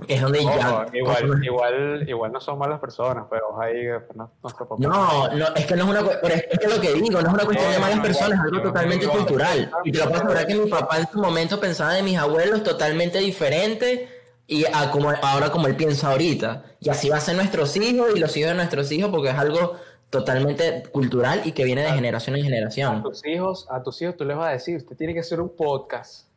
es 0.08 0.22
donde 0.22 0.44
ya. 0.44 0.86
Igual, 0.94 1.44
igual, 1.44 2.10
igual 2.10 2.32
no 2.32 2.42
son 2.42 2.58
malas 2.58 2.80
personas, 2.80 3.26
pero 3.30 3.60
ahí 3.62 3.86
no, 4.14 4.32
no, 4.78 5.28
no, 5.30 5.48
es 5.56 5.66
que 5.66 5.76
no 5.76 5.84
es 5.84 5.90
una 5.90 6.12
es 6.24 6.60
que 6.60 6.68
lo 6.68 6.82
que 6.82 6.94
digo, 6.94 7.22
no 7.22 7.28
es 7.28 7.34
una 7.34 7.46
cuestión 7.46 7.72
de 7.72 7.80
malas 7.80 8.00
personas, 8.00 8.40
es 8.40 8.46
algo 8.46 8.62
totalmente 8.62 9.08
cultural. 9.08 9.72
Y 9.84 9.92
te 9.92 10.00
lo 10.00 10.06
puedo 10.06 10.18
asegurar 10.18 10.48
que 10.48 10.56
mi 10.56 10.70
papá 10.70 11.00
en 11.00 11.08
su 11.08 11.20
momento 11.20 11.60
pensaba 11.60 11.94
de 11.94 12.04
mis 12.04 12.18
abuelos 12.18 12.64
totalmente 12.64 13.20
diferente 13.20 14.10
y 14.48 14.66
a 14.66 14.92
como 14.92 15.12
ahora 15.22 15.52
como 15.52 15.68
él 15.68 15.76
piensa 15.76 16.12
ahorita. 16.12 16.64
Y 16.80 16.90
así 16.90 17.10
va 17.10 17.18
a 17.18 17.22
ser 17.22 17.36
nuestros 17.36 17.76
hijos 17.78 18.10
y 18.16 18.20
los 18.20 18.36
hijos 18.38 18.52
de 18.52 18.56
nuestros 18.56 18.92
hijos 18.92 19.10
porque 19.10 19.30
es 19.30 19.36
algo 19.38 19.76
totalmente 20.10 20.84
cultural 20.92 21.42
y 21.46 21.52
que 21.52 21.64
viene 21.64 21.82
de 21.82 21.92
generación 21.92 22.36
en 22.36 22.44
generación. 22.44 22.98
A 22.98 23.04
tus 23.04 23.26
hijos, 23.26 23.68
a 23.70 23.84
tus 23.84 24.02
hijos 24.02 24.16
tú 24.18 24.26
les 24.26 24.38
vas 24.38 24.48
a 24.48 24.52
decir, 24.52 24.78
usted 24.78 24.96
tiene 24.96 25.14
que 25.14 25.20
hacer 25.20 25.42
un 25.42 25.56
podcast. 25.56 26.28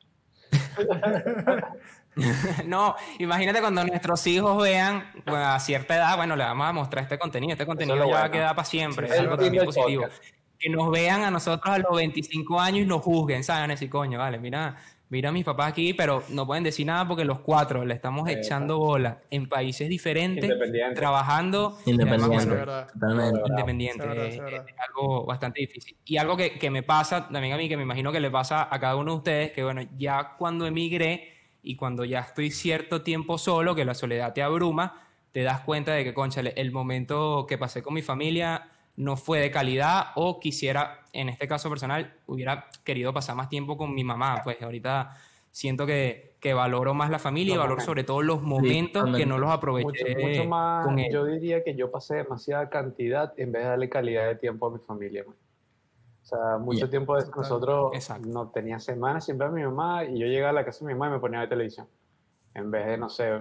no, 2.66 2.96
imagínate 3.18 3.60
cuando 3.60 3.84
nuestros 3.84 4.26
hijos 4.26 4.62
vean 4.62 5.04
a 5.26 5.58
cierta 5.60 5.96
edad, 5.96 6.16
bueno, 6.16 6.36
le 6.36 6.44
vamos 6.44 6.66
a 6.66 6.72
mostrar 6.72 7.02
este 7.02 7.18
contenido, 7.18 7.52
este 7.52 7.66
contenido 7.66 7.96
ya 7.96 8.12
va 8.12 8.24
a 8.24 8.30
quedar 8.30 8.54
para 8.54 8.64
siempre, 8.64 9.06
es 9.08 9.18
algo 9.18 9.36
también 9.36 9.64
positivo. 9.64 10.04
Que 10.58 10.70
nos 10.70 10.90
vean 10.90 11.22
a 11.22 11.30
nosotros 11.30 11.72
a 11.72 11.78
los 11.78 11.94
25 11.94 12.60
años 12.60 12.82
y 12.82 12.86
nos 12.86 13.02
juzguen, 13.02 13.44
¿saben? 13.44 13.70
Ese 13.70 13.88
coño, 13.88 14.18
vale, 14.18 14.40
mira, 14.40 14.74
mira 15.08 15.28
a 15.28 15.32
mis 15.32 15.44
papás 15.44 15.68
aquí, 15.68 15.94
pero 15.94 16.24
no 16.30 16.46
pueden 16.46 16.64
decir 16.64 16.84
nada 16.84 17.06
porque 17.06 17.24
los 17.24 17.38
cuatro 17.40 17.84
le 17.84 17.94
estamos 17.94 18.28
echando 18.28 18.78
bola 18.78 19.20
en 19.30 19.48
países 19.48 19.88
diferentes, 19.88 20.50
trabajando 20.96 21.78
independiente. 21.86 22.56
independiente. 23.48 24.28
Es, 24.28 24.40
algo 24.88 25.24
bastante 25.24 25.60
difícil. 25.60 25.96
Y 26.04 26.16
algo 26.16 26.36
que, 26.36 26.58
que, 26.58 26.70
me 26.70 26.82
pasa 26.82 27.28
también 27.28 27.54
a 27.54 27.56
mí, 27.56 27.68
que 27.68 27.76
me 27.76 27.84
imagino 27.84 28.10
que 28.10 28.18
le 28.18 28.30
pasa 28.30 28.66
a 28.68 28.80
cada 28.80 28.96
uno 28.96 29.12
de 29.12 29.16
ustedes, 29.18 29.52
que 29.52 29.62
bueno, 29.62 29.82
ya 29.96 30.34
cuando 30.36 30.66
emigré 30.66 31.37
y 31.62 31.76
cuando 31.76 32.04
ya 32.04 32.20
estoy 32.20 32.50
cierto 32.50 33.02
tiempo 33.02 33.38
solo, 33.38 33.74
que 33.74 33.84
la 33.84 33.94
soledad 33.94 34.32
te 34.32 34.42
abruma, 34.42 35.02
te 35.32 35.42
das 35.42 35.60
cuenta 35.60 35.92
de 35.92 36.04
que, 36.04 36.14
conchale, 36.14 36.52
el 36.56 36.72
momento 36.72 37.46
que 37.48 37.58
pasé 37.58 37.82
con 37.82 37.94
mi 37.94 38.02
familia 38.02 38.68
no 38.96 39.16
fue 39.16 39.38
de 39.38 39.50
calidad 39.50 40.08
o 40.16 40.40
quisiera, 40.40 41.04
en 41.12 41.28
este 41.28 41.46
caso 41.46 41.68
personal, 41.68 42.14
hubiera 42.26 42.68
querido 42.84 43.12
pasar 43.12 43.36
más 43.36 43.48
tiempo 43.48 43.76
con 43.76 43.94
mi 43.94 44.02
mamá. 44.02 44.40
Pues 44.42 44.60
ahorita 44.60 45.16
siento 45.52 45.86
que, 45.86 46.34
que 46.40 46.52
valoro 46.54 46.94
más 46.94 47.10
la 47.10 47.18
familia 47.18 47.54
y 47.54 47.58
valoro 47.58 47.80
sobre 47.80 48.04
todo 48.04 48.22
los 48.22 48.42
momentos 48.42 49.16
que 49.16 49.26
no 49.26 49.38
los 49.38 49.50
aproveché. 49.50 50.16
Mucho, 50.16 50.48
más, 50.48 50.86
yo 51.12 51.24
diría 51.26 51.62
que 51.62 51.74
yo 51.74 51.90
pasé 51.90 52.16
demasiada 52.16 52.70
cantidad 52.70 53.32
en 53.36 53.52
vez 53.52 53.62
de 53.62 53.68
darle 53.68 53.88
calidad 53.88 54.26
de 54.26 54.36
tiempo 54.36 54.66
a 54.66 54.70
mi 54.70 54.78
familia. 54.78 55.24
O 56.30 56.36
sea, 56.36 56.58
mucho 56.58 56.90
tiempo 56.90 57.16
de 57.16 57.24
nosotros 57.34 57.92
no 58.26 58.48
tenía 58.50 58.78
semanas 58.78 59.24
siempre 59.24 59.46
a 59.46 59.50
mi 59.50 59.62
mamá 59.62 60.04
y 60.04 60.18
yo 60.18 60.26
llegaba 60.26 60.50
a 60.50 60.52
la 60.52 60.64
casa 60.64 60.84
de 60.84 60.92
mi 60.92 60.98
mamá 60.98 61.08
y 61.08 61.12
me 61.14 61.20
ponía 61.20 61.38
a 61.38 61.42
ver 61.42 61.48
televisión. 61.48 61.86
En 62.54 62.70
vez 62.70 62.86
de, 62.86 62.98
no 62.98 63.08
sé, 63.08 63.40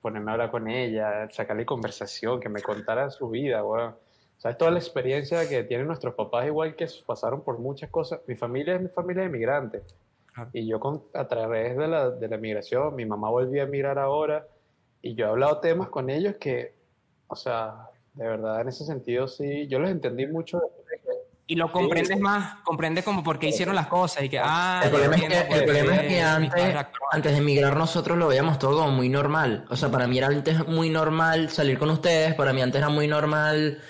ponerme 0.00 0.30
a 0.30 0.34
hablar 0.34 0.50
con 0.50 0.68
ella, 0.68 1.28
sacarle 1.30 1.66
conversación, 1.66 2.38
que 2.38 2.48
me 2.48 2.62
contara 2.62 3.10
su 3.10 3.28
vida, 3.28 3.62
bueno 3.62 3.96
¿Sabes? 4.38 4.56
Toda 4.56 4.70
la 4.70 4.78
experiencia 4.78 5.48
que 5.48 5.64
tienen 5.64 5.88
nuestros 5.88 6.14
papás, 6.14 6.46
igual 6.46 6.76
que 6.76 6.86
pasaron 7.04 7.42
por 7.42 7.58
muchas 7.58 7.90
cosas. 7.90 8.20
Mi 8.28 8.36
familia 8.36 8.76
es 8.76 8.82
mi 8.82 8.88
familia 8.88 9.22
de 9.22 9.28
inmigrantes. 9.28 9.82
Y 10.52 10.64
yo 10.68 10.78
con, 10.78 11.02
a 11.14 11.26
través 11.26 11.76
de 11.76 11.88
la, 11.88 12.10
de 12.10 12.28
la 12.28 12.36
migración, 12.36 12.94
mi 12.94 13.04
mamá 13.04 13.30
volvió 13.30 13.62
a 13.62 13.64
emigrar 13.64 13.98
ahora 13.98 14.46
y 15.02 15.16
yo 15.16 15.26
he 15.26 15.28
hablado 15.28 15.58
temas 15.58 15.88
con 15.88 16.08
ellos 16.08 16.36
que, 16.36 16.76
o 17.26 17.34
sea, 17.34 17.88
de 18.14 18.28
verdad 18.28 18.60
en 18.60 18.68
ese 18.68 18.84
sentido 18.84 19.26
sí, 19.26 19.66
yo 19.66 19.80
los 19.80 19.90
entendí 19.90 20.28
mucho. 20.28 20.60
Y 21.48 21.56
lo 21.56 21.72
comprendes 21.72 22.20
más, 22.20 22.60
comprendes 22.62 23.04
como 23.04 23.24
por 23.24 23.40
qué 23.40 23.48
hicieron 23.48 23.74
las 23.74 23.88
cosas 23.88 24.22
y 24.22 24.28
que, 24.28 24.38
ah, 24.40 24.82
el 24.84 24.90
problema, 24.90 25.16
es 25.16 25.22
que, 25.22 25.54
el 25.54 25.64
problema 25.64 25.96
es 25.96 26.02
que, 26.02 26.22
antes, 26.22 26.76
antes 27.10 27.32
de 27.32 27.38
emigrar 27.38 27.76
nosotros 27.76 28.16
lo 28.16 28.28
veíamos 28.28 28.58
todo 28.60 28.78
como 28.78 28.92
muy 28.92 29.08
normal. 29.08 29.64
O 29.70 29.76
sea, 29.76 29.90
para 29.90 30.06
mí 30.06 30.18
era 30.18 30.28
antes 30.28 30.68
muy 30.68 30.90
normal 30.90 31.50
salir 31.50 31.78
con 31.78 31.90
ustedes, 31.90 32.34
para 32.34 32.52
mí 32.52 32.62
antes 32.62 32.78
era 32.78 32.90
muy 32.90 33.08
normal 33.08 33.80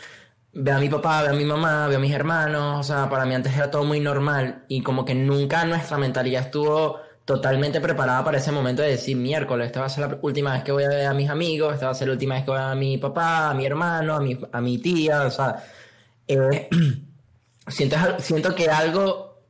Ve 0.60 0.72
a 0.72 0.78
mi 0.78 0.88
papá, 0.88 1.22
ve 1.22 1.28
a 1.28 1.32
mi 1.34 1.44
mamá, 1.44 1.86
ve 1.88 1.96
a 1.96 1.98
mis 1.98 2.12
hermanos, 2.12 2.80
o 2.80 2.82
sea, 2.82 3.08
para 3.08 3.26
mí 3.26 3.34
antes 3.34 3.54
era 3.54 3.70
todo 3.70 3.84
muy 3.84 4.00
normal 4.00 4.64
y 4.66 4.82
como 4.82 5.04
que 5.04 5.14
nunca 5.14 5.64
nuestra 5.66 5.98
mentalidad 5.98 6.46
estuvo 6.46 6.98
totalmente 7.26 7.80
preparada 7.82 8.24
para 8.24 8.38
ese 8.38 8.50
momento 8.50 8.80
de 8.82 8.88
decir 8.88 9.16
miércoles, 9.16 9.66
esta 9.66 9.80
va 9.80 9.86
a 9.86 9.88
ser 9.90 10.10
la 10.10 10.18
última 10.22 10.54
vez 10.54 10.64
que 10.64 10.72
voy 10.72 10.84
a 10.84 10.88
ver 10.88 11.06
a 11.06 11.14
mis 11.14 11.28
amigos, 11.28 11.74
esta 11.74 11.86
va 11.86 11.92
a 11.92 11.94
ser 11.94 12.08
la 12.08 12.14
última 12.14 12.34
vez 12.34 12.44
que 12.44 12.50
voy 12.50 12.60
a 12.60 12.64
ver 12.64 12.72
a 12.72 12.74
mi 12.74 12.96
papá, 12.98 13.50
a 13.50 13.54
mi 13.54 13.66
hermano, 13.66 14.14
a 14.14 14.20
mi, 14.20 14.38
a 14.50 14.60
mi 14.60 14.78
tía, 14.78 15.22
o 15.24 15.30
sea, 15.30 15.62
eh, 16.26 16.68
siento, 17.68 17.96
siento 18.18 18.54
que 18.54 18.68
algo 18.68 19.42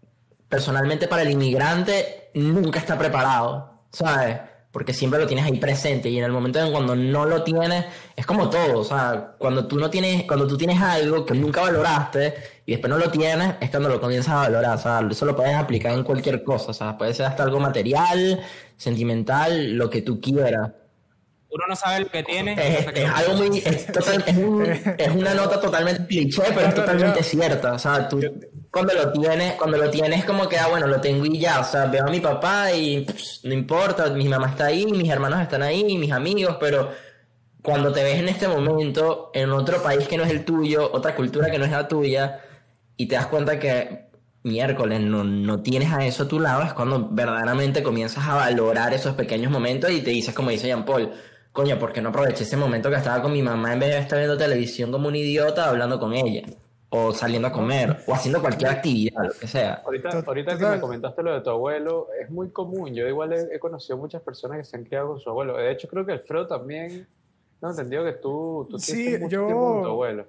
personalmente 0.48 1.09
para 1.09 1.22
el 1.22 1.31
inmigrante 1.31 2.31
nunca 2.35 2.78
está 2.78 2.98
preparado, 2.98 3.83
¿sabes? 3.92 4.38
Porque 4.70 4.92
siempre 4.92 5.18
lo 5.18 5.26
tienes 5.26 5.46
ahí 5.46 5.59
presente 5.59 6.09
y 6.09 6.18
en 6.18 6.24
el 6.24 6.33
momento 6.33 6.59
en 6.61 6.70
cuando 6.72 6.94
no 6.94 7.24
lo 7.24 7.42
tienes, 7.42 7.87
es 8.14 8.26
como 8.26 8.48
todo, 8.50 8.81
o 8.81 8.85
sea, 8.85 9.35
cuando 9.38 9.66
tú 9.66 9.78
no 9.78 9.90
tienes, 9.90 10.24
cuando 10.24 10.46
tú 10.46 10.57
tienes 10.57 10.81
algo 10.81 11.24
que 11.24 11.35
nunca 11.35 11.62
valoraste 11.62 12.35
y 12.66 12.72
después 12.72 12.90
no 12.90 12.98
lo 12.98 13.11
tienes, 13.11 13.54
es 13.61 13.70
cuando 13.70 13.88
lo 13.88 14.00
comienzas 14.00 14.35
a 14.35 14.37
valorar, 14.37 14.76
o 14.76 14.81
sea, 14.81 15.00
eso 15.11 15.24
lo 15.24 15.35
puedes 15.35 15.54
aplicar 15.54 15.92
en 15.92 16.04
cualquier 16.04 16.42
cosa, 16.42 16.70
o 16.70 16.74
sea, 16.74 16.98
puede 16.98 17.14
ser 17.14 17.26
hasta 17.26 17.42
algo 17.42 17.61
material, 17.61 18.40
sentimental, 18.76 19.74
lo 19.74 19.90
que 19.90 20.02
tú 20.02 20.20
quieras 20.20 20.70
uno 21.50 21.64
no 21.68 21.76
sabe 21.76 22.00
lo 22.00 22.11
que 22.11 22.22
tiene. 22.22 22.52
Es, 22.94 23.11
algo 23.11 23.34
muy. 23.34 23.58
Es, 23.58 25.11
una 25.14 25.34
nota 25.34 25.61
totalmente 25.61 26.06
cliché, 26.06 26.42
pero 26.54 26.68
es 26.68 26.74
totalmente 26.74 27.22
cierta. 27.22 27.72
O 27.72 27.78
sea, 27.78 28.08
tú 28.08 28.20
cuando 28.70 28.92
lo 28.94 29.12
tienes, 29.12 29.54
cuando 29.54 29.78
lo 29.78 29.90
tienes, 29.90 30.24
como 30.24 30.48
que, 30.48 30.58
ah, 30.58 30.68
bueno, 30.68 30.87
lo 30.87 31.00
tengo 31.00 31.24
y 31.24 31.38
ya. 31.38 31.61
O 31.61 31.64
sea, 31.64 31.87
veo 31.87 32.06
a 32.06 32.11
mi 32.11 32.20
papá 32.20 32.72
y 32.72 33.06
no 33.44 33.54
importa, 33.54 34.11
mi 34.11 34.28
mamá 34.28 34.48
está 34.50 34.66
ahí, 34.66 34.87
mis 34.87 35.11
hermanos 35.11 35.40
están 35.40 35.62
ahí, 35.62 35.84
mis 35.96 36.12
amigos, 36.12 36.56
pero 36.61 36.90
cuando 37.62 37.92
te 37.92 38.02
ves 38.04 38.18
en 38.18 38.28
este 38.28 38.46
momento 38.46 39.30
en 39.34 39.50
otro 39.50 39.82
país 39.82 40.06
que 40.06 40.16
no 40.16 40.24
es 40.24 40.30
el 40.30 40.44
tuyo, 40.44 40.90
otra 40.92 41.14
cultura 41.14 41.50
que 41.50 41.58
no 41.58 41.64
es 41.64 41.70
la 41.70 41.88
tuya, 41.88 42.40
y 42.96 43.06
te 43.06 43.14
das 43.14 43.26
cuenta 43.26 43.58
que 43.58 44.08
miércoles 44.42 45.00
no, 45.00 45.24
no 45.24 45.61
tienes 45.61 45.92
a 45.92 46.04
eso 46.04 46.24
a 46.24 46.28
tu 46.28 46.40
lado, 46.40 46.62
es 46.62 46.72
cuando 46.72 47.08
verdaderamente 47.11 47.82
comienzas 47.82 48.26
a 48.26 48.34
valorar 48.34 48.92
esos 48.94 49.14
pequeños 49.14 49.50
momentos 49.50 49.90
y 49.90 50.00
te 50.02 50.11
dices, 50.11 50.34
como 50.34 50.50
dice 50.50 50.68
Jean 50.68 50.84
Paul, 50.84 51.11
coño, 51.59 51.77
¿por 51.77 51.92
qué 51.92 52.01
no 52.01 52.11
aproveché 52.11 52.44
ese 52.44 52.57
momento 52.57 52.88
que 52.88 52.94
estaba 52.94 53.21
con 53.21 53.33
mi 53.33 53.42
mamá 53.42 53.73
en 53.73 53.81
vez 53.81 53.90
de 53.90 53.99
estar 53.99 54.16
viendo 54.16 54.38
televisión 54.38 54.92
como 54.92 55.09
un 55.09 55.16
idiota 55.16 55.68
hablando 55.68 55.99
con 55.99 56.12
ella? 56.12 56.47
O 56.90 57.11
saliendo 57.12 57.49
a 57.49 57.53
comer, 57.53 57.97
o 58.07 58.14
haciendo 58.14 58.40
cualquier 58.40 58.71
actividad, 58.71 59.25
lo 59.25 59.33
que 59.33 59.49
sea. 59.49 59.83
Ahorita, 59.85 60.23
ahorita 60.25 60.57
que 60.57 60.64
me 60.64 60.81
comentaste 60.81 61.21
lo 61.21 61.35
de 61.35 61.40
tu 61.40 61.51
abuelo, 61.51 62.11
es 62.23 62.31
muy 62.31 62.51
común. 62.51 62.94
Yo 62.94 63.09
igual 63.09 63.33
he, 63.33 63.59
conocido 63.59 63.99
muchas 63.99 64.23
personas 64.23 64.59
que 64.59 64.64
se 64.64 64.77
han 64.77 64.85
criado 64.85 65.09
con 65.09 65.18
su 65.18 65.29
abuelo. 65.29 65.57
De 65.57 65.73
hecho, 65.73 65.88
creo 65.88 66.07
que 66.07 66.12
Alfredo 66.12 66.47
también. 66.47 67.09
No, 67.61 67.71
entendido 67.71 68.05
que 68.05 68.12
tú, 68.12 68.64
tú 68.71 68.79
sí, 68.79 69.16
yo, 69.29 69.47
con 69.49 69.83
tu 69.83 69.88
abuelo. 69.88 70.29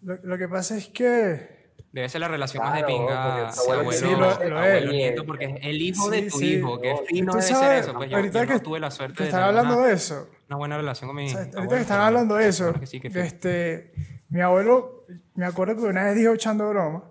lo 0.00 0.38
que 0.38 0.48
pasa 0.48 0.78
es 0.78 0.88
que 0.88 1.64
Debe 1.92 2.08
ser 2.08 2.22
la 2.22 2.28
relación 2.28 2.64
más 2.64 2.74
de 2.74 2.84
pinga 2.84 3.50
abuelo, 3.50 3.92
sí, 3.92 4.04
lo, 4.10 4.18
lo 4.18 4.58
abuelo 4.58 4.92
nieto, 4.92 5.24
porque 5.24 5.44
es 5.44 5.54
el 5.62 5.80
hijo 5.80 6.10
de 6.10 6.22
tu 6.22 6.40
hijo, 6.40 6.80
que 6.80 6.96
fino 7.06 7.32
debe 7.32 7.44
ser 7.44 7.72
eso. 7.76 7.94
Pues 7.94 8.10
yo, 8.10 8.16
ahorita 8.16 8.46
que 8.46 8.58
tuve 8.58 8.80
la 8.80 8.90
suerte 8.90 9.22
de 9.22 9.28
estar 9.28 9.42
hablando 9.44 9.82
de 9.82 9.92
eso. 9.92 10.26
Una 10.48 10.56
buena 10.56 10.76
relación 10.76 11.08
con 11.08 11.16
mi 11.16 11.26
hijo. 11.26 11.38
Ahorita 11.38 11.74
que 11.76 11.80
están 11.80 12.00
hablando 12.00 12.36
de 12.36 12.48
eso, 12.48 12.74
este, 12.82 13.92
mi 14.28 14.40
abuelo, 14.40 15.04
me 15.34 15.46
acuerdo 15.46 15.76
que 15.76 15.82
una 15.82 16.04
vez 16.04 16.16
dijo 16.16 16.32
echando 16.32 16.68
broma, 16.68 17.04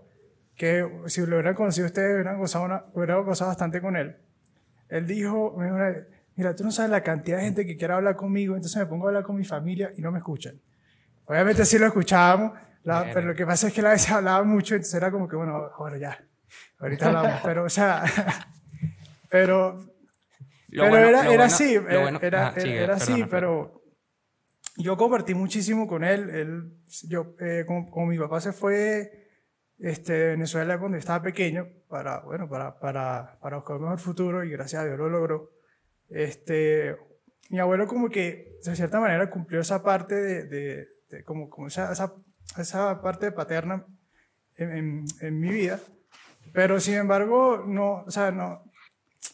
que 0.55 0.87
si 1.07 1.21
lo 1.25 1.35
hubieran 1.37 1.55
conocido 1.55 1.87
ustedes, 1.87 2.13
hubieran 2.13 2.37
gozado, 2.37 2.65
una, 2.65 2.83
hubieran 2.93 3.23
gozado 3.23 3.49
bastante 3.49 3.81
con 3.81 3.95
él. 3.95 4.15
Él 4.89 5.07
dijo, 5.07 5.57
mira, 6.35 6.55
tú 6.55 6.63
no 6.63 6.71
sabes 6.71 6.91
la 6.91 7.01
cantidad 7.01 7.37
de 7.37 7.43
gente 7.43 7.65
que 7.65 7.75
quiere 7.75 7.93
hablar 7.93 8.15
conmigo, 8.15 8.55
entonces 8.55 8.77
me 8.77 8.85
pongo 8.85 9.05
a 9.05 9.09
hablar 9.09 9.23
con 9.23 9.35
mi 9.35 9.45
familia 9.45 9.91
y 9.97 10.01
no 10.01 10.11
me 10.11 10.19
escuchan. 10.19 10.59
Obviamente 11.25 11.65
sí 11.65 11.79
lo 11.79 11.87
escuchábamos, 11.87 12.53
pero 12.83 13.27
lo 13.27 13.35
que 13.35 13.45
pasa 13.45 13.67
es 13.67 13.73
que 13.73 13.81
la 13.81 13.91
vez 13.91 14.09
hablaba 14.11 14.43
mucho, 14.43 14.75
entonces 14.75 14.93
era 14.95 15.09
como 15.11 15.27
que, 15.27 15.35
bueno, 15.35 15.71
bueno, 15.79 15.97
ya, 15.97 16.23
ahorita 16.79 17.07
hablamos, 17.07 17.41
pero, 17.43 17.63
o 17.63 17.69
sea, 17.69 18.03
pero, 19.29 19.92
pero 20.75 20.97
era, 20.97 21.33
era 21.33 21.45
así, 21.45 21.75
era, 21.75 22.19
era, 22.21 22.93
así, 22.93 23.23
pero 23.29 23.83
yo 24.77 24.97
compartí 24.97 25.33
muchísimo 25.33 25.87
con 25.87 26.03
él, 26.03 26.29
él 26.29 26.73
yo, 27.07 27.35
eh, 27.39 27.65
como, 27.67 28.05
mi 28.05 28.17
papá 28.17 28.41
se 28.41 28.53
fue 28.53 29.29
este, 29.77 30.13
de 30.13 30.27
Venezuela 30.31 30.79
cuando 30.79 30.97
estaba 30.97 31.21
pequeño, 31.23 31.67
para, 31.87 32.21
bueno, 32.21 32.49
para, 32.49 32.79
para, 32.79 33.37
para 33.41 33.57
buscar 33.57 33.77
un 33.77 33.83
mejor 33.83 33.99
futuro, 33.99 34.43
y 34.43 34.49
gracias 34.49 34.81
a 34.81 34.85
Dios 34.85 34.97
lo 34.97 35.09
logró, 35.09 35.51
este, 36.09 36.95
mi 37.49 37.59
abuelo 37.59 37.87
como 37.87 38.09
que, 38.09 38.57
de 38.63 38.75
cierta 38.75 38.99
manera, 38.99 39.29
cumplió 39.29 39.61
esa 39.61 39.83
parte 39.83 40.15
de, 40.15 40.45
de, 40.45 41.23
como, 41.23 41.49
como 41.49 41.67
esa, 41.67 41.91
esa 41.91 42.13
esa 42.57 43.01
parte 43.01 43.31
paterna 43.31 43.85
en, 44.55 45.05
en, 45.21 45.39
mi 45.39 45.49
vida, 45.49 45.79
pero 46.53 46.79
sin 46.79 46.95
embargo, 46.95 47.63
no, 47.65 48.03
o 48.05 48.11
sea, 48.11 48.31
no, 48.31 48.63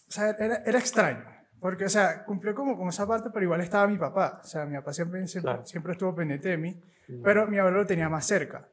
o 0.09 0.11
sea, 0.11 0.31
era, 0.31 0.63
era 0.65 0.79
extraño, 0.79 1.23
porque, 1.59 1.85
o 1.85 1.89
sea, 1.89 2.25
cumplió 2.25 2.55
como 2.55 2.77
con 2.77 2.89
esa 2.89 3.07
parte, 3.07 3.29
pero 3.31 3.45
igual 3.45 3.61
estaba 3.61 3.87
mi 3.87 3.97
papá, 3.97 4.41
o 4.43 4.47
sea, 4.47 4.65
mi 4.65 4.75
papá 4.75 4.91
siempre, 4.91 5.27
siempre, 5.27 5.91
estuvo 5.91 6.15
pendiente 6.15 6.49
de 6.49 6.57
mí, 6.57 6.81
pero 7.23 7.47
mi 7.47 7.59
abuelo 7.59 7.79
lo 7.79 7.85
tenía 7.85 8.09
más 8.09 8.25
cerca. 8.25 8.67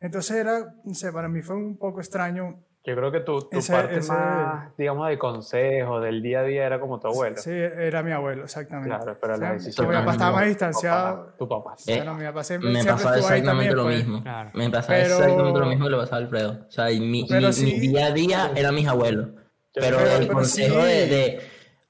Entonces 0.00 0.36
era, 0.36 0.74
no 0.84 0.94
sé, 0.94 1.12
para 1.12 1.28
mí 1.28 1.42
fue 1.42 1.56
un 1.56 1.76
poco 1.78 2.00
extraño 2.00 2.64
yo 2.82 2.96
creo 2.96 3.12
que 3.12 3.20
tu, 3.20 3.38
tu 3.40 3.60
parte 3.60 4.00
más, 4.08 4.74
digamos, 4.78 5.06
de 5.08 5.18
consejo, 5.18 6.00
del 6.00 6.22
día 6.22 6.40
a 6.40 6.42
día 6.44 6.64
era 6.64 6.80
como 6.80 6.98
tu 6.98 7.08
abuelo. 7.08 7.36
Sí, 7.36 7.50
era 7.50 8.02
mi 8.02 8.10
abuelo, 8.10 8.44
exactamente. 8.44 8.88
Claro, 8.88 9.18
pero 9.20 9.36
la 9.36 9.52
decisión... 9.52 9.86
Mi 9.86 9.94
papá 9.94 10.12
estaba 10.12 10.32
más 10.32 10.46
distanciado. 10.46 11.34
Tu 11.38 11.46
papá. 11.46 11.74
Eh, 11.86 12.00
mi 12.00 12.24
papá 12.24 12.42
siempre, 12.42 12.70
me 12.70 12.82
pasaba 12.82 13.18
exactamente 13.18 13.74
lo 13.74 13.82
pues. 13.82 13.98
mismo. 13.98 14.22
Me 14.54 14.70
pasaba 14.70 14.98
exactamente 14.98 15.60
lo 15.60 15.66
mismo 15.66 15.84
que 15.84 15.90
le 15.90 15.96
pasaba 15.98 16.16
a 16.16 16.20
Alfredo. 16.20 16.66
O 16.66 16.70
sea, 16.70 16.86
mi, 16.86 17.00
mi, 17.00 17.26
mi, 17.28 17.80
día 17.80 18.06
a 18.06 18.12
día 18.12 18.52
era 18.56 18.72
mis 18.72 18.88
abuelos. 18.88 19.28
Pero, 19.74 20.00
el 20.00 20.28
consejo 20.28 20.82
de, 20.82 21.06
de, 21.06 21.40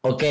ok, 0.03 0.23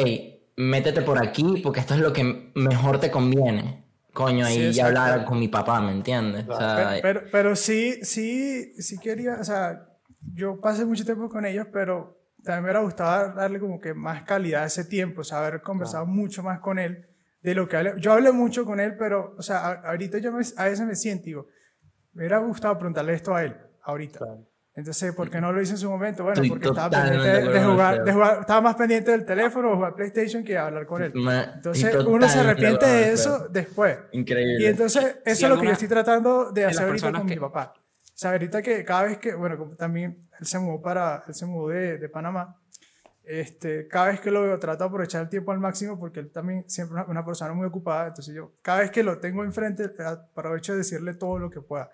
métete 0.58 1.02
por 1.02 1.18
aquí 1.24 1.62
porque 1.64 1.80
esto 1.80 1.96
es 1.96 2.00
lo 2.00 2.14
que 2.14 2.52
mejor 2.54 3.00
te 3.00 3.10
conviene 3.10 3.90
coño, 4.14 4.46
ahí 4.46 4.72
ya 4.72 4.88
hablar 4.88 5.26
con 5.26 5.40
mi 5.40 5.48
papá, 5.48 5.82
¿me 5.82 5.92
entiendes? 5.92 6.48
O 6.48 6.58
sea, 6.58 7.00
pero, 7.02 7.24
pero, 7.32 7.56
sí, 7.56 8.04
sí, 8.04 8.74
sí 8.82 8.98
quería, 9.00 9.38
o 9.40 9.44
sea, 9.44 9.88
yo 10.34 10.60
pasé 10.60 10.86
mucho 10.86 11.06
tiempo 11.06 11.30
con 11.30 11.46
ellos, 11.46 11.68
pero 11.72 12.20
también 12.44 12.64
me 12.64 12.70
hubiera 12.70 12.82
gustado 12.82 13.34
darle 13.34 13.60
como 13.60 13.80
que 13.80 13.94
más 13.94 14.24
calidad 14.24 14.64
a 14.64 14.66
ese 14.66 14.86
tiempo, 14.86 15.22
o 15.22 15.24
sea, 15.24 15.40
haber 15.40 15.62
conversado 15.62 16.06
mucho 16.06 16.44
más 16.44 16.60
con 16.60 16.80
él 16.80 17.08
de 17.42 17.56
lo 17.56 17.68
que 17.68 17.78
hablé. 17.78 17.94
Yo 17.98 18.12
hablé 18.12 18.32
mucho 18.32 18.66
con 18.66 18.80
él, 18.80 18.96
pero, 18.98 19.36
o 19.38 19.42
sea, 19.42 19.68
ahorita 19.86 20.18
yo 20.18 20.32
a 20.32 20.66
veces 20.66 20.82
me 20.82 20.96
siento, 20.96 21.26
digo, 21.26 21.48
me 22.14 22.24
hubiera 22.24 22.40
gustado 22.40 22.78
preguntarle 22.78 23.14
esto 23.14 23.34
a 23.34 23.44
él, 23.44 23.56
ahorita. 23.84 24.20
Entonces, 24.76 25.14
¿por 25.14 25.30
qué 25.30 25.42
no 25.42 25.52
lo 25.52 25.62
hice 25.62 25.74
en 25.74 25.78
su 25.78 25.90
momento? 25.90 26.24
Bueno, 26.24 26.42
porque 26.48 26.68
estaba 26.68 26.90
pendiente 26.90 27.28
de, 27.28 27.64
jugar, 27.64 28.04
de, 28.04 28.14
jugar, 28.14 28.38
estaba 28.42 28.62
más 28.62 28.76
pendiente 28.76 29.12
del 29.12 29.26
teléfono 29.26 29.72
o 29.72 29.76
jugar 29.76 29.96
PlayStation 29.96 30.44
que 30.44 30.58
hablar 30.58 30.86
con 30.86 31.04
él. 31.04 31.12
Entonces, 31.56 31.96
uno 32.06 32.30
se 32.30 32.40
arrepiente 32.40 32.86
de 32.86 33.12
eso 33.12 33.48
después. 33.50 33.98
Increíble. 34.14 34.64
Y 34.64 34.66
entonces, 34.68 35.18
eso 35.26 35.46
es 35.46 35.50
lo 35.50 35.60
que 35.60 35.66
yo 35.66 35.74
estoy 35.74 35.88
tratando 35.88 36.52
de 36.52 36.66
hacer 36.66 36.86
ahorita 36.86 37.12
con 37.12 37.26
mi 37.26 37.36
papá 37.36 37.74
sea, 38.20 38.32
ahorita 38.32 38.62
que 38.62 38.84
cada 38.84 39.04
vez 39.04 39.18
que, 39.18 39.34
bueno, 39.34 39.76
también 39.78 40.28
él 40.38 40.46
se 40.46 40.60
mudó 40.60 40.82
para, 40.82 41.24
él 41.26 41.34
se 41.34 41.46
mudó 41.46 41.70
de, 41.70 41.98
de, 41.98 42.10
Panamá, 42.10 42.60
este, 43.24 43.88
cada 43.88 44.08
vez 44.08 44.20
que 44.20 44.30
lo 44.30 44.42
veo 44.42 44.60
trato 44.60 44.84
de 44.84 44.88
aprovechar 44.90 45.22
el 45.22 45.30
tiempo 45.30 45.54
al 45.54 45.60
máximo 45.60 45.98
porque 45.98 46.20
él 46.20 46.30
también 46.30 46.70
siempre 46.70 47.00
es 47.00 47.08
una 47.08 47.24
persona 47.24 47.54
muy 47.54 47.66
ocupada, 47.66 48.08
entonces 48.08 48.36
yo 48.36 48.56
cada 48.62 48.80
vez 48.80 48.92
que 48.92 49.04
lo 49.04 49.20
tengo 49.20 49.46
enfrente 49.46 49.90
aprovecho 50.04 50.74
de 50.74 50.80
decirle 50.80 51.14
todo 51.14 51.40
lo 51.40 51.50
que 51.50 51.62
pueda, 51.62 51.92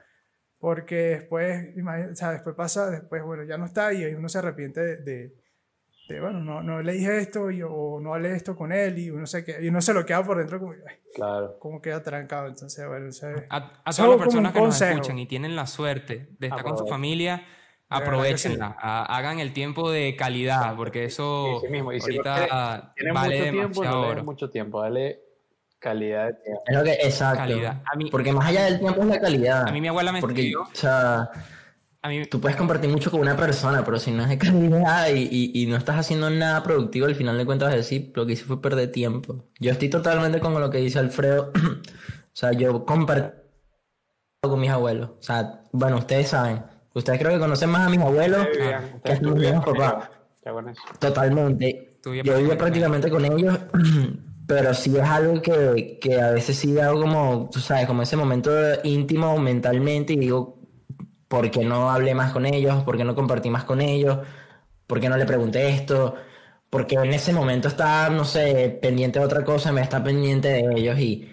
porque 0.65 0.95
después, 0.95 1.75
o 1.77 2.15
sea, 2.15 2.31
después 2.31 2.55
pasa, 2.55 2.89
después, 2.89 3.21
bueno, 3.21 3.43
ya 3.43 3.55
no 3.55 3.65
está 3.65 3.93
y 3.93 4.03
ahí 4.03 4.15
uno 4.15 4.27
se 4.27 4.39
arrepiente 4.39 4.81
de 4.81 5.31
bueno, 6.19 6.39
no, 6.39 6.63
no 6.63 6.81
le 6.81 6.93
dije 6.93 7.19
esto 7.19 7.51
y, 7.51 7.61
o 7.61 7.99
no 8.01 8.15
hablé 8.15 8.33
esto 8.33 8.55
con 8.55 8.71
él 8.71 8.97
y 8.97 9.11
uno 9.11 9.27
se, 9.27 9.45
queda, 9.45 9.61
y 9.61 9.67
uno 9.67 9.79
se 9.79 9.93
lo 9.93 10.03
queda 10.07 10.23
por 10.23 10.39
dentro 10.39 10.59
como, 10.59 10.73
claro. 11.13 11.59
como 11.59 11.79
queda 11.83 12.01
trancado. 12.01 12.47
Entonces, 12.47 12.83
bueno, 12.87 13.11
a, 13.47 13.57
a 13.85 13.91
todas 13.91 14.09
las 14.09 14.19
personas 14.19 14.53
que 14.53 14.59
nos 14.59 14.81
escuchan 14.81 15.19
y 15.19 15.27
tienen 15.27 15.55
la 15.55 15.67
suerte 15.67 16.29
de 16.39 16.47
estar 16.47 16.63
con 16.63 16.79
su 16.79 16.87
familia, 16.87 17.43
aprovechenla, 17.87 18.75
hagan 19.07 19.37
el 19.37 19.53
tiempo 19.53 19.91
de 19.91 20.15
calidad, 20.15 20.75
porque 20.75 21.05
eso 21.05 21.61
sí, 21.63 21.71
mismo. 21.71 21.93
Y 21.93 22.01
ahorita 22.01 22.95
vale 23.13 23.51
mucho 23.51 23.51
tiempo, 23.51 23.83
no 23.83 24.23
mucho 24.23 24.49
tiempo, 24.49 24.81
dale 24.81 25.24
calidad 25.85 26.33
de 26.33 26.83
que, 26.83 26.93
exacto. 27.03 27.37
Calidad. 27.37 27.83
porque 28.09 28.33
más 28.33 28.47
allá 28.47 28.65
del 28.65 28.79
tiempo 28.79 29.01
es 29.01 29.07
la 29.07 29.19
calidad. 29.19 29.67
A 29.67 29.71
mí 29.71 29.79
mi 29.79 29.87
abuela 29.87 30.11
me 30.11 30.19
porque, 30.19 30.51
o 30.55 30.67
sea, 30.73 31.29
Tú 32.29 32.39
puedes 32.39 32.55
compartir 32.55 32.87
mucho 32.87 33.09
con 33.09 33.19
una 33.19 33.35
persona, 33.35 33.83
pero 33.83 33.97
si 33.97 34.11
no 34.11 34.23
es 34.23 34.29
de 34.29 34.37
calidad 34.47 35.07
y, 35.09 35.51
y, 35.53 35.65
no 35.65 35.75
estás 35.75 35.97
haciendo 35.97 36.29
nada 36.29 36.61
productivo, 36.61 37.07
al 37.07 37.15
final 37.15 37.37
de 37.37 37.45
cuentas 37.45 37.67
vas 37.67 37.73
a 37.73 37.77
decir, 37.77 38.11
lo 38.15 38.25
que 38.25 38.33
hice 38.33 38.45
fue 38.45 38.61
perder 38.61 38.91
tiempo. 38.91 39.45
Yo 39.59 39.71
estoy 39.71 39.89
totalmente 39.89 40.39
con 40.39 40.59
lo 40.59 40.69
que 40.69 40.77
dice 40.79 40.99
Alfredo. 40.99 41.51
o 41.55 42.33
sea, 42.33 42.51
yo 42.51 42.85
comparto 42.85 43.33
con 44.41 44.59
mis 44.59 44.69
abuelos. 44.69 45.11
O 45.19 45.23
sea, 45.23 45.63
bueno, 45.71 45.97
ustedes 45.97 46.29
saben. 46.29 46.61
Ustedes 46.93 47.19
creo 47.19 47.31
que 47.31 47.39
conocen 47.39 47.69
más 47.69 47.87
a 47.87 47.89
mis 47.89 47.99
abuelos 47.99 48.47
que 48.53 48.73
a 48.73 49.19
mis 49.19 49.65
papás. 49.65 50.09
Totalmente. 50.99 51.97
Yo 52.23 52.37
vivo 52.37 52.55
prácticamente 52.55 53.09
con 53.09 53.25
ellos, 53.25 53.59
pero 54.47 54.73
sí 54.73 54.95
es 54.97 55.03
algo 55.03 55.41
que, 55.41 55.97
que 56.01 56.21
a 56.21 56.31
veces 56.31 56.57
sí 56.57 56.79
hago 56.79 57.01
como, 57.01 57.49
tú 57.51 57.59
sabes, 57.59 57.87
como 57.87 58.01
ese 58.03 58.17
momento 58.17 58.51
íntimo 58.83 59.37
mentalmente 59.39 60.13
y 60.13 60.17
digo, 60.17 60.59
¿por 61.27 61.51
qué 61.51 61.65
no 61.65 61.89
hablé 61.91 62.15
más 62.15 62.31
con 62.31 62.45
ellos? 62.45 62.83
¿Por 62.83 62.97
qué 62.97 63.03
no 63.03 63.15
compartí 63.15 63.49
más 63.49 63.63
con 63.65 63.81
ellos? 63.81 64.19
¿Por 64.87 64.99
qué 64.99 65.09
no 65.09 65.17
le 65.17 65.25
pregunté 65.25 65.69
esto? 65.69 66.15
Porque 66.69 66.95
en 66.95 67.13
ese 67.13 67.33
momento 67.33 67.67
estaba, 67.69 68.09
no 68.09 68.25
sé, 68.25 68.77
pendiente 68.81 69.19
de 69.19 69.25
otra 69.25 69.43
cosa, 69.43 69.71
me 69.71 69.81
está 69.81 70.03
pendiente 70.03 70.49
de 70.49 70.79
ellos 70.79 70.99
y 70.99 71.29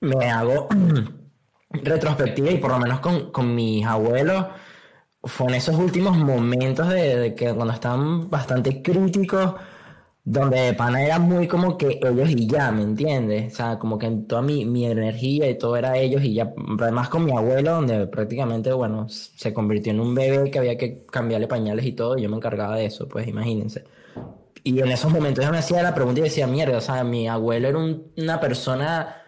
me 0.00 0.30
hago 0.30 0.68
retrospectiva 1.70 2.50
y 2.50 2.58
por 2.58 2.70
lo 2.72 2.78
menos 2.78 3.00
con, 3.00 3.30
con 3.32 3.54
mis 3.54 3.86
abuelos, 3.86 4.46
fue 5.22 5.48
en 5.48 5.54
esos 5.54 5.76
últimos 5.76 6.16
momentos 6.16 6.88
de, 6.88 7.34
que 7.36 7.52
cuando 7.54 7.74
estaban 7.74 8.30
bastante 8.30 8.82
críticos, 8.82 9.54
donde 10.26 10.74
pana 10.74 11.04
era 11.04 11.20
muy 11.20 11.46
como 11.46 11.78
que 11.78 12.00
ellos 12.02 12.28
y 12.30 12.48
ya, 12.48 12.72
¿me 12.72 12.82
entiendes? 12.82 13.52
O 13.52 13.56
sea, 13.56 13.78
como 13.78 13.96
que 13.96 14.10
toda 14.26 14.42
mi, 14.42 14.64
mi 14.64 14.84
energía 14.84 15.48
y 15.48 15.56
todo 15.56 15.76
era 15.76 15.96
ellos 15.96 16.24
y 16.24 16.34
ya, 16.34 16.52
además 16.80 17.08
con 17.08 17.24
mi 17.24 17.30
abuelo, 17.30 17.76
donde 17.76 18.08
prácticamente, 18.08 18.72
bueno, 18.72 19.06
se 19.08 19.54
convirtió 19.54 19.92
en 19.92 20.00
un 20.00 20.16
bebé 20.16 20.50
que 20.50 20.58
había 20.58 20.76
que 20.76 21.04
cambiarle 21.12 21.46
pañales 21.46 21.86
y 21.86 21.92
todo, 21.92 22.18
y 22.18 22.22
yo 22.22 22.28
me 22.28 22.36
encargaba 22.36 22.76
de 22.76 22.86
eso, 22.86 23.06
pues 23.08 23.28
imagínense. 23.28 23.84
Y 24.64 24.80
en 24.80 24.88
esos 24.88 25.12
momentos 25.12 25.44
yo 25.44 25.52
me 25.52 25.58
hacía 25.58 25.80
la 25.80 25.94
pregunta 25.94 26.18
y 26.18 26.24
decía, 26.24 26.48
mierda, 26.48 26.78
o 26.78 26.80
sea, 26.80 27.04
mi 27.04 27.28
abuelo 27.28 27.68
era 27.68 27.78
una 28.16 28.40
persona 28.40 29.22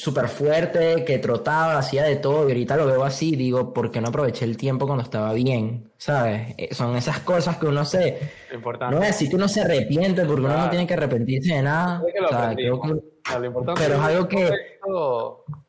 súper 0.00 0.28
fuerte, 0.28 1.04
que 1.04 1.18
trotaba, 1.18 1.78
hacía 1.78 2.04
de 2.04 2.16
todo, 2.16 2.48
y 2.48 2.52
ahorita 2.52 2.76
lo 2.76 2.86
veo 2.86 3.04
así, 3.04 3.36
digo, 3.36 3.72
¿por 3.72 3.90
qué 3.90 4.00
no 4.00 4.08
aproveché 4.08 4.46
el 4.46 4.56
tiempo 4.56 4.86
cuando 4.86 5.04
estaba 5.04 5.34
bien? 5.34 5.92
¿Sabes? 5.98 6.54
Eh, 6.56 6.74
son 6.74 6.96
esas 6.96 7.20
cosas 7.20 7.58
que 7.58 7.66
uno 7.66 7.84
se... 7.84 8.18
Importante. 8.52 8.96
No 8.96 9.02
es 9.02 9.08
decir 9.08 9.28
que 9.28 9.36
uno 9.36 9.46
se 9.46 9.60
arrepiente, 9.60 10.24
porque 10.24 10.40
uno 10.40 10.56
no 10.56 10.70
tiene 10.70 10.86
que 10.86 10.94
arrepentirse 10.94 11.54
de 11.54 11.62
nada. 11.62 12.02
lo 12.02 13.44
importante 13.44 13.82
pero 13.82 13.94
es 13.96 14.00
algo 14.00 14.28
que... 14.28 14.50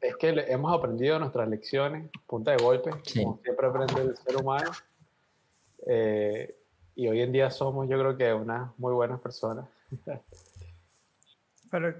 Es 0.01 0.15
que 0.15 0.45
hemos 0.47 0.77
aprendido 0.77 1.19
nuestras 1.19 1.49
lecciones, 1.49 2.09
punta 2.25 2.51
de 2.51 2.63
golpe, 2.63 2.91
como 3.13 3.39
siempre 3.43 3.67
aprende 3.67 4.01
el 4.01 4.15
ser 4.15 4.37
humano. 4.37 4.71
Eh, 5.87 6.55
y 6.95 7.07
hoy 7.07 7.21
en 7.21 7.31
día 7.31 7.49
somos, 7.49 7.89
yo 7.89 7.99
creo 7.99 8.17
que, 8.17 8.33
unas 8.33 8.71
muy 8.77 8.93
buenas 8.93 9.19
personas. 9.19 9.65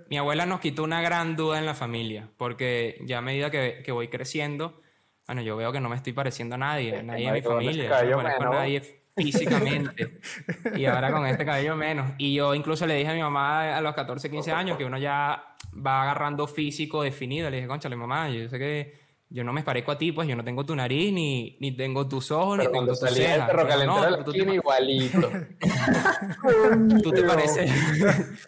Mi 0.10 0.18
abuela 0.18 0.46
nos 0.46 0.60
quitó 0.60 0.84
una 0.84 1.02
gran 1.02 1.36
duda 1.36 1.60
en 1.60 1.66
la 1.66 1.74
familia, 1.74 2.30
porque 2.38 3.00
ya 3.06 3.20
a 3.20 3.22
medida 3.22 3.50
que, 3.50 3.82
que 3.84 3.92
voy 3.92 4.10
creciendo, 4.10 4.82
bueno, 5.28 5.42
yo 5.42 5.56
veo 5.56 5.72
que 5.72 5.80
no 5.80 5.90
me 5.90 5.96
estoy 5.96 6.14
pareciendo 6.14 6.56
a 6.56 6.58
nadie, 6.58 7.04
nadie 7.04 7.28
de 7.28 7.32
mi 7.32 7.42
familia, 7.42 8.04
no 8.04 8.18
me 8.18 8.24
parezco 8.24 8.44
a 8.44 8.50
nadie 8.50 9.02
físicamente. 9.16 10.20
y 10.76 10.86
ahora 10.86 11.12
con 11.12 11.26
este 11.26 11.46
cabello 11.46 11.76
menos. 11.76 12.14
Y 12.18 12.34
yo 12.34 12.54
incluso 12.56 12.86
le 12.86 12.96
dije 12.96 13.10
a 13.10 13.14
mi 13.14 13.22
mamá 13.22 13.78
a 13.78 13.82
los 13.82 13.94
14, 13.94 14.30
15 14.30 14.52
años 14.52 14.78
que 14.78 14.86
uno 14.86 14.98
ya 14.98 15.56
va 15.86 16.04
agarrando 16.04 16.48
físico 16.48 17.04
definido. 17.04 17.50
Le 17.50 17.58
dije, 17.58 17.68
conchale, 17.68 17.96
mamá, 17.96 18.30
yo 18.30 18.50
sé 18.50 18.58
que 18.58 19.01
yo 19.34 19.46
no 19.46 19.54
me 19.54 19.64
parezco 19.64 19.94
a 19.94 19.98
ti, 19.98 20.12
pues 20.12 20.28
yo 20.28 20.36
no 20.36 20.44
tengo 20.44 20.66
tu 20.66 20.76
nariz, 20.76 21.14
ni, 21.14 21.58
ni 21.62 21.72
tengo 21.72 22.06
tus 22.06 22.32
ojos, 22.32 22.58
ni 22.58 22.68
tengo 22.68 22.88
tus 22.88 23.00
cejas. 23.00 23.50
no, 23.86 24.24
tú 24.26 24.34
te... 24.34 24.40
igualito. 24.40 25.32
tú, 27.02 27.12
te 27.12 27.24
pareces, 27.24 27.72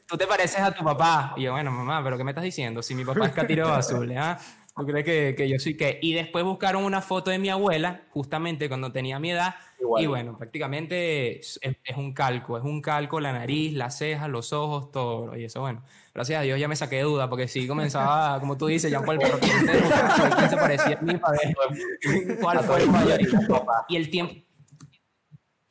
tú 0.07 0.17
te 0.17 0.27
pareces 0.27 0.59
a 0.59 0.71
tu 0.73 0.83
papá. 0.83 1.35
Y 1.37 1.43
yo, 1.43 1.53
bueno, 1.53 1.71
mamá, 1.71 2.03
¿pero 2.03 2.17
qué 2.17 2.25
me 2.25 2.31
estás 2.31 2.43
diciendo? 2.43 2.83
Si 2.83 2.95
mi 2.95 3.05
papá 3.05 3.27
es 3.27 3.31
Catiro 3.31 3.67
Azul, 3.73 4.11
¿eh? 4.11 4.19
¿Tú 4.75 4.85
crees 4.85 5.05
que, 5.05 5.35
que, 5.37 5.47
yo 5.47 5.57
soy 5.57 5.77
qué? 5.77 5.99
Y 6.01 6.13
después 6.13 6.43
buscaron 6.43 6.83
una 6.83 6.99
foto 6.99 7.31
de 7.31 7.39
mi 7.39 7.49
abuela, 7.49 8.01
justamente 8.09 8.67
cuando 8.67 8.91
tenía 8.91 9.19
mi 9.19 9.31
edad, 9.31 9.55
y 9.99 10.05
bueno, 10.05 10.37
prácticamente 10.37 11.39
es, 11.39 11.59
es, 11.61 11.97
un 11.97 12.13
calco, 12.13 12.57
es 12.57 12.63
un 12.63 12.81
calco, 12.81 13.19
la 13.19 13.31
nariz, 13.31 13.73
las 13.73 13.97
cejas, 13.97 14.29
los 14.29 14.53
ojos, 14.53 14.91
todo. 14.91 15.37
Y 15.37 15.45
eso, 15.45 15.61
bueno, 15.61 15.83
gracias 16.13 16.39
a 16.39 16.43
Dios 16.43 16.59
ya 16.59 16.67
me 16.67 16.75
saqué 16.75 16.97
de 16.97 17.03
duda, 17.03 17.29
porque 17.29 17.47
si 17.47 17.67
comenzaba, 17.67 18.39
como 18.41 18.57
tú 18.57 18.67
dices, 18.67 18.91
Jean 18.91 19.03
Paul, 19.05 19.19
pero 19.19 19.39
quién 19.39 20.49
se 20.49 20.57
parecía 20.57 20.97
a 20.97 21.01
mí 21.01 21.17
para 21.17 21.37
ver 21.37 22.37
cuál 22.39 22.59
fue 22.59 22.83
el 22.83 22.89
mayor. 22.89 23.19
Y 23.87 23.95
el 23.95 24.09
tiempo, 24.09 24.33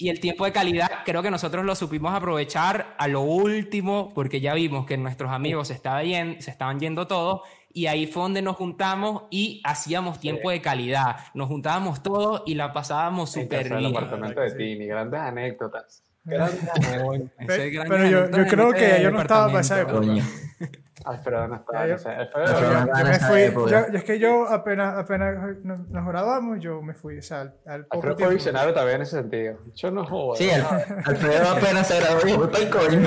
y 0.03 0.09
el 0.09 0.19
tiempo 0.19 0.45
de 0.45 0.53
calidad 0.53 0.91
creo 1.05 1.23
que 1.23 1.31
nosotros 1.31 1.65
lo 1.65 1.77
supimos 1.77 2.13
aprovechar 2.13 2.97
a 2.99 3.07
lo 3.07 3.21
último 3.21 4.13
porque 4.15 4.41
ya 4.41 4.53
vimos 4.53 4.85
que 4.85 4.97
nuestros 4.97 5.31
amigos 5.31 5.69
se, 5.69 5.75
estaba 5.75 6.03
se 6.03 6.51
estaban 6.51 6.81
yendo 6.81 7.07
todos 7.07 7.43
y 7.75 7.87
ahí 7.87 8.07
fue 8.07 8.23
donde 8.23 8.43
nos 8.43 8.57
juntamos 8.57 9.25
y 9.31 9.61
hacíamos 9.65 10.21
tiempo 10.21 10.51
de 10.51 10.61
calidad. 10.61 11.17
Nos 11.35 11.49
juntábamos 11.49 12.03
todos 12.03 12.43
y 12.47 12.55
la 12.55 12.73
pasábamos 12.73 13.31
súper 13.31 13.69
bien. 13.69 13.79
el 13.79 13.87
apartamento 13.87 14.41
de 14.41 14.51
Tini, 14.53 14.87
grandes 14.87 15.21
anécdotas. 15.21 16.03
pero 16.25 18.07
yo, 18.07 18.31
yo 18.31 18.47
creo 18.47 18.73
que 18.73 19.03
yo 19.03 19.11
no 19.11 19.23
estaba 19.23 19.47
para 19.47 19.61
esa 19.61 19.81
época. 19.81 20.07
Alfredo 21.05 21.49
no 21.49 21.57
estaba 21.57 21.87
yo, 21.89 21.97
yo, 21.97 23.05
me 23.05 23.19
fui, 23.19 23.71
yo, 23.71 23.79
es 23.79 24.05
que 24.05 24.19
yo 24.21 24.47
apenas, 24.49 24.97
apenas 24.97 25.59
nos, 25.65 26.07
grabamos, 26.07 26.61
yo 26.61 26.81
me 26.81 26.95
fui. 26.95 27.19
O 27.19 27.23
sea, 27.23 27.41
al, 27.41 27.57
al 27.67 27.87
Alfredo 27.91 28.17
fue 28.19 28.35
visionario 28.35 28.73
también 28.73 28.97
en 28.97 29.03
ese 29.03 29.17
sentido. 29.17 29.59
Yo 29.75 29.91
no 29.91 30.07
jodo. 30.07 30.37
Sí, 30.37 30.49
Alfredo 30.51 31.49
apenas 31.49 31.89
se 31.89 32.01
grabó 32.01 32.21
y 32.27 32.33
fue 32.33 32.63
el 32.63 32.71
coño. 32.71 33.01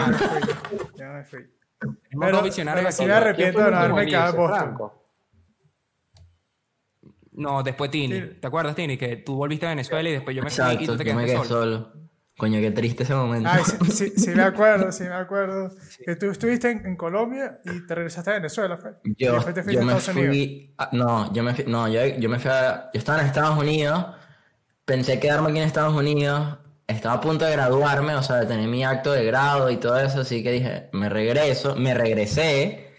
Ya 0.96 1.10
me 1.10 1.24
fui. 1.24 1.55
Pero, 2.10 2.42
pero 2.42 2.52
sí 2.52 3.06
me 3.06 3.14
arrepiento 3.14 3.60
de 3.60 3.72
no 3.72 3.78
haberme 3.78 4.06
quedado 4.06 4.32
en 4.32 4.38
Boston. 4.38 4.92
No, 7.38 7.64
después 7.64 7.92
Tini. 7.92 8.22
¿Te 8.40 8.48
acuerdas, 8.48 8.76
Tini? 8.76 8.98
Que 8.98 9.18
tú 9.18 9.36
volviste 9.36 9.66
a 9.66 9.70
Venezuela 9.70 10.08
y 10.08 10.14
después 10.14 10.36
yo 10.36 10.44
me 10.44 10.50
fui 10.50 10.84
y 10.84 10.86
tú 10.86 10.98
te 10.98 11.04
quedaste 11.04 11.44
solo. 11.46 11.92
Coño, 12.38 12.60
qué 12.60 12.72
triste 12.72 13.04
ese 13.04 13.16
momento. 13.16 13.50
Ay, 13.50 13.64
sí, 13.92 14.12
sí, 14.18 14.32
me 14.32 14.44
acuerdo, 14.44 14.92
sí 14.92 15.04
me 15.04 15.14
acuerdo. 15.14 15.72
Que 16.06 16.18
tú 16.18 16.30
estuviste 16.30 16.70
en, 16.70 16.98
Colombia 16.98 17.62
y 17.64 17.88
te 17.88 17.96
regresaste 17.96 18.32
a 18.32 18.34
Venezuela, 18.34 18.78
¿fue? 18.78 18.92
Yo, 19.18 19.40
yo 19.72 19.84
me 19.84 19.96
fui... 19.96 20.76
no, 20.92 21.34
yo 21.34 21.44
me 21.44 21.54
fui... 21.54 21.64
No, 21.66 21.88
yo, 21.88 22.06
yo 22.06 22.28
me 22.28 22.40
fui 22.40 22.52
a... 22.52 22.90
Yo 22.94 23.00
estaba 23.00 23.22
en 23.22 23.28
Estados 23.28 23.58
Unidos, 23.58 24.06
pensé 24.84 25.18
quedarme 25.18 25.50
aquí 25.50 25.60
en 25.60 25.64
Estados 25.64 25.96
Unidos, 25.96 26.58
estaba 26.88 27.16
a 27.16 27.22
punto 27.22 27.46
de 27.46 27.52
graduarme, 27.52 28.16
o 28.16 28.24
sea, 28.24 28.38
de 28.38 28.46
tener 28.46 28.68
mi 28.68 28.84
acto 28.84 29.12
de 29.12 29.26
grado 29.26 29.70
y 29.70 29.78
todo 29.78 30.00
eso, 30.00 30.22
así 30.22 30.44
que 30.44 30.52
dije, 30.52 30.90
me 30.92 31.10
regreso, 31.10 31.76
me 31.76 31.94
regresé. 31.94 32.92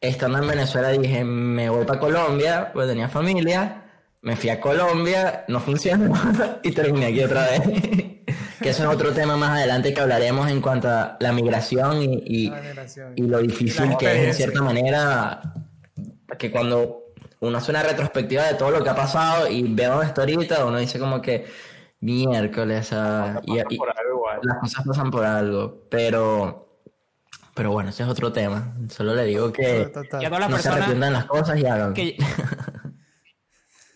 Estando 0.00 0.38
en 0.38 0.48
Venezuela 0.48 0.90
dije, 0.90 1.24
me 1.24 1.68
voy 1.68 1.84
para 1.84 2.00
Colombia, 2.00 2.70
pues 2.72 2.88
tenía 2.88 3.08
familia, 3.08 3.82
me 4.22 4.36
fui 4.36 4.48
a 4.48 4.60
Colombia, 4.60 5.44
no 5.48 5.60
funcionó 5.60 6.12
y 6.62 6.72
terminé 6.72 7.06
aquí 7.06 7.22
otra 7.22 7.50
vez. 7.50 7.60
que 8.62 8.70
eso 8.70 8.82
es 8.84 8.94
otro 8.94 9.12
tema 9.12 9.36
más 9.36 9.58
adelante 9.58 9.92
que 9.92 10.00
hablaremos 10.00 10.50
en 10.50 10.60
cuanto 10.60 10.88
a 10.88 11.16
la 11.20 11.32
migración 11.32 12.02
y, 12.02 12.52
y, 13.16 13.22
lo 13.22 13.38
difícil 13.38 13.96
que 13.98 14.06
es 14.06 14.28
en 14.28 14.34
cierta 14.34 14.62
manera, 14.62 15.54
que 16.38 16.50
cuando 16.50 17.04
uno 17.40 17.58
hace 17.58 17.70
una 17.70 17.82
retrospectiva 17.82 18.44
de 18.44 18.54
todo 18.54 18.70
lo 18.70 18.84
que 18.84 18.90
ha 18.90 18.94
pasado 18.94 19.48
y 19.48 19.62
ve 19.62 19.88
esto 20.02 20.20
ahorita, 20.20 20.64
uno 20.64 20.78
dice 20.78 20.98
como 20.98 21.22
que 21.22 21.46
miércoles. 22.00 22.92
y, 23.44 23.56
las 23.56 24.58
cosas 24.60 24.86
pasan 24.86 25.10
por 25.10 25.24
algo, 25.24 25.86
pero. 25.90 26.66
Pero 27.54 27.72
bueno, 27.72 27.90
ese 27.90 28.04
es 28.04 28.08
otro 28.08 28.32
tema. 28.32 28.74
Solo 28.88 29.14
le 29.14 29.24
digo 29.24 29.52
que 29.52 29.92
no 30.48 30.58
se 30.58 30.68
arrepientan 30.68 31.12
las 31.12 31.26
cosas 31.26 31.58
y 31.58 31.66
hagan. 31.66 31.92
Que, 31.92 32.16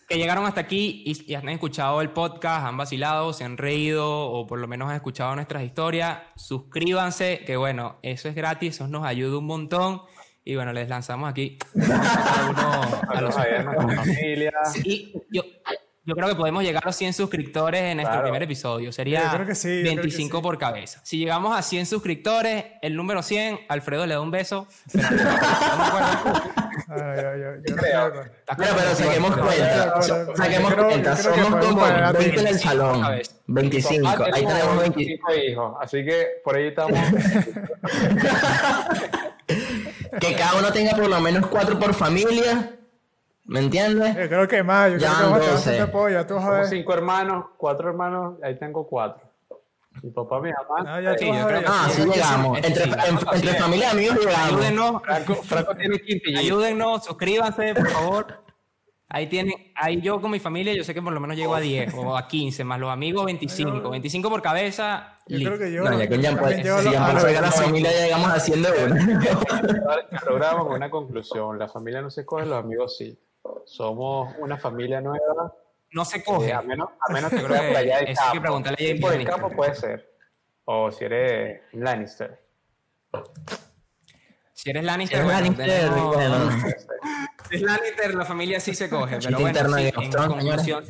que 0.07 0.17
llegaron 0.17 0.45
hasta 0.45 0.61
aquí 0.61 1.03
y, 1.05 1.33
han 1.33 1.49
escuchado 1.49 2.01
el 2.01 2.11
podcast, 2.11 2.65
han 2.65 2.77
vacilado, 2.77 3.33
se 3.33 3.43
han 3.43 3.57
reído 3.57 4.07
o 4.07 4.45
por 4.45 4.59
lo 4.59 4.67
menos 4.67 4.89
han 4.89 4.95
escuchado 4.95 5.35
nuestras 5.35 5.63
historias, 5.63 6.19
suscríbanse, 6.35 7.43
que 7.45 7.57
bueno, 7.57 7.97
eso 8.03 8.29
es 8.29 8.35
gratis, 8.35 8.75
eso 8.75 8.87
nos 8.87 9.05
ayuda 9.05 9.37
un 9.37 9.45
montón. 9.45 10.01
Y 10.43 10.55
bueno, 10.55 10.73
les 10.73 10.87
lanzamos 10.87 11.27
aquí 11.27 11.57
a, 11.89 12.47
uno, 12.51 13.01
a 13.09 13.21
los 13.21 13.33
familias. 13.33 14.85
Y 14.85 15.11
yo, 15.31 15.41
yo 16.05 16.15
creo 16.15 16.29
que 16.29 16.35
podemos 16.35 16.63
llegar 16.63 16.83
a 16.83 16.87
los 16.87 16.95
100 16.95 17.13
suscriptores 17.13 17.81
en 17.81 17.97
nuestro 17.97 18.21
primer 18.21 18.43
episodio. 18.43 18.91
Sería 18.91 19.33
25 19.35 20.41
por 20.41 20.57
cabeza. 20.59 20.99
Si 21.03 21.17
llegamos 21.17 21.57
a 21.57 21.63
100 21.63 21.87
suscriptores, 21.87 22.65
el 22.81 22.95
número 22.95 23.23
100, 23.23 23.61
Alfredo 23.67 24.05
le 24.05 24.13
da 24.13 24.21
un 24.21 24.31
beso. 24.31 24.67
Pero, 26.87 28.75
pero 28.75 28.95
saquemos 28.95 29.37
cuenta. 29.37 30.01
Saquemos 30.35 30.73
cuenta. 30.75 31.17
Somos 31.17 31.65
como 31.65 31.81
20 31.81 32.39
en 32.39 32.47
el 32.47 32.59
salón. 32.59 33.03
25. 33.47 34.07
Ahí 34.33 34.45
tenemos 34.45 34.79
25 34.79 35.33
hijos. 35.35 35.75
Así 35.81 36.05
que 36.05 36.27
por 36.43 36.55
ahí 36.55 36.67
estamos. 36.67 36.99
que 40.19 40.35
cada 40.35 40.59
uno 40.59 40.71
tenga 40.71 40.91
por 40.95 41.09
lo 41.09 41.19
menos 41.19 41.47
4 41.47 41.79
por 41.79 41.93
familia. 41.93 42.77
¿Me 43.45 43.59
entiendes? 43.59 44.15
Yo 44.15 44.27
creo 44.27 44.47
que 44.47 44.63
más, 44.63 44.91
yo 44.91 44.97
creo 44.97 45.39
que 45.39 45.47
más 45.51 45.63
te 45.63 45.79
apoya. 45.79 46.25
Tú 46.25 46.35
vas 46.35 46.69
cinco 46.69 46.93
hermanos, 46.93 47.45
cuatro 47.57 47.89
hermanos, 47.89 48.37
ahí 48.41 48.57
tengo 48.57 48.87
cuatro. 48.87 49.23
Mi 50.01 50.09
papá, 50.09 50.41
mi 50.41 50.51
mamá. 50.51 50.83
No, 50.83 51.01
ya 51.01 51.17
sí, 51.17 51.27
yo 51.27 51.47
creo 51.47 51.61
que 51.61 51.67
ah, 51.69 51.87
sí, 51.89 52.03
llegamos. 52.03 52.57
Entre, 52.57 52.83
entre 52.83 53.53
familia 53.53 53.87
y 53.87 53.91
amigos 53.91 54.17
llegamos. 54.17 54.47
Ayúdennos. 54.47 55.01
Franco, 55.03 55.35
Franco 55.35 55.75
tiene 55.75 55.99
quinto. 55.99 56.29
Ayúdennos, 56.37 57.05
suscríbanse, 57.05 57.75
por 57.75 57.89
favor. 57.89 58.45
Ahí 59.07 59.27
tienen, 59.27 59.53
ahí 59.75 60.01
yo 60.01 60.19
con 60.19 60.31
mi 60.31 60.39
familia, 60.39 60.73
yo 60.73 60.83
sé 60.83 60.93
que 60.93 61.01
por 61.01 61.13
lo 61.13 61.19
menos 61.19 61.37
llego 61.37 61.55
a 61.55 61.59
10 61.59 61.93
o 61.93 62.17
a 62.17 62.27
15, 62.27 62.63
más 62.63 62.79
los 62.79 62.89
amigos 62.89 63.25
25. 63.25 63.91
25 63.91 64.29
por 64.29 64.41
cabeza. 64.41 65.17
Yo 65.27 65.37
creo 65.37 65.59
que 65.59 65.71
yo. 65.71 65.83
No, 65.83 65.97
ya 65.97 66.09
con 66.09 66.19
Jean 66.19 66.35
Paul, 66.35 66.55
si 66.55 66.63
Jean 66.63 67.15
Paul 67.15 67.33
la 67.33 67.51
familia, 67.51 67.91
ya 67.91 68.03
llegamos 68.05 68.29
haciendo 68.29 68.69
uno. 68.85 68.95
El 68.95 70.19
programa 70.19 70.63
con 70.63 70.73
una 70.73 70.89
conclusión: 70.89 71.59
la 71.59 71.67
familia 71.67 72.01
no 72.01 72.09
se 72.09 72.21
escoge, 72.21 72.45
los 72.47 72.61
amigos 72.61 72.97
sí 72.97 73.17
somos 73.65 74.35
una 74.39 74.57
familia 74.57 75.01
nueva. 75.01 75.53
No 75.91 76.05
se 76.05 76.23
coge. 76.23 76.53
a 76.53 76.61
menos, 76.61 76.89
a 76.99 77.13
menos 77.13 77.29
que 77.29 77.37
sea 77.39 77.47
por 77.47 77.77
allá 77.77 77.99
del 77.99 78.15
campo. 78.15 78.33
que 78.33 78.41
preguntarle 78.41 78.91
a 78.91 79.01
por 79.01 79.13
el 79.13 79.25
campo 79.25 79.49
puede 79.49 79.75
ser. 79.75 80.11
O 80.65 80.91
si 80.91 81.05
eres 81.05 81.61
Lannister. 81.73 82.39
Si 84.53 84.69
eres 84.69 84.83
Lannister, 84.83 85.19
si 85.19 85.23
eres 85.23 85.41
Lannister, 85.41 85.89
bueno, 85.91 86.49
Si 87.49 87.55
es 87.55 87.61
Lannister, 87.61 88.15
la 88.15 88.25
familia 88.25 88.59
sí 88.59 88.73
se 88.73 88.89
coge. 88.89 89.19
pero 89.23 89.39
bueno, 89.39 89.77
sí, 89.77 89.91
en 89.95 90.11
conclusión, 90.11 90.83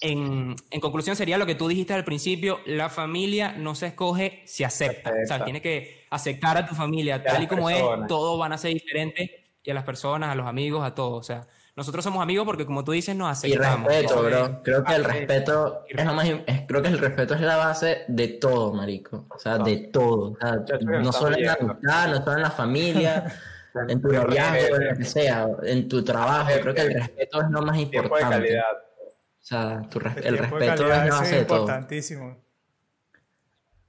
en, 0.00 0.56
en, 0.70 0.80
conclusión 0.80 1.16
sería 1.16 1.38
lo 1.38 1.46
que 1.46 1.56
tú 1.56 1.66
dijiste 1.66 1.92
al 1.92 2.04
principio, 2.04 2.60
la 2.66 2.88
familia 2.88 3.52
no 3.52 3.74
se 3.74 3.88
escoge, 3.88 4.42
se 4.46 4.64
acepta. 4.64 5.10
O 5.10 5.26
sea, 5.26 5.44
tienes 5.44 5.62
que 5.62 6.06
aceptar 6.10 6.56
a 6.56 6.66
tu 6.66 6.74
familia 6.74 7.22
tal 7.22 7.42
y 7.42 7.46
como 7.46 7.68
es, 7.68 7.82
todos 8.06 8.38
van 8.38 8.52
a 8.52 8.58
ser 8.58 8.72
diferentes, 8.72 9.30
y 9.68 9.70
a 9.70 9.74
las 9.74 9.84
personas, 9.84 10.30
a 10.30 10.34
los 10.34 10.46
amigos, 10.46 10.82
a 10.82 10.94
todos. 10.94 11.20
O 11.20 11.22
sea, 11.22 11.46
nosotros 11.76 12.02
somos 12.02 12.22
amigos 12.22 12.46
porque 12.46 12.64
como 12.64 12.84
tú 12.84 12.92
dices, 12.92 13.14
nos 13.14 13.30
aceptamos. 13.30 13.92
Y 13.92 13.96
respeto, 13.96 14.22
bro. 14.22 14.62
Creo 14.62 14.82
que 14.82 14.94
el 14.94 15.04
respeto 15.04 15.84
es 15.86 16.06
lo 16.06 16.14
más, 16.14 16.26
creo 16.66 16.80
que 16.80 16.88
el 16.88 16.98
respeto 16.98 17.34
es 17.34 17.42
la 17.42 17.58
base 17.58 18.04
de 18.08 18.28
todo, 18.28 18.72
marico. 18.72 19.26
O 19.28 19.38
sea, 19.38 19.58
de 19.58 19.76
todo. 19.92 20.38
no 20.80 21.12
solo 21.12 21.36
en 21.36 21.44
la 21.44 21.52
amistad, 21.60 22.08
no 22.08 22.24
solo 22.24 22.36
en 22.36 22.42
la 22.42 22.50
familia. 22.50 23.24
en 23.88 24.00
tu 24.00 24.08
noviazgo, 24.08 24.76
en 24.76 24.88
lo 24.88 24.96
que 24.96 25.04
sea, 25.04 25.46
en 25.64 25.86
tu 25.86 26.02
trabajo, 26.02 26.50
creo 26.62 26.74
que 26.74 26.80
el 26.80 26.94
respeto 26.94 27.42
es 27.42 27.50
lo 27.50 27.60
más 27.60 27.76
importante. 27.76 28.58
O 28.58 28.64
sea, 29.38 29.82
el, 30.24 30.38
respeto 30.38 30.82
es 30.84 30.88
la 30.88 31.06
base 31.10 31.36
de 31.36 31.44
todo. 31.44 31.58
importantísimo. 31.58 32.38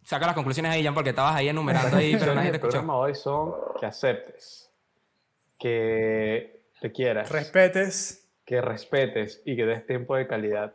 Saca 0.04 0.26
las 0.26 0.36
conclusiones 0.36 0.74
ahí, 0.74 0.84
Jan, 0.84 0.94
porque 0.94 1.12
estabas 1.12 1.36
ahí 1.36 1.48
enumerando 1.48 1.96
ahí, 1.96 2.16
pero 2.20 2.36
nadie 2.36 2.50
te 2.50 2.58
escuchó. 2.58 2.82
El 2.82 2.90
hoy 2.90 3.16
son 3.16 3.54
que 3.80 3.86
aceptes, 3.86 4.69
que 5.60 6.64
te 6.82 6.92
quieras. 6.92 7.32
Respetes. 7.32 8.32
Que 8.46 8.62
respetes 8.62 9.44
y 9.46 9.56
que 9.56 9.66
des 9.66 9.86
tiempo 9.86 10.16
de 10.16 10.26
calidad 10.26 10.74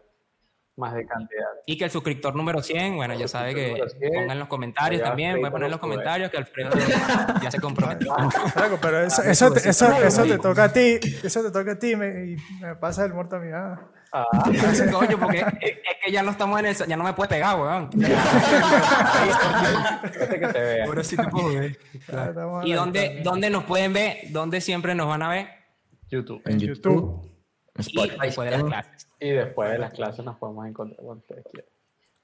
más 0.76 0.94
de 0.94 1.06
cantidad. 1.06 1.48
Y 1.66 1.78
que 1.78 1.84
el 1.84 1.90
suscriptor 1.90 2.34
número 2.34 2.62
100, 2.62 2.96
bueno, 2.96 3.14
ya 3.14 3.28
sabe 3.28 3.54
que 3.54 3.84
pongan 4.08 4.30
en 4.30 4.38
los 4.38 4.48
comentarios 4.48 5.02
también, 5.02 5.36
voy 5.38 5.46
a 5.46 5.50
poner 5.50 5.66
en 5.66 5.70
los 5.70 5.80
comentarios 5.80 6.30
que 6.30 6.36
Alfredo 6.36 6.70
ya 7.42 7.50
se 7.50 7.60
comprometió. 7.60 8.14
Claro, 8.54 8.78
pero 8.80 9.00
eso, 9.00 9.22
eso, 9.22 9.52
te, 9.52 9.68
eso, 9.68 9.90
eso, 9.92 10.24
te 10.24 10.38
toca 10.38 10.64
a 10.64 10.72
ti, 10.72 10.98
eso 11.22 11.42
te 11.42 11.50
toca 11.50 11.72
a 11.72 11.78
ti 11.78 11.96
me, 11.96 12.32
y 12.32 12.36
me 12.60 12.76
pasa 12.76 13.04
el 13.04 13.12
muerto 13.12 13.36
a 13.36 13.40
mi 13.40 13.50
nada. 13.50 13.90
Ah, 14.16 14.28
coño, 14.92 15.18
porque 15.18 15.40
es, 15.60 15.74
que 16.04 16.12
ya 16.12 16.22
no 16.22 16.30
estamos 16.30 16.60
en 16.60 16.66
el, 16.66 16.76
ya 16.76 16.96
no 16.96 17.02
me 17.02 17.14
puedes 17.14 17.28
pegar, 17.30 17.58
weón. 17.58 17.90
que 17.90 17.96
te 20.38 20.60
vea. 20.60 20.84
Ahora 20.84 21.02
sí 21.02 21.16
te 21.16 21.24
puedo 21.24 21.48
ver. 21.48 21.76
¿Y 22.62 22.72
dónde, 22.74 23.22
dónde 23.24 23.50
nos 23.50 23.64
pueden 23.64 23.92
ver? 23.92 24.18
¿Dónde 24.30 24.60
siempre 24.60 24.94
nos 24.94 25.08
van 25.08 25.22
a 25.22 25.30
ver? 25.30 25.48
YouTube. 26.08 26.40
En 26.44 26.60
YouTube. 26.60 27.28
Y 27.88 28.08
después 28.08 28.48
de 28.48 28.56
las 28.56 28.62
clases. 28.62 29.08
Y 29.18 29.30
después 29.30 29.72
de 29.72 29.78
las 29.78 29.92
clases 29.92 30.24
nos 30.24 30.36
podemos 30.36 30.64
encontrar 30.68 31.00
cuando 31.04 31.20
ustedes 31.20 31.44
quieran. 31.52 31.70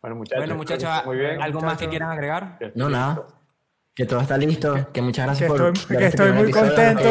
Bueno, 0.00 0.14
muchachos. 0.16 0.38
Bueno, 0.38 0.54
muchachos, 0.54 0.88
¿algo 1.42 1.60
más 1.60 1.76
que 1.76 1.88
quieran 1.88 2.10
agregar? 2.12 2.56
No, 2.76 2.88
nada. 2.88 3.26
Que 3.92 4.06
todo 4.06 4.20
está 4.20 4.38
listo, 4.38 4.92
que 4.92 5.02
muchas 5.02 5.26
gracias 5.26 5.50
que 5.50 5.58
por 5.58 5.72
estoy, 5.76 5.96
que 5.96 6.06
estoy 6.06 6.30
muy 6.30 6.52
contento 6.52 7.02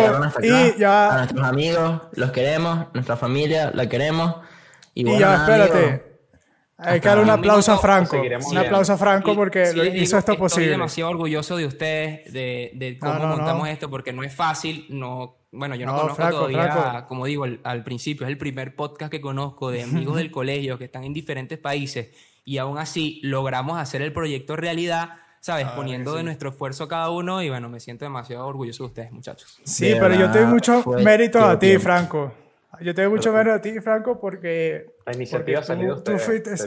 y 0.42 0.80
ya 0.80 1.14
a 1.14 1.18
nuestros 1.18 1.46
amigos 1.46 2.04
los 2.14 2.32
queremos, 2.32 2.88
nuestra 2.94 3.18
familia 3.18 3.72
la 3.74 3.90
queremos 3.90 4.38
y, 4.94 5.10
y 5.10 5.20
ya 5.20 5.36
espérate. 5.36 6.10
Hay 6.82 7.02
que 7.02 7.10
darle 7.10 7.24
un 7.24 7.30
aplauso 7.30 7.74
a 7.74 7.78
Franco. 7.78 8.22
Un 8.22 8.58
aplauso 8.58 8.94
a 8.94 8.98
Franco 8.98 9.36
porque 9.36 9.64
hizo 9.96 10.18
esto 10.18 10.38
posible. 10.38 10.66
Estoy 10.66 10.72
demasiado 10.72 11.12
orgulloso 11.12 11.58
de 11.58 11.66
ustedes, 11.66 12.32
de, 12.32 12.72
de 12.74 12.98
cómo 12.98 13.28
montamos 13.28 13.68
esto, 13.68 13.90
porque 13.90 14.14
no 14.14 14.24
es 14.24 14.34
fácil. 14.34 14.86
No, 14.90 15.40
bueno, 15.52 15.76
yo 15.76 15.86
no, 15.86 15.96
conozco 15.96 16.30
todavía, 16.30 17.06
como 17.08 17.26
digo, 17.26 17.46
al, 17.64 17.84
principio, 17.84 18.26
es 18.26 18.32
el 18.32 18.38
primer 18.38 18.76
podcast 18.76 19.12
que 19.12 19.20
conozco 19.20 19.72
de 19.72 19.84
amigos 19.84 20.16
del 20.16 20.32
colegio 20.32 20.78
que 20.78 20.86
están 20.86 21.04
en 21.04 21.14
diferentes 21.14 21.58
países 21.58 22.16
y 22.46 22.60
aún 22.60 22.78
así 22.78 23.20
logramos 23.24 23.78
hacer 23.78 24.02
el 24.02 24.14
proyecto 24.14 24.56
realidad, 24.56 25.16
¿sabes? 25.42 25.68
Ah, 25.68 25.76
Poniendo 25.76 26.16
de 26.16 26.24
nuestro 26.24 26.50
esfuerzo 26.50 26.88
cada 26.88 27.10
uno 27.10 27.42
y 27.42 27.50
bueno, 27.50 27.68
me 27.68 27.80
siento 27.80 28.06
demasiado 28.06 28.46
orgulloso 28.48 28.84
de 28.84 28.88
ustedes, 28.88 29.12
muchachos. 29.12 29.60
Sí, 29.64 29.96
pero 30.00 30.16
yo 30.16 30.32
te 30.32 30.40
doy 30.40 30.48
mucho 30.48 30.84
mérito 31.04 31.44
a 31.44 31.60
ti, 31.60 31.78
Franco. 31.78 32.32
Yo 32.82 32.94
te 32.96 33.02
doy 33.04 33.12
mucho 33.12 33.34
mérito 33.34 33.56
a 33.56 33.62
ti, 33.62 33.80
Franco, 33.80 34.20
porque... 34.20 34.94
La 35.06 35.14
iniciativa 35.14 35.64
salió 35.64 35.96
de, 35.96 36.18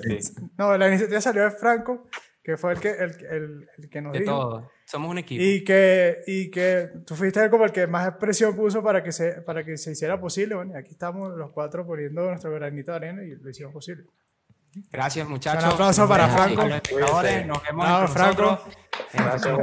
ti. 0.02 0.18
No, 0.58 0.76
la 0.76 0.88
iniciativa 0.88 1.20
salió 1.20 1.42
de 1.44 1.50
Franco, 1.52 2.08
que 2.42 2.56
fue 2.56 2.72
el 2.72 2.80
que, 2.80 2.90
el, 2.90 3.26
el, 3.26 3.68
el 3.78 3.90
que 3.90 4.00
nos 4.02 4.12
de 4.12 4.20
todo 4.20 4.70
somos 4.92 5.10
un 5.10 5.18
equipo. 5.18 5.42
Y 5.42 5.64
que, 5.64 6.22
y 6.26 6.50
que 6.50 6.90
tú 7.06 7.14
fuiste 7.14 7.48
como 7.48 7.64
el 7.64 7.72
que 7.72 7.86
más 7.86 8.16
presión 8.16 8.54
puso 8.54 8.82
para 8.82 9.02
que 9.02 9.10
se, 9.10 9.40
para 9.40 9.64
que 9.64 9.78
se 9.78 9.92
hiciera 9.92 10.20
posible. 10.20 10.54
Bueno, 10.54 10.74
y 10.74 10.76
aquí 10.76 10.90
estamos 10.90 11.30
los 11.34 11.50
cuatro 11.50 11.86
poniendo 11.86 12.28
nuestro 12.28 12.52
granito 12.52 12.90
de 12.92 12.96
arena 12.98 13.22
y 13.22 13.30
lo 13.30 13.48
hicimos 13.48 13.72
posible. 13.72 14.04
Gracias, 14.90 15.26
muchachos. 15.26 15.64
Un 15.64 15.70
aplauso 15.70 16.06
para 16.06 16.28
Franco. 16.28 16.68
Nos 16.68 16.82
vemos 17.62 17.88
no, 17.88 18.08
Franco. 18.08 18.60
Gracias. 19.14 19.56